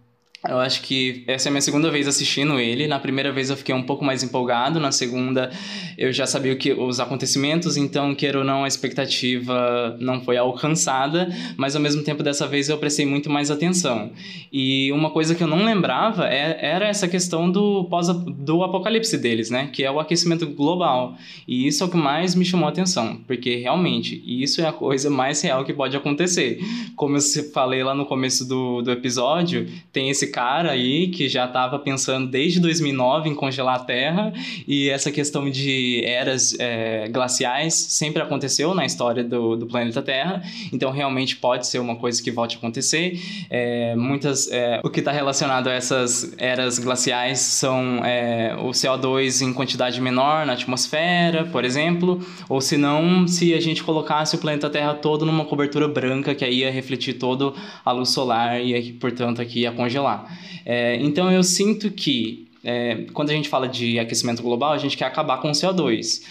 Eu 0.47 0.59
acho 0.59 0.82
que 0.82 1.24
essa 1.26 1.49
é 1.49 1.51
a 1.51 1.53
minha 1.53 1.62
segunda 1.62 1.90
vez 1.90 2.07
assistindo 2.07 2.61
ele. 2.61 2.86
Na 2.86 2.99
primeira 2.99 3.32
vez 3.32 3.49
eu 3.49 3.57
fiquei 3.57 3.74
um 3.74 3.82
pouco 3.82 4.05
mais 4.05 4.22
empolgado, 4.22 4.78
na 4.78 4.92
segunda 4.92 5.51
eu 5.97 6.12
já 6.12 6.26
sabia 6.26 6.53
o 6.53 6.57
que, 6.57 6.72
os 6.72 7.01
acontecimentos, 7.01 7.76
então, 7.76 8.14
queira 8.14 8.38
ou 8.38 8.45
não, 8.45 8.64
a 8.64 8.68
expectativa 8.68 9.97
não 10.01 10.20
foi 10.20 10.36
alcançada, 10.36 11.28
mas 11.57 11.74
ao 11.74 11.80
mesmo 11.80 12.03
tempo 12.03 12.22
dessa 12.22 12.47
vez 12.47 12.68
eu 12.68 12.76
prestei 12.76 13.07
muito 13.07 13.30
mais 13.30 13.51
atenção. 13.51 14.12
E 14.53 14.92
uma 14.92 15.11
coisa 15.11 15.34
que 15.34 15.42
eu 15.42 15.49
não 15.49 15.64
lembrava 15.64 16.28
é, 16.28 16.59
era 16.61 16.88
essa 16.88 17.09
questão 17.09 17.51
do, 17.51 17.84
pós, 17.84 18.09
do 18.09 18.62
apocalipse 18.62 19.16
deles, 19.16 19.49
né? 19.49 19.70
Que 19.72 19.82
é 19.82 19.90
o 19.90 19.99
aquecimento 19.99 20.47
global. 20.47 21.16
E 21.49 21.66
isso 21.66 21.82
é 21.82 21.86
o 21.86 21.90
que 21.90 21.97
mais 21.97 22.34
me 22.34 22.45
chamou 22.45 22.66
a 22.66 22.70
atenção, 22.70 23.18
porque 23.26 23.57
realmente 23.57 24.22
isso 24.26 24.61
é 24.61 24.66
a 24.66 24.72
coisa 24.72 25.09
mais 25.09 25.40
real 25.40 25.64
que 25.64 25.72
pode 25.72 25.97
acontecer. 25.97 26.59
Como 26.97 27.16
eu 27.16 27.22
falei 27.53 27.82
lá 27.82 27.95
no 27.95 28.05
começo 28.05 28.47
do, 28.47 28.82
do 28.82 28.90
episódio, 28.90 29.66
tem 29.90 30.11
esse 30.11 30.34
cara 30.35 30.72
aí 30.72 31.07
que 31.11 31.28
já 31.28 31.45
estava 31.45 31.78
pensando 31.78 32.26
desde 32.26 32.59
2009 32.59 33.28
em 33.28 33.35
congelar 33.37 33.76
a 33.76 33.78
Terra 33.78 34.32
e 34.66 34.91
essa 34.91 35.12
questão 35.12 35.49
de 35.49 36.03
eras 36.05 36.57
é, 36.59 37.07
glaciais 37.09 37.72
sempre 37.74 38.20
aconteceu 38.20 38.74
na 38.74 38.85
história 38.85 39.22
do, 39.22 39.55
do 39.55 39.64
planeta 39.64 40.03
Terra, 40.03 40.43
então 40.72 40.91
realmente 40.91 41.37
pode 41.37 41.68
ser 41.68 41.78
uma 41.78 41.95
coisa 41.95 42.20
que 42.20 42.32
volte 42.32 42.57
a 42.57 42.59
acontecer. 42.59 43.16
É, 43.49 43.95
muitas, 43.95 44.51
é, 44.51 44.80
o 44.82 44.91
que 44.91 44.99
está 44.99 45.12
relacionado 45.12 45.68
a 45.68 45.72
essas 45.72 46.35
eras 46.37 46.80
glaciais 46.80 47.39
são 47.39 48.05
é, 48.05 48.57
o 48.59 48.70
CO2 48.70 49.41
em 49.41 49.53
quantidade 49.53 50.01
menor 50.01 50.45
na 50.45 50.55
atmosfera, 50.55 51.45
por 51.45 51.64
exemplo, 51.64 52.20
ou 52.49 52.61
se 52.61 52.76
não, 52.76 53.28
se 53.28 53.55
a 53.55 53.61
gente 53.61 53.85
colocasse 53.85 54.35
o 54.35 54.39
planeta 54.41 54.68
Terra 54.68 54.95
todo 54.95 55.24
numa 55.24 55.45
cobertura 55.45 55.87
branca 55.87 56.35
que 56.35 56.45
aí 56.45 56.59
ia 56.59 56.72
refletir 56.72 57.14
todo 57.14 57.55
a 57.85 57.93
luz 57.93 58.09
solar 58.09 58.61
e, 58.61 58.93
portanto, 58.95 59.41
aqui 59.41 59.61
ia 59.61 59.70
congelar. 59.70 60.24
É, 60.64 60.97
então 60.97 61.31
eu 61.31 61.43
sinto 61.43 61.91
que 61.91 62.49
é, 62.62 63.07
quando 63.12 63.31
a 63.31 63.33
gente 63.33 63.49
fala 63.49 63.68
de 63.68 63.99
aquecimento 63.99 64.43
global, 64.43 64.72
a 64.72 64.79
gente 64.79 64.97
quer 64.97 65.05
acabar 65.05 65.39
com 65.39 65.49
o 65.49 65.53
CO2 65.53 66.22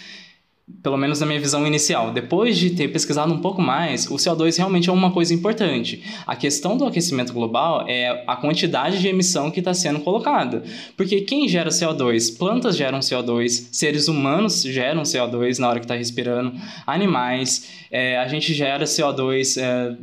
pelo 0.82 0.96
menos 0.96 1.20
na 1.20 1.26
minha 1.26 1.40
visão 1.40 1.66
inicial. 1.66 2.10
Depois 2.10 2.56
de 2.56 2.70
ter 2.70 2.88
pesquisado 2.88 3.32
um 3.32 3.38
pouco 3.38 3.60
mais, 3.60 4.06
o 4.10 4.14
CO2 4.14 4.56
realmente 4.56 4.88
é 4.88 4.92
uma 4.92 5.10
coisa 5.10 5.34
importante. 5.34 6.02
A 6.26 6.34
questão 6.34 6.76
do 6.76 6.86
aquecimento 6.86 7.32
global 7.32 7.84
é 7.86 8.24
a 8.26 8.36
quantidade 8.36 8.98
de 8.98 9.08
emissão 9.08 9.50
que 9.50 9.58
está 9.58 9.74
sendo 9.74 10.00
colocada. 10.00 10.62
Porque 10.96 11.20
quem 11.20 11.46
gera 11.48 11.68
CO2? 11.68 12.38
Plantas 12.38 12.76
geram 12.76 13.00
CO2, 13.00 13.68
seres 13.70 14.08
humanos 14.08 14.62
geram 14.62 15.02
CO2 15.02 15.58
na 15.58 15.68
hora 15.68 15.80
que 15.80 15.84
está 15.84 15.94
respirando, 15.94 16.54
animais, 16.86 17.68
é, 17.90 18.18
a 18.18 18.26
gente 18.26 18.54
gera 18.54 18.84
CO2. 18.84 19.60
É, 19.60 19.96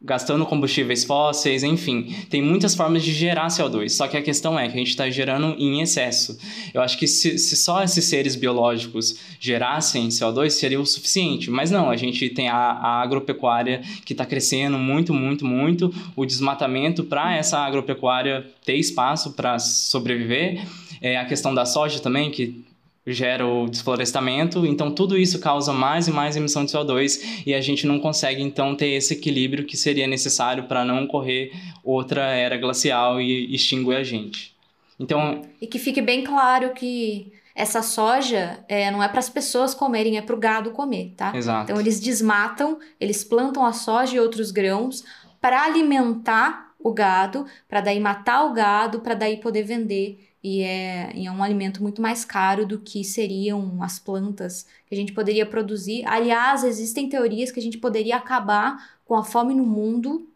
gastando 0.00 0.44
combustíveis 0.44 1.04
fósseis, 1.04 1.62
enfim, 1.62 2.14
tem 2.28 2.42
muitas 2.42 2.74
formas 2.74 3.02
de 3.02 3.12
gerar 3.12 3.48
CO2. 3.48 3.90
Só 3.90 4.06
que 4.06 4.16
a 4.16 4.22
questão 4.22 4.58
é 4.58 4.68
que 4.68 4.74
a 4.74 4.78
gente 4.78 4.90
está 4.90 5.08
gerando 5.08 5.56
em 5.58 5.80
excesso. 5.80 6.38
Eu 6.72 6.82
acho 6.82 6.98
que 6.98 7.06
se, 7.06 7.38
se, 7.38 7.56
só 7.56 7.82
esses 7.82 8.04
seres 8.04 8.36
biológicos 8.36 9.18
gerassem 9.40 10.08
CO2 10.08 10.50
seria 10.50 10.80
o 10.80 10.86
suficiente, 10.86 11.50
mas 11.50 11.70
não. 11.70 11.90
A 11.90 11.96
gente 11.96 12.28
tem 12.30 12.48
a, 12.48 12.56
a 12.56 13.02
agropecuária 13.02 13.82
que 14.04 14.12
está 14.12 14.26
crescendo 14.26 14.78
muito, 14.78 15.14
muito, 15.14 15.46
muito. 15.46 15.92
O 16.14 16.26
desmatamento 16.26 17.02
para 17.02 17.34
essa 17.34 17.58
agropecuária 17.58 18.46
ter 18.64 18.76
espaço 18.76 19.32
para 19.32 19.58
sobreviver 19.58 20.66
É 21.00 21.16
a 21.16 21.24
questão 21.24 21.54
da 21.54 21.64
soja 21.64 22.00
também, 22.00 22.30
que 22.30 22.64
gera 23.06 23.46
o 23.46 23.68
desflorestamento, 23.68 24.66
então 24.66 24.90
tudo 24.90 25.16
isso 25.16 25.38
causa 25.38 25.72
mais 25.72 26.08
e 26.08 26.10
mais 26.10 26.36
emissão 26.36 26.64
de 26.64 26.72
CO2 26.72 27.42
e 27.46 27.54
a 27.54 27.60
gente 27.60 27.86
não 27.86 28.00
consegue 28.00 28.42
então 28.42 28.74
ter 28.74 28.88
esse 28.88 29.14
equilíbrio 29.14 29.64
que 29.64 29.76
seria 29.76 30.08
necessário 30.08 30.64
para 30.64 30.84
não 30.84 31.04
ocorrer 31.04 31.52
outra 31.84 32.22
era 32.22 32.56
glacial 32.56 33.20
e 33.20 33.54
extinguir 33.54 33.96
a 33.96 34.02
gente. 34.02 34.56
Então, 34.98 35.42
e 35.60 35.66
que 35.66 35.78
fique 35.78 36.02
bem 36.02 36.24
claro 36.24 36.72
que 36.72 37.32
essa 37.54 37.80
soja 37.80 38.58
é, 38.68 38.90
não 38.90 39.02
é 39.02 39.08
para 39.08 39.20
as 39.20 39.30
pessoas 39.30 39.74
comerem, 39.74 40.18
é 40.18 40.22
para 40.22 40.34
o 40.34 40.38
gado 40.38 40.72
comer, 40.72 41.14
tá? 41.16 41.34
Exato. 41.34 41.70
Então 41.70 41.80
eles 41.80 42.00
desmatam, 42.00 42.78
eles 43.00 43.22
plantam 43.22 43.64
a 43.64 43.72
soja 43.72 44.16
e 44.16 44.20
outros 44.20 44.50
grãos 44.50 45.04
para 45.40 45.62
alimentar 45.62 46.72
o 46.78 46.92
gado, 46.92 47.46
para 47.68 47.80
daí 47.80 48.00
matar 48.00 48.44
o 48.44 48.52
gado, 48.52 49.00
para 49.00 49.14
daí 49.14 49.38
poder 49.38 49.62
vender 49.62 50.25
e 50.46 50.62
é, 50.62 51.10
e 51.12 51.26
é 51.26 51.32
um 51.32 51.42
alimento 51.42 51.82
muito 51.82 52.00
mais 52.00 52.24
caro 52.24 52.64
do 52.64 52.78
que 52.78 53.02
seriam 53.02 53.82
as 53.82 53.98
plantas 53.98 54.64
que 54.86 54.94
a 54.94 54.96
gente 54.96 55.12
poderia 55.12 55.44
produzir. 55.44 56.06
Aliás, 56.06 56.62
existem 56.62 57.08
teorias 57.08 57.50
que 57.50 57.58
a 57.58 57.62
gente 57.62 57.78
poderia 57.78 58.14
acabar 58.14 58.96
com 59.04 59.16
a 59.16 59.24
fome 59.24 59.54
no 59.54 59.66
mundo 59.66 60.28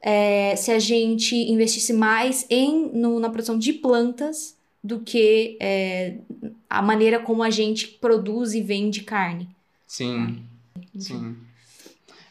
é, 0.00 0.54
se 0.54 0.70
a 0.70 0.78
gente 0.78 1.34
investisse 1.34 1.92
mais 1.92 2.46
em, 2.48 2.92
no, 2.92 3.18
na 3.18 3.28
produção 3.28 3.58
de 3.58 3.72
plantas 3.72 4.56
do 4.84 5.00
que 5.00 5.58
é, 5.60 6.18
a 6.68 6.80
maneira 6.80 7.18
como 7.18 7.42
a 7.42 7.50
gente 7.50 7.88
produz 7.88 8.54
e 8.54 8.62
vende 8.62 9.02
carne. 9.02 9.48
Sim, 9.84 10.44
sim. 10.96 11.36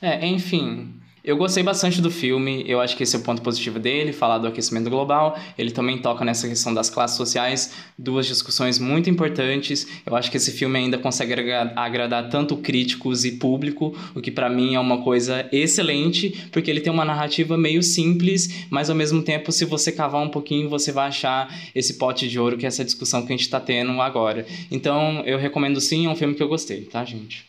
É, 0.01 0.25
enfim, 0.25 0.98
eu 1.29 1.37
gostei 1.37 1.61
bastante 1.61 2.01
do 2.01 2.09
filme, 2.09 2.63
eu 2.67 2.81
acho 2.81 2.97
que 2.97 3.03
esse 3.03 3.15
é 3.15 3.19
o 3.19 3.21
ponto 3.21 3.39
positivo 3.43 3.77
dele, 3.77 4.11
falar 4.11 4.39
do 4.39 4.47
aquecimento 4.47 4.89
global. 4.89 5.37
Ele 5.55 5.69
também 5.69 6.01
toca 6.01 6.25
nessa 6.25 6.47
questão 6.47 6.73
das 6.73 6.89
classes 6.89 7.15
sociais, 7.15 7.71
duas 7.95 8.25
discussões 8.25 8.79
muito 8.79 9.11
importantes. 9.11 9.87
Eu 10.07 10.15
acho 10.15 10.31
que 10.31 10.37
esse 10.37 10.51
filme 10.51 10.79
ainda 10.79 10.97
consegue 10.97 11.35
agradar 11.75 12.31
tanto 12.31 12.57
críticos 12.57 13.25
e 13.25 13.33
público, 13.33 13.95
o 14.15 14.21
que 14.21 14.31
para 14.31 14.49
mim 14.49 14.73
é 14.73 14.79
uma 14.79 15.03
coisa 15.03 15.47
excelente, 15.51 16.47
porque 16.51 16.71
ele 16.71 16.81
tem 16.81 16.91
uma 16.91 17.05
narrativa 17.05 17.55
meio 17.55 17.83
simples, 17.83 18.65
mas 18.71 18.89
ao 18.89 18.95
mesmo 18.95 19.21
tempo, 19.21 19.51
se 19.51 19.65
você 19.65 19.91
cavar 19.91 20.23
um 20.23 20.29
pouquinho, 20.29 20.67
você 20.67 20.91
vai 20.91 21.09
achar 21.09 21.55
esse 21.75 21.99
pote 21.99 22.27
de 22.27 22.39
ouro 22.39 22.57
que 22.57 22.65
é 22.65 22.69
essa 22.69 22.83
discussão 22.83 23.21
que 23.21 23.31
a 23.31 23.37
gente 23.37 23.45
está 23.45 23.59
tendo 23.59 23.91
agora. 24.01 24.47
Então, 24.71 25.21
eu 25.27 25.37
recomendo 25.37 25.79
sim, 25.79 26.07
é 26.07 26.09
um 26.09 26.15
filme 26.15 26.33
que 26.33 26.41
eu 26.41 26.47
gostei, 26.47 26.85
tá, 26.85 27.05
gente? 27.05 27.45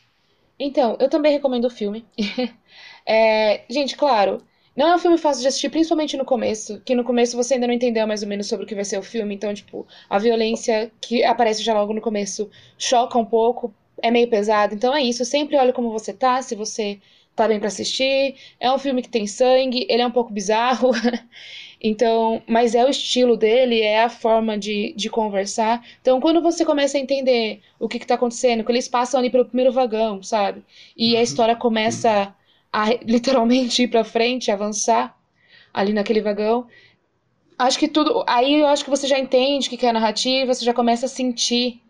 Então, 0.59 0.99
eu 1.01 1.09
também 1.09 1.33
recomendo 1.33 1.65
o 1.65 1.71
filme. 1.71 2.05
É, 3.07 3.63
gente, 3.69 3.97
claro, 3.97 4.43
não 4.77 4.89
é 4.89 4.95
um 4.95 4.99
filme 4.99 5.19
fácil 5.19 5.43
de 5.43 5.49
assistir, 5.49 5.69
principalmente 5.69 6.17
no 6.17 6.25
começo, 6.25 6.81
que 6.85 6.95
no 6.95 7.05
começo 7.05 7.37
você 7.37 7.55
ainda 7.55 7.67
não 7.67 7.75
entendeu 7.75 8.07
mais 8.07 8.23
ou 8.23 8.29
menos 8.29 8.47
sobre 8.47 8.65
o 8.65 8.69
que 8.69 8.75
vai 8.75 8.85
ser 8.85 8.99
o 8.99 9.03
filme, 9.03 9.35
então, 9.35 9.53
tipo, 9.53 9.87
a 10.09 10.19
violência 10.19 10.91
que 11.01 11.25
aparece 11.25 11.63
já 11.63 11.75
logo 11.75 11.93
no 11.93 12.01
começo 12.01 12.51
choca 12.79 13.19
um 13.19 13.25
pouco, 13.25 13.75
é 14.03 14.11
meio 14.11 14.29
pesado, 14.29 14.75
então 14.75 14.95
é 14.95 15.03
isso, 15.03 15.25
sempre 15.25 15.57
olhe 15.57 15.73
como 15.73 15.91
você 15.91 16.13
tá, 16.13 16.41
se 16.41 16.55
você 16.55 16.99
tá 17.35 17.49
bem 17.49 17.59
para 17.59 17.69
assistir. 17.69 18.37
É 18.59 18.71
um 18.73 18.79
filme 18.79 19.03
que 19.03 19.09
tem 19.09 19.27
sangue, 19.27 19.87
ele 19.89 20.03
é 20.03 20.07
um 20.07 20.11
pouco 20.11 20.33
bizarro, 20.33 20.91
então, 21.81 22.43
mas 22.47 22.75
é 22.75 22.85
o 22.85 22.91
estilo 22.91 23.37
dele, 23.37 23.81
é 23.81 24.03
a 24.03 24.09
forma 24.09 24.59
de, 24.59 24.93
de 24.97 25.09
conversar. 25.09 25.85
Então, 26.01 26.21
quando 26.21 26.43
você 26.43 26.65
começa 26.65 26.99
a 26.99 27.01
entender 27.01 27.61
o 27.79 27.89
que, 27.89 27.99
que 27.99 28.07
tá 28.07 28.15
acontecendo, 28.15 28.65
que 28.65 28.73
eles 28.73 28.89
passam 28.89 29.19
ali 29.21 29.31
pelo 29.31 29.45
primeiro 29.45 29.73
vagão, 29.73 30.23
sabe? 30.23 30.63
E 30.97 31.15
a 31.15 31.19
uhum. 31.19 31.23
história 31.23 31.57
começa 31.57 32.35
a 32.73 32.91
literalmente 33.05 33.83
ir 33.83 33.89
para 33.89 34.05
frente, 34.05 34.51
avançar 34.51 35.17
ali 35.73 35.93
naquele 35.93 36.21
vagão. 36.21 36.67
Acho 37.59 37.79
que 37.79 37.89
tudo. 37.89 38.25
Aí 38.27 38.61
eu 38.61 38.67
acho 38.67 38.85
que 38.85 38.91
você 38.91 39.07
já 39.07 39.19
entende 39.19 39.69
o 39.69 39.71
que 39.71 39.87
é 39.87 39.91
a 39.91 39.93
narrativa, 39.93 40.53
você 40.53 40.65
já 40.65 40.73
começa 40.73 41.07
a 41.07 41.09
sentir 41.09 41.83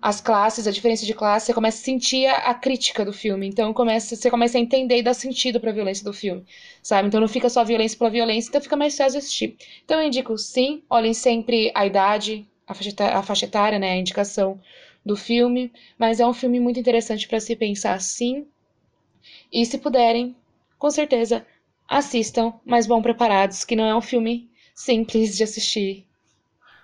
as 0.00 0.20
classes, 0.20 0.66
a 0.66 0.70
diferença 0.70 1.06
de 1.06 1.14
classe, 1.14 1.46
você 1.46 1.54
começa 1.54 1.80
a 1.80 1.84
sentir 1.84 2.26
a, 2.26 2.36
a 2.50 2.54
crítica 2.54 3.04
do 3.04 3.12
filme. 3.12 3.46
Então 3.46 3.72
começa, 3.72 4.14
você 4.14 4.30
começa 4.30 4.58
a 4.58 4.60
entender 4.60 4.98
e 4.98 5.02
dar 5.02 5.14
sentido 5.14 5.58
para 5.58 5.70
a 5.70 5.74
violência 5.74 6.04
do 6.04 6.12
filme, 6.12 6.44
sabe? 6.82 7.08
Então 7.08 7.20
não 7.20 7.28
fica 7.28 7.48
só 7.48 7.64
violência 7.64 7.98
pela 7.98 8.10
violência, 8.10 8.48
então 8.48 8.60
fica 8.60 8.76
mais 8.76 8.96
fácil 8.96 9.18
assistir. 9.18 9.56
Então 9.84 10.00
eu 10.00 10.06
indico 10.06 10.36
sim, 10.36 10.82
olhem 10.90 11.14
sempre 11.14 11.72
a 11.74 11.86
idade, 11.86 12.46
a 12.66 12.74
faixa, 12.74 12.92
a 13.00 13.22
faixa 13.22 13.46
etária, 13.46 13.78
né, 13.78 13.92
a 13.92 13.96
indicação 13.96 14.60
do 15.04 15.16
filme, 15.16 15.72
mas 15.98 16.20
é 16.20 16.26
um 16.26 16.34
filme 16.34 16.60
muito 16.60 16.78
interessante 16.78 17.26
para 17.26 17.40
se 17.40 17.56
pensar 17.56 18.00
sim 18.00 18.46
e 19.52 19.64
se 19.64 19.78
puderem, 19.78 20.34
com 20.78 20.90
certeza, 20.90 21.46
assistam, 21.88 22.52
mas 22.64 22.86
vão 22.86 23.02
preparados, 23.02 23.64
que 23.64 23.76
não 23.76 23.84
é 23.84 23.94
um 23.94 24.00
filme 24.00 24.48
simples 24.74 25.36
de 25.36 25.42
assistir. 25.42 26.04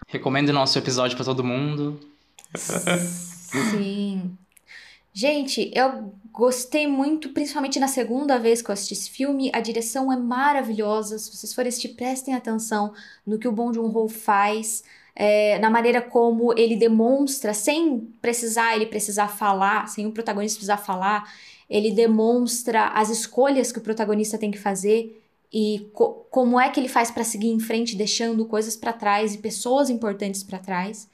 Recomendo 0.06 0.52
nosso 0.52 0.78
episódio 0.78 1.16
para 1.16 1.24
todo 1.24 1.44
mundo. 1.44 2.00
Sim. 3.70 4.36
Gente, 5.14 5.70
eu 5.74 6.14
gostei 6.32 6.86
muito, 6.86 7.30
principalmente 7.30 7.78
na 7.78 7.88
segunda 7.88 8.38
vez 8.38 8.62
que 8.62 8.70
eu 8.70 8.72
assisti 8.72 8.94
esse 8.94 9.10
filme. 9.10 9.50
A 9.52 9.60
direção 9.60 10.10
é 10.10 10.16
maravilhosa. 10.16 11.18
Se 11.18 11.36
vocês 11.36 11.52
forem 11.52 11.68
assistir, 11.68 11.88
prestem 11.90 12.34
atenção 12.34 12.94
no 13.26 13.38
que 13.38 13.46
o 13.46 13.52
Bong 13.52 13.74
Joon-ho 13.74 14.08
faz. 14.08 14.82
É, 15.14 15.58
na 15.58 15.68
maneira 15.68 16.00
como 16.00 16.58
ele 16.58 16.74
demonstra, 16.74 17.52
sem 17.52 18.00
precisar 18.22 18.74
ele 18.74 18.86
precisar 18.86 19.28
falar, 19.28 19.86
sem 19.86 20.06
o 20.06 20.12
protagonista 20.12 20.56
precisar 20.56 20.78
falar, 20.78 21.30
ele 21.72 21.90
demonstra 21.90 22.88
as 22.88 23.08
escolhas 23.08 23.72
que 23.72 23.78
o 23.78 23.82
protagonista 23.82 24.36
tem 24.36 24.50
que 24.50 24.58
fazer 24.58 25.18
e 25.50 25.88
co 25.94 26.26
como 26.30 26.60
é 26.60 26.68
que 26.68 26.78
ele 26.78 26.88
faz 26.88 27.10
para 27.10 27.24
seguir 27.24 27.48
em 27.48 27.58
frente, 27.58 27.96
deixando 27.96 28.44
coisas 28.44 28.76
para 28.76 28.92
trás 28.92 29.34
e 29.34 29.38
pessoas 29.38 29.88
importantes 29.88 30.42
para 30.42 30.58
trás. 30.58 31.08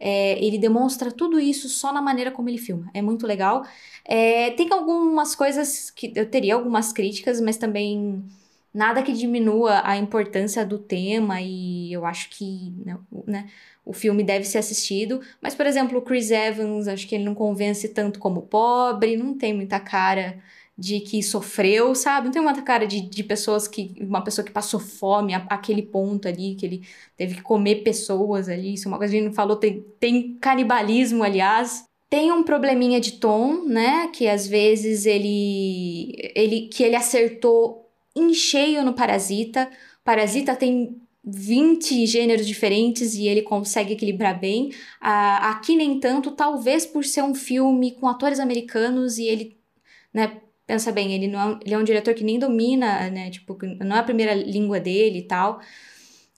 É, 0.00 0.42
ele 0.44 0.58
demonstra 0.58 1.12
tudo 1.12 1.38
isso 1.38 1.68
só 1.68 1.92
na 1.92 2.02
maneira 2.02 2.32
como 2.32 2.48
ele 2.48 2.58
filma. 2.58 2.90
É 2.92 3.00
muito 3.00 3.24
legal. 3.24 3.64
É, 4.04 4.50
tem 4.52 4.72
algumas 4.72 5.36
coisas 5.36 5.90
que 5.90 6.12
eu 6.16 6.28
teria 6.28 6.54
algumas 6.56 6.92
críticas, 6.92 7.40
mas 7.40 7.56
também 7.56 8.24
nada 8.72 9.02
que 9.02 9.12
diminua 9.12 9.82
a 9.84 9.96
importância 9.96 10.64
do 10.64 10.78
tema 10.78 11.40
e 11.40 11.92
eu 11.92 12.04
acho 12.04 12.30
que 12.30 12.72
né, 12.84 12.98
né 13.26 13.50
o 13.84 13.92
filme 13.92 14.22
deve 14.22 14.44
ser 14.44 14.58
assistido. 14.58 15.20
Mas, 15.40 15.54
por 15.54 15.66
exemplo, 15.66 15.98
o 15.98 16.02
Chris 16.02 16.30
Evans, 16.30 16.86
acho 16.86 17.08
que 17.08 17.14
ele 17.14 17.24
não 17.24 17.34
convence 17.34 17.88
tanto 17.88 18.18
como 18.18 18.42
pobre, 18.42 19.16
não 19.16 19.36
tem 19.36 19.52
muita 19.52 19.80
cara 19.80 20.38
de 20.80 21.00
que 21.00 21.22
sofreu, 21.22 21.94
sabe? 21.94 22.26
Não 22.26 22.32
tem 22.32 22.42
muita 22.42 22.62
cara 22.62 22.86
de, 22.86 23.02
de 23.02 23.22
pessoas 23.22 23.68
que. 23.68 23.94
Uma 24.00 24.24
pessoa 24.24 24.44
que 24.44 24.50
passou 24.50 24.80
fome, 24.80 25.34
aquele 25.34 25.82
ponto 25.82 26.26
ali, 26.26 26.54
que 26.54 26.64
ele 26.64 26.88
teve 27.16 27.34
que 27.34 27.42
comer 27.42 27.82
pessoas 27.82 28.48
ali. 28.48 28.74
Isso 28.74 28.88
é 28.88 28.90
uma 28.90 28.96
coisa 28.96 29.12
que 29.12 29.18
a 29.18 29.20
gente 29.20 29.28
não 29.28 29.34
falou. 29.34 29.56
Tem, 29.56 29.84
tem 29.98 30.38
canibalismo, 30.40 31.22
aliás. 31.22 31.84
Tem 32.08 32.32
um 32.32 32.42
probleminha 32.42 32.98
de 32.98 33.12
tom, 33.12 33.64
né? 33.66 34.08
Que 34.08 34.26
às 34.26 34.46
vezes 34.46 35.04
ele. 35.04 36.12
ele 36.34 36.68
que 36.68 36.82
ele 36.82 36.96
acertou 36.96 37.89
em 38.14 38.34
cheio 38.34 38.84
no 38.84 38.94
Parasita. 38.94 39.70
Parasita 40.04 40.56
tem 40.56 41.00
20 41.24 42.06
gêneros 42.06 42.46
diferentes 42.46 43.14
e 43.14 43.28
ele 43.28 43.42
consegue 43.42 43.92
equilibrar 43.92 44.38
bem. 44.38 44.70
Uh, 45.02 45.40
aqui 45.42 45.76
nem 45.76 46.00
tanto, 46.00 46.30
talvez 46.32 46.86
por 46.86 47.04
ser 47.04 47.22
um 47.22 47.34
filme 47.34 47.92
com 47.92 48.08
atores 48.08 48.40
americanos 48.40 49.18
e 49.18 49.24
ele, 49.24 49.56
né, 50.12 50.40
pensa 50.66 50.90
bem, 50.92 51.12
ele 51.12 51.28
não 51.28 51.52
é, 51.52 51.58
ele 51.64 51.74
é 51.74 51.78
um 51.78 51.84
diretor 51.84 52.14
que 52.14 52.24
nem 52.24 52.38
domina, 52.38 53.10
né, 53.10 53.30
tipo, 53.30 53.58
não 53.84 53.96
é 53.96 54.00
a 54.00 54.04
primeira 54.04 54.34
língua 54.34 54.80
dele 54.80 55.18
e 55.18 55.22
tal. 55.22 55.60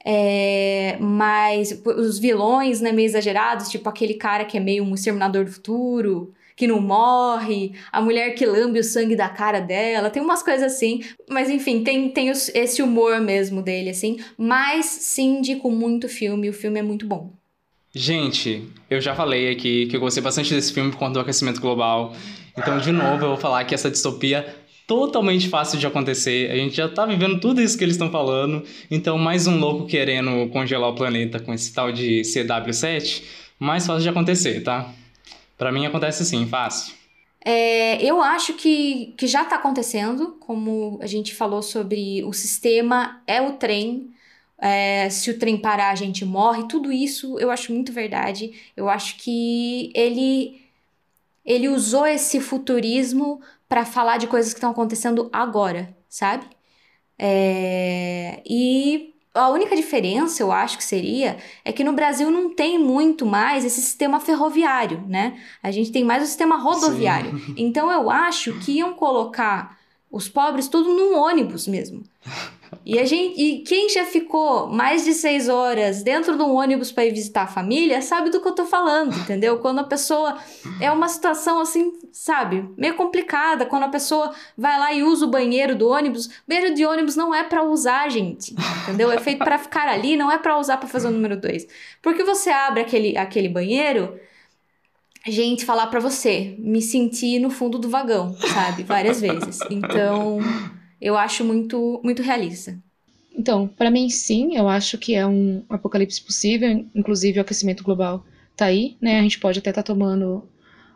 É, 0.05 0.97
mas 1.01 1.81
os 1.85 2.19
vilões, 2.19 2.81
né, 2.81 2.91
meio 2.91 3.07
exagerados, 3.07 3.69
tipo 3.69 3.89
aquele 3.89 4.15
cara 4.15 4.45
que 4.45 4.57
é 4.57 4.61
meio 4.61 4.83
um 4.85 4.95
exterminador 4.95 5.45
do 5.45 5.53
futuro, 5.53 6.35
que 6.57 6.67
não 6.67 6.81
morre, 6.81 7.73
a 7.91 8.01
mulher 8.01 8.35
que 8.35 8.47
lambe 8.47 8.79
o 8.79 8.85
sangue 8.85 9.17
da 9.17 9.29
cara 9.29 9.61
dela, 9.61 10.11
tem 10.11 10.23
umas 10.23 10.43
coisas 10.43 10.73
assim. 10.73 11.03
Mas 11.29 11.51
enfim, 11.51 11.83
tem, 11.83 12.09
tem 12.11 12.31
os, 12.31 12.49
esse 12.55 12.83
humor 12.83 13.21
mesmo 13.21 13.63
dele, 13.63 13.91
assim. 13.91 14.19
Mas 14.37 14.87
sim, 14.87 15.39
indico 15.39 15.71
muito 15.71 16.05
o 16.05 16.11
filme, 16.11 16.49
o 16.49 16.53
filme 16.53 16.81
é 16.81 16.83
muito 16.83 17.07
bom. 17.07 17.33
Gente, 17.95 18.69
eu 18.89 19.01
já 19.01 19.15
falei 19.15 19.51
aqui 19.51 19.87
que 19.87 19.97
eu 19.97 20.01
gostei 20.01 20.23
bastante 20.23 20.55
desse 20.55 20.73
filme 20.73 20.91
por 20.91 20.99
conta 20.99 21.15
do 21.15 21.21
aquecimento 21.21 21.61
global. 21.61 22.15
Então, 22.57 22.79
de 22.79 22.91
novo, 22.91 23.25
eu 23.25 23.29
vou 23.29 23.37
falar 23.37 23.65
que 23.65 23.75
essa 23.75 23.91
distopia 23.91 24.47
totalmente 24.87 25.49
fácil 25.49 25.79
de 25.79 25.87
acontecer. 25.87 26.51
A 26.51 26.57
gente 26.57 26.77
já 26.77 26.89
tá 26.89 27.05
vivendo 27.07 27.39
tudo 27.41 27.61
isso 27.61 27.77
que 27.77 27.85
eles 27.85 27.95
estão 27.95 28.11
falando. 28.11 28.63
Então, 28.91 29.19
mais 29.19 29.47
um 29.47 29.59
louco 29.59 29.87
querendo 29.87 30.49
congelar 30.51 30.91
o 30.91 30.95
planeta 30.95 31.39
com 31.39 31.53
esse 31.53 31.73
tal 31.73 31.93
de 31.93 32.23
CW7, 32.23 33.23
mais 33.59 33.87
fácil 33.87 34.03
de 34.03 34.09
acontecer, 34.09 34.63
tá? 34.63 34.91
Para 35.63 35.71
mim 35.71 35.87
acontece 35.87 36.25
assim, 36.25 36.45
fácil. 36.45 36.93
É, 37.45 38.05
eu 38.05 38.21
acho 38.21 38.55
que, 38.55 39.15
que 39.17 39.29
já 39.29 39.43
está 39.45 39.55
acontecendo, 39.55 40.37
como 40.41 40.99
a 41.01 41.07
gente 41.07 41.33
falou 41.37 41.63
sobre 41.63 42.25
o 42.25 42.33
sistema, 42.33 43.23
é 43.29 43.41
o 43.41 43.53
trem. 43.53 44.13
É, 44.59 45.09
se 45.09 45.31
o 45.31 45.39
trem 45.39 45.57
parar, 45.57 45.91
a 45.91 45.95
gente 45.95 46.25
morre. 46.25 46.67
Tudo 46.67 46.91
isso 46.91 47.39
eu 47.39 47.49
acho 47.49 47.73
muito 47.73 47.93
verdade. 47.93 48.53
Eu 48.77 48.89
acho 48.89 49.19
que 49.19 49.93
ele, 49.95 50.61
ele 51.45 51.69
usou 51.69 52.09
esse 52.09 52.41
futurismo 52.41 53.41
para 53.69 53.85
falar 53.85 54.17
de 54.17 54.27
coisas 54.27 54.53
que 54.53 54.59
estão 54.59 54.73
acontecendo 54.73 55.31
agora, 55.33 55.97
sabe? 56.09 56.45
É, 57.17 58.43
e 58.45 59.12
a 59.35 59.49
única 59.49 59.75
diferença, 59.75 60.43
eu 60.43 60.53
acho 60.53 60.77
que 60.77 60.85
seria, 60.85 61.39
é 61.65 61.73
que 61.73 61.83
no 61.83 61.93
Brasil 61.93 62.31
não 62.31 62.55
tem 62.55 62.79
muito 62.79 63.25
mais 63.25 63.65
esse 63.65 63.81
sistema 63.81 64.21
ferroviário, 64.21 65.03
né? 65.09 65.41
A 65.63 65.71
gente 65.71 65.91
tem 65.91 66.05
mais 66.05 66.23
o 66.23 66.27
sistema 66.27 66.57
rodoviário. 66.57 67.39
Sim. 67.39 67.55
Então 67.63 67.91
eu 67.91 68.11
acho 68.11 68.59
que 68.61 68.73
iam 68.73 68.95
colocar 68.95 69.79
os 70.11 70.29
pobres 70.29 70.69
tudo 70.69 70.91
num 70.91 71.17
ônibus 71.17 71.67
mesmo. 71.67 72.03
E, 72.85 72.99
a 72.99 73.05
gente, 73.05 73.41
e 73.41 73.59
quem 73.61 73.89
já 73.89 74.05
ficou 74.05 74.67
mais 74.67 75.05
de 75.05 75.15
seis 75.15 75.49
horas 75.49 76.03
dentro 76.03 76.37
de 76.37 76.43
um 76.43 76.55
ônibus 76.55 76.91
para 76.91 77.05
ir 77.05 77.13
visitar 77.13 77.43
a 77.43 77.47
família 77.47 78.03
sabe 78.03 78.31
do 78.31 78.41
que 78.41 78.49
eu 78.49 78.55
tô 78.55 78.67
falando, 78.67 79.15
entendeu? 79.17 79.59
Quando 79.59 79.81
a 79.81 79.85
pessoa 79.85 80.37
é 80.81 80.91
uma 80.91 81.09
situação 81.09 81.61
assim, 81.61 81.93
sabe, 82.13 82.69
meio 82.77 82.95
complicada, 82.95 83.67
quando 83.67 83.85
a 83.85 83.89
pessoa 83.89 84.33
vai 84.57 84.79
lá 84.79 84.93
e 84.93 85.03
usa 85.03 85.27
o 85.27 85.31
banheiro 85.31 85.77
do 85.77 85.89
ônibus, 85.89 86.29
banheiro 86.47 86.75
de 86.75 86.85
ônibus 86.85 87.15
não 87.15 87.35
é 87.35 87.45
para 87.45 87.63
usar, 87.63 88.11
gente, 88.11 88.55
entendeu? 88.83 89.11
É 89.13 89.19
feito 89.19 89.45
para 89.45 89.59
ficar 89.59 89.87
ali, 89.87 90.17
não 90.17 90.31
é 90.31 90.39
para 90.39 90.59
usar 90.59 90.77
para 90.77 90.89
fazer 90.89 91.09
o 91.09 91.13
número 91.13 91.41
dois. 91.41 91.67
Porque 92.01 92.25
você 92.25 92.51
abre 92.51 92.81
aquele, 92.81 93.17
aquele 93.17 93.49
banheiro, 93.49 94.19
gente 95.27 95.65
falar 95.65 95.87
para 95.87 96.01
você, 96.01 96.57
me 96.59 96.83
senti 96.83 97.39
no 97.39 97.51
fundo 97.51 97.79
do 97.79 97.89
vagão, 97.89 98.35
sabe? 98.53 98.83
Várias 98.83 99.21
vezes. 99.21 99.61
Então, 99.71 100.39
eu 101.03 101.17
acho 101.17 101.45
muito, 101.45 102.01
muito 102.05 102.23
realista. 102.23 102.79
Então, 103.37 103.67
para 103.67 103.91
mim, 103.91 104.09
sim, 104.09 104.57
eu 104.57 104.69
acho 104.69 104.97
que 104.97 105.15
é 105.17 105.27
um 105.27 105.65
apocalipse 105.69 106.23
possível, 106.23 106.87
inclusive 106.95 107.39
o 107.39 107.43
aquecimento 107.43 107.83
global 107.83 108.25
tá 108.57 108.67
aí, 108.67 108.97
né? 109.01 109.19
A 109.19 109.23
gente 109.23 109.41
pode 109.41 109.59
até 109.59 109.71
estar 109.71 109.83
tá 109.83 109.87
tomando 109.87 110.49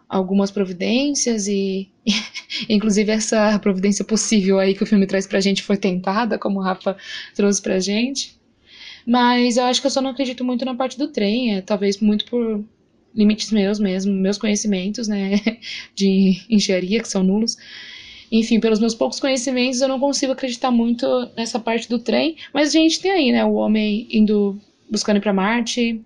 algumas 0.09 0.53
providências 0.53 1.49
e, 1.49 1.89
inclusive 2.69 3.11
essa 3.11 3.59
providência 3.59 4.05
possível 4.05 4.61
aí 4.61 4.75
que 4.75 4.83
o 4.85 4.87
filme 4.87 5.07
traz 5.07 5.27
pra 5.27 5.41
gente 5.41 5.63
foi 5.63 5.77
tentada, 5.77 6.39
como 6.39 6.61
o 6.61 6.63
Rafa 6.63 6.97
trouxe 7.35 7.61
pra 7.61 7.81
gente. 7.81 8.37
Mas 9.05 9.57
eu 9.57 9.65
acho 9.65 9.81
que 9.81 9.89
eu 9.89 9.91
só 9.91 10.01
não 10.01 10.11
acredito 10.11 10.45
muito 10.45 10.65
na 10.65 10.75
parte 10.75 10.97
do 10.97 11.09
trem, 11.09 11.57
é 11.57 11.61
talvez 11.61 11.99
muito 11.99 12.27
por 12.27 12.65
limites 13.13 13.51
meus 13.51 13.81
mesmo, 13.81 14.13
meus 14.13 14.39
conhecimentos, 14.39 15.09
né, 15.09 15.41
de 15.97 16.45
engenharia 16.49 17.01
que 17.01 17.09
são 17.09 17.25
nulos 17.25 17.57
enfim, 18.31 18.59
pelos 18.61 18.81
meus 18.81 18.95
poucos 18.95 19.21
conhecimentos, 19.21 19.81
eu 19.81 19.89
não 19.89 20.01
consigo 20.01 20.33
acreditar 20.33 20.71
muito 20.71 21.07
nessa 21.37 21.59
parte 21.59 21.89
do 21.89 21.99
trem. 21.99 22.37
Mas 22.53 22.69
a 22.69 22.73
gente 22.73 23.01
tem 23.01 23.11
aí, 23.11 23.33
né, 23.33 23.45
o 23.45 23.55
homem 23.55 24.07
indo 24.11 24.59
buscando 24.91 25.19
ir 25.19 25.21
para 25.21 25.33
Marte, 25.33 26.01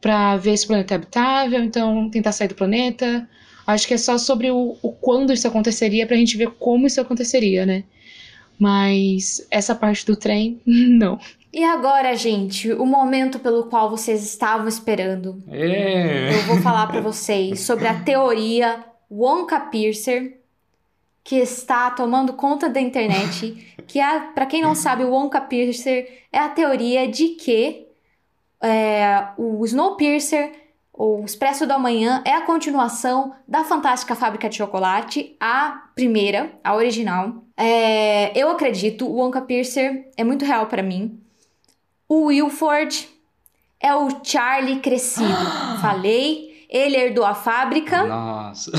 para 0.00 0.36
ver 0.36 0.56
se 0.56 0.64
o 0.64 0.68
planeta 0.68 0.94
é 0.94 0.96
habitável, 0.96 1.62
então 1.62 2.08
tentar 2.10 2.32
sair 2.32 2.48
do 2.48 2.54
planeta. 2.54 3.28
Acho 3.66 3.86
que 3.88 3.94
é 3.94 3.98
só 3.98 4.16
sobre 4.18 4.50
o, 4.50 4.76
o 4.80 4.92
quando 4.92 5.32
isso 5.32 5.48
aconteceria 5.48 6.06
pra 6.06 6.16
gente 6.16 6.36
ver 6.36 6.50
como 6.52 6.86
isso 6.86 7.00
aconteceria, 7.00 7.66
né? 7.66 7.84
Mas 8.58 9.46
essa 9.50 9.74
parte 9.74 10.06
do 10.06 10.16
trem, 10.16 10.60
não. 10.64 11.18
E 11.52 11.64
agora, 11.64 12.14
gente, 12.14 12.72
o 12.72 12.84
momento 12.84 13.38
pelo 13.38 13.64
qual 13.64 13.90
vocês 13.90 14.22
estavam 14.22 14.68
esperando. 14.68 15.42
É. 15.48 16.34
Eu 16.34 16.42
vou 16.42 16.60
falar 16.60 16.86
para 16.86 17.00
vocês 17.00 17.60
sobre 17.60 17.88
a 17.88 17.94
teoria 18.00 18.84
Wonka 19.10 19.58
Piercer 19.60 20.40
que 21.26 21.34
está 21.34 21.90
tomando 21.90 22.34
conta 22.34 22.68
da 22.68 22.80
internet, 22.80 23.74
que 23.84 23.98
é, 23.98 24.20
para 24.32 24.46
quem 24.46 24.62
não 24.62 24.76
sabe, 24.76 25.02
o 25.02 25.10
Wonka 25.10 25.40
Piercer 25.40 26.22
é 26.32 26.38
a 26.38 26.48
teoria 26.48 27.08
de 27.08 27.30
que 27.30 27.88
é, 28.62 29.26
o 29.36 29.64
Snowpiercer, 29.64 30.52
ou 30.92 31.24
Expresso 31.24 31.66
da 31.66 31.80
Manhã, 31.80 32.22
é 32.24 32.32
a 32.32 32.42
continuação 32.42 33.34
da 33.46 33.64
Fantástica 33.64 34.14
Fábrica 34.14 34.48
de 34.48 34.56
Chocolate, 34.56 35.36
a 35.40 35.88
primeira, 35.96 36.52
a 36.62 36.76
original. 36.76 37.42
É, 37.56 38.30
eu 38.38 38.48
acredito, 38.48 39.04
o 39.04 39.16
Wonka 39.16 39.42
Piercer 39.42 40.08
é 40.16 40.22
muito 40.22 40.44
real 40.44 40.68
para 40.68 40.82
mim. 40.82 41.20
O 42.08 42.26
Wilford 42.26 43.08
é 43.80 43.92
o 43.92 44.08
Charlie 44.22 44.78
crescido. 44.78 45.26
Falei, 45.82 46.66
ele 46.70 46.96
herdou 46.96 47.24
a 47.24 47.34
fábrica. 47.34 48.04
Nossa. 48.04 48.70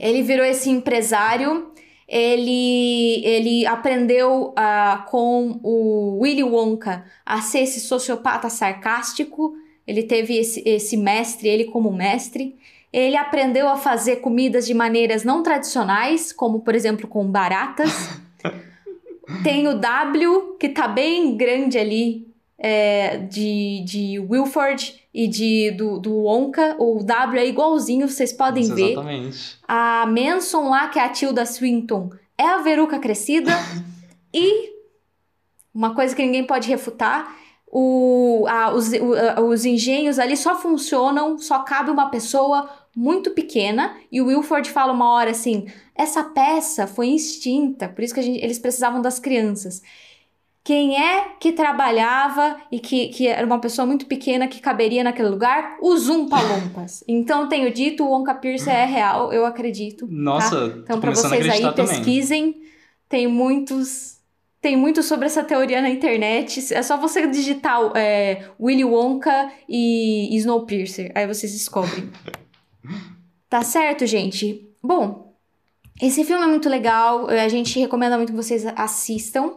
ele 0.00 0.22
virou 0.22 0.46
esse 0.46 0.70
empresário 0.70 1.73
ele, 2.08 3.24
ele 3.24 3.66
aprendeu 3.66 4.48
uh, 4.50 5.04
com 5.06 5.58
o 5.62 6.18
Willy 6.20 6.44
Wonka 6.44 7.04
a 7.24 7.40
ser 7.40 7.60
esse 7.60 7.80
sociopata 7.80 8.48
sarcástico. 8.50 9.54
Ele 9.86 10.02
teve 10.02 10.36
esse, 10.38 10.62
esse 10.66 10.96
mestre, 10.96 11.48
ele 11.48 11.64
como 11.64 11.90
mestre. 11.92 12.56
Ele 12.92 13.16
aprendeu 13.16 13.68
a 13.68 13.76
fazer 13.76 14.16
comidas 14.16 14.66
de 14.66 14.74
maneiras 14.74 15.24
não 15.24 15.42
tradicionais, 15.42 16.32
como 16.32 16.60
por 16.60 16.74
exemplo 16.74 17.08
com 17.08 17.26
baratas. 17.26 17.90
Tem 19.42 19.66
o 19.66 19.78
W, 19.78 20.56
que 20.60 20.68
tá 20.68 20.86
bem 20.86 21.34
grande 21.36 21.78
ali, 21.78 22.28
é, 22.58 23.18
de, 23.18 23.82
de 23.84 24.18
Wilford 24.18 25.00
e 25.12 25.26
de, 25.28 25.70
do, 25.72 25.98
do 25.98 26.14
Wonka. 26.14 26.76
O 26.78 27.02
W 27.02 27.40
é 27.40 27.46
igualzinho, 27.46 28.08
vocês 28.08 28.32
podem 28.32 28.64
Isso, 28.64 28.74
ver. 28.74 28.92
Exatamente. 28.92 29.58
A 29.66 30.06
Manson 30.06 30.68
lá, 30.68 30.88
que 30.88 30.98
é 30.98 31.04
a 31.04 31.08
Tilda 31.08 31.44
Swinton, 31.44 32.10
é 32.38 32.46
a 32.46 32.58
veruca 32.58 32.98
crescida. 32.98 33.52
e 34.32 34.72
uma 35.72 35.94
coisa 35.94 36.14
que 36.14 36.24
ninguém 36.24 36.44
pode 36.44 36.68
refutar. 36.68 37.36
O, 37.66 38.46
a, 38.48 38.72
os, 38.72 38.92
o, 38.92 39.44
os 39.46 39.64
engenhos 39.64 40.20
ali 40.20 40.36
só 40.36 40.56
funcionam, 40.56 41.36
só 41.38 41.60
cabe 41.60 41.90
uma 41.90 42.08
pessoa 42.08 42.70
muito 42.94 43.32
pequena. 43.32 43.96
E 44.12 44.20
o 44.20 44.26
Wilford 44.26 44.70
fala 44.70 44.92
uma 44.92 45.10
hora 45.10 45.32
assim: 45.32 45.66
essa 45.94 46.22
peça 46.22 46.86
foi 46.86 47.08
extinta, 47.08 47.88
por 47.88 48.04
isso 48.04 48.14
que 48.14 48.22
gente, 48.22 48.38
eles 48.44 48.60
precisavam 48.60 49.02
das 49.02 49.18
crianças 49.18 49.82
quem 50.64 50.98
é 50.98 51.34
que 51.38 51.52
trabalhava 51.52 52.56
e 52.72 52.80
que, 52.80 53.08
que 53.08 53.28
era 53.28 53.44
uma 53.44 53.58
pessoa 53.58 53.84
muito 53.84 54.06
pequena 54.06 54.48
que 54.48 54.62
caberia 54.62 55.04
naquele 55.04 55.28
lugar? 55.28 55.76
Os 55.82 56.08
Umpalumpas. 56.08 57.04
então, 57.06 57.46
tenho 57.50 57.70
dito, 57.70 58.02
o 58.02 58.08
Wonka 58.08 58.34
Pierce 58.34 58.70
é 58.70 58.86
real, 58.86 59.30
eu 59.30 59.44
acredito. 59.44 60.06
Tá? 60.06 60.12
Nossa, 60.14 60.70
tá? 60.70 60.76
Então, 60.78 61.00
para 61.00 61.10
vocês 61.10 61.46
aí, 61.50 61.60
também. 61.60 61.74
pesquisem. 61.74 62.62
Tem 63.10 63.26
muitos. 63.26 64.14
Tem 64.62 64.74
muito 64.74 65.02
sobre 65.02 65.26
essa 65.26 65.44
teoria 65.44 65.82
na 65.82 65.90
internet. 65.90 66.72
É 66.72 66.82
só 66.82 66.96
você 66.96 67.26
digitar 67.26 67.78
é, 67.94 68.48
Willy 68.58 68.86
Wonka 68.86 69.52
e 69.68 70.34
Snowpiercer. 70.38 71.12
Aí 71.14 71.26
vocês 71.26 71.52
descobrem. 71.52 72.08
tá 73.50 73.60
certo, 73.60 74.06
gente? 74.06 74.66
Bom, 74.82 75.34
esse 76.00 76.24
filme 76.24 76.42
é 76.42 76.46
muito 76.46 76.70
legal. 76.70 77.28
A 77.28 77.48
gente 77.48 77.78
recomenda 77.78 78.16
muito 78.16 78.30
que 78.30 78.36
vocês 78.36 78.64
assistam. 78.74 79.52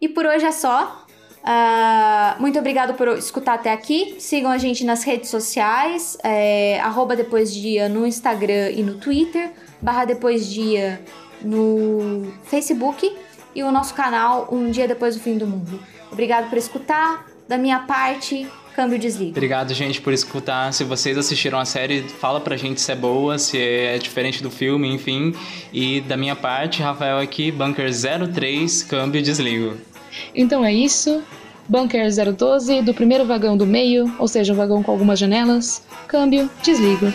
E 0.00 0.08
por 0.08 0.24
hoje 0.24 0.46
é 0.46 0.52
só. 0.52 1.04
Uh, 1.42 2.40
muito 2.40 2.58
obrigado 2.58 2.94
por 2.94 3.08
escutar 3.16 3.54
até 3.54 3.72
aqui. 3.72 4.16
Sigam 4.18 4.50
a 4.50 4.58
gente 4.58 4.84
nas 4.84 5.04
redes 5.04 5.30
sociais, 5.30 6.16
é, 6.22 6.78
arroba 6.80 7.16
depois 7.16 7.52
dia 7.52 7.88
no 7.88 8.06
Instagram 8.06 8.70
e 8.70 8.82
no 8.82 8.94
Twitter, 8.94 9.50
barra 9.80 10.04
depois 10.04 10.46
dia 10.46 11.00
no 11.42 12.32
Facebook 12.44 13.16
e 13.54 13.62
o 13.62 13.72
nosso 13.72 13.94
canal 13.94 14.48
Um 14.52 14.70
Dia 14.70 14.86
Depois 14.86 15.16
do 15.16 15.22
Fim 15.22 15.36
do 15.36 15.46
Mundo. 15.46 15.80
Obrigado 16.12 16.48
por 16.48 16.58
escutar. 16.58 17.26
Da 17.48 17.58
minha 17.58 17.80
parte, 17.80 18.46
câmbio 18.76 18.96
desliga. 18.96 19.32
Obrigado, 19.32 19.74
gente, 19.74 20.00
por 20.00 20.12
escutar. 20.12 20.72
Se 20.72 20.84
vocês 20.84 21.18
assistiram 21.18 21.58
a 21.58 21.64
série, 21.64 22.02
fala 22.02 22.40
pra 22.40 22.56
gente 22.56 22.80
se 22.80 22.92
é 22.92 22.94
boa, 22.94 23.38
se 23.38 23.58
é 23.58 23.98
diferente 23.98 24.40
do 24.40 24.50
filme, 24.52 24.88
enfim. 24.88 25.34
E 25.72 26.00
da 26.00 26.16
minha 26.16 26.36
parte, 26.36 26.80
Rafael 26.80 27.18
aqui, 27.18 27.50
Bunker 27.50 27.90
03, 28.32 28.84
câmbio 28.84 29.20
desligo. 29.20 29.89
Então 30.34 30.64
é 30.64 30.72
isso. 30.72 31.22
Bunker 31.68 32.08
012 32.34 32.82
do 32.82 32.92
primeiro 32.92 33.24
vagão 33.24 33.56
do 33.56 33.64
meio, 33.64 34.12
ou 34.18 34.26
seja, 34.26 34.52
um 34.52 34.56
vagão 34.56 34.82
com 34.82 34.90
algumas 34.90 35.18
janelas. 35.18 35.82
Câmbio, 36.08 36.50
desligo. 36.62 37.12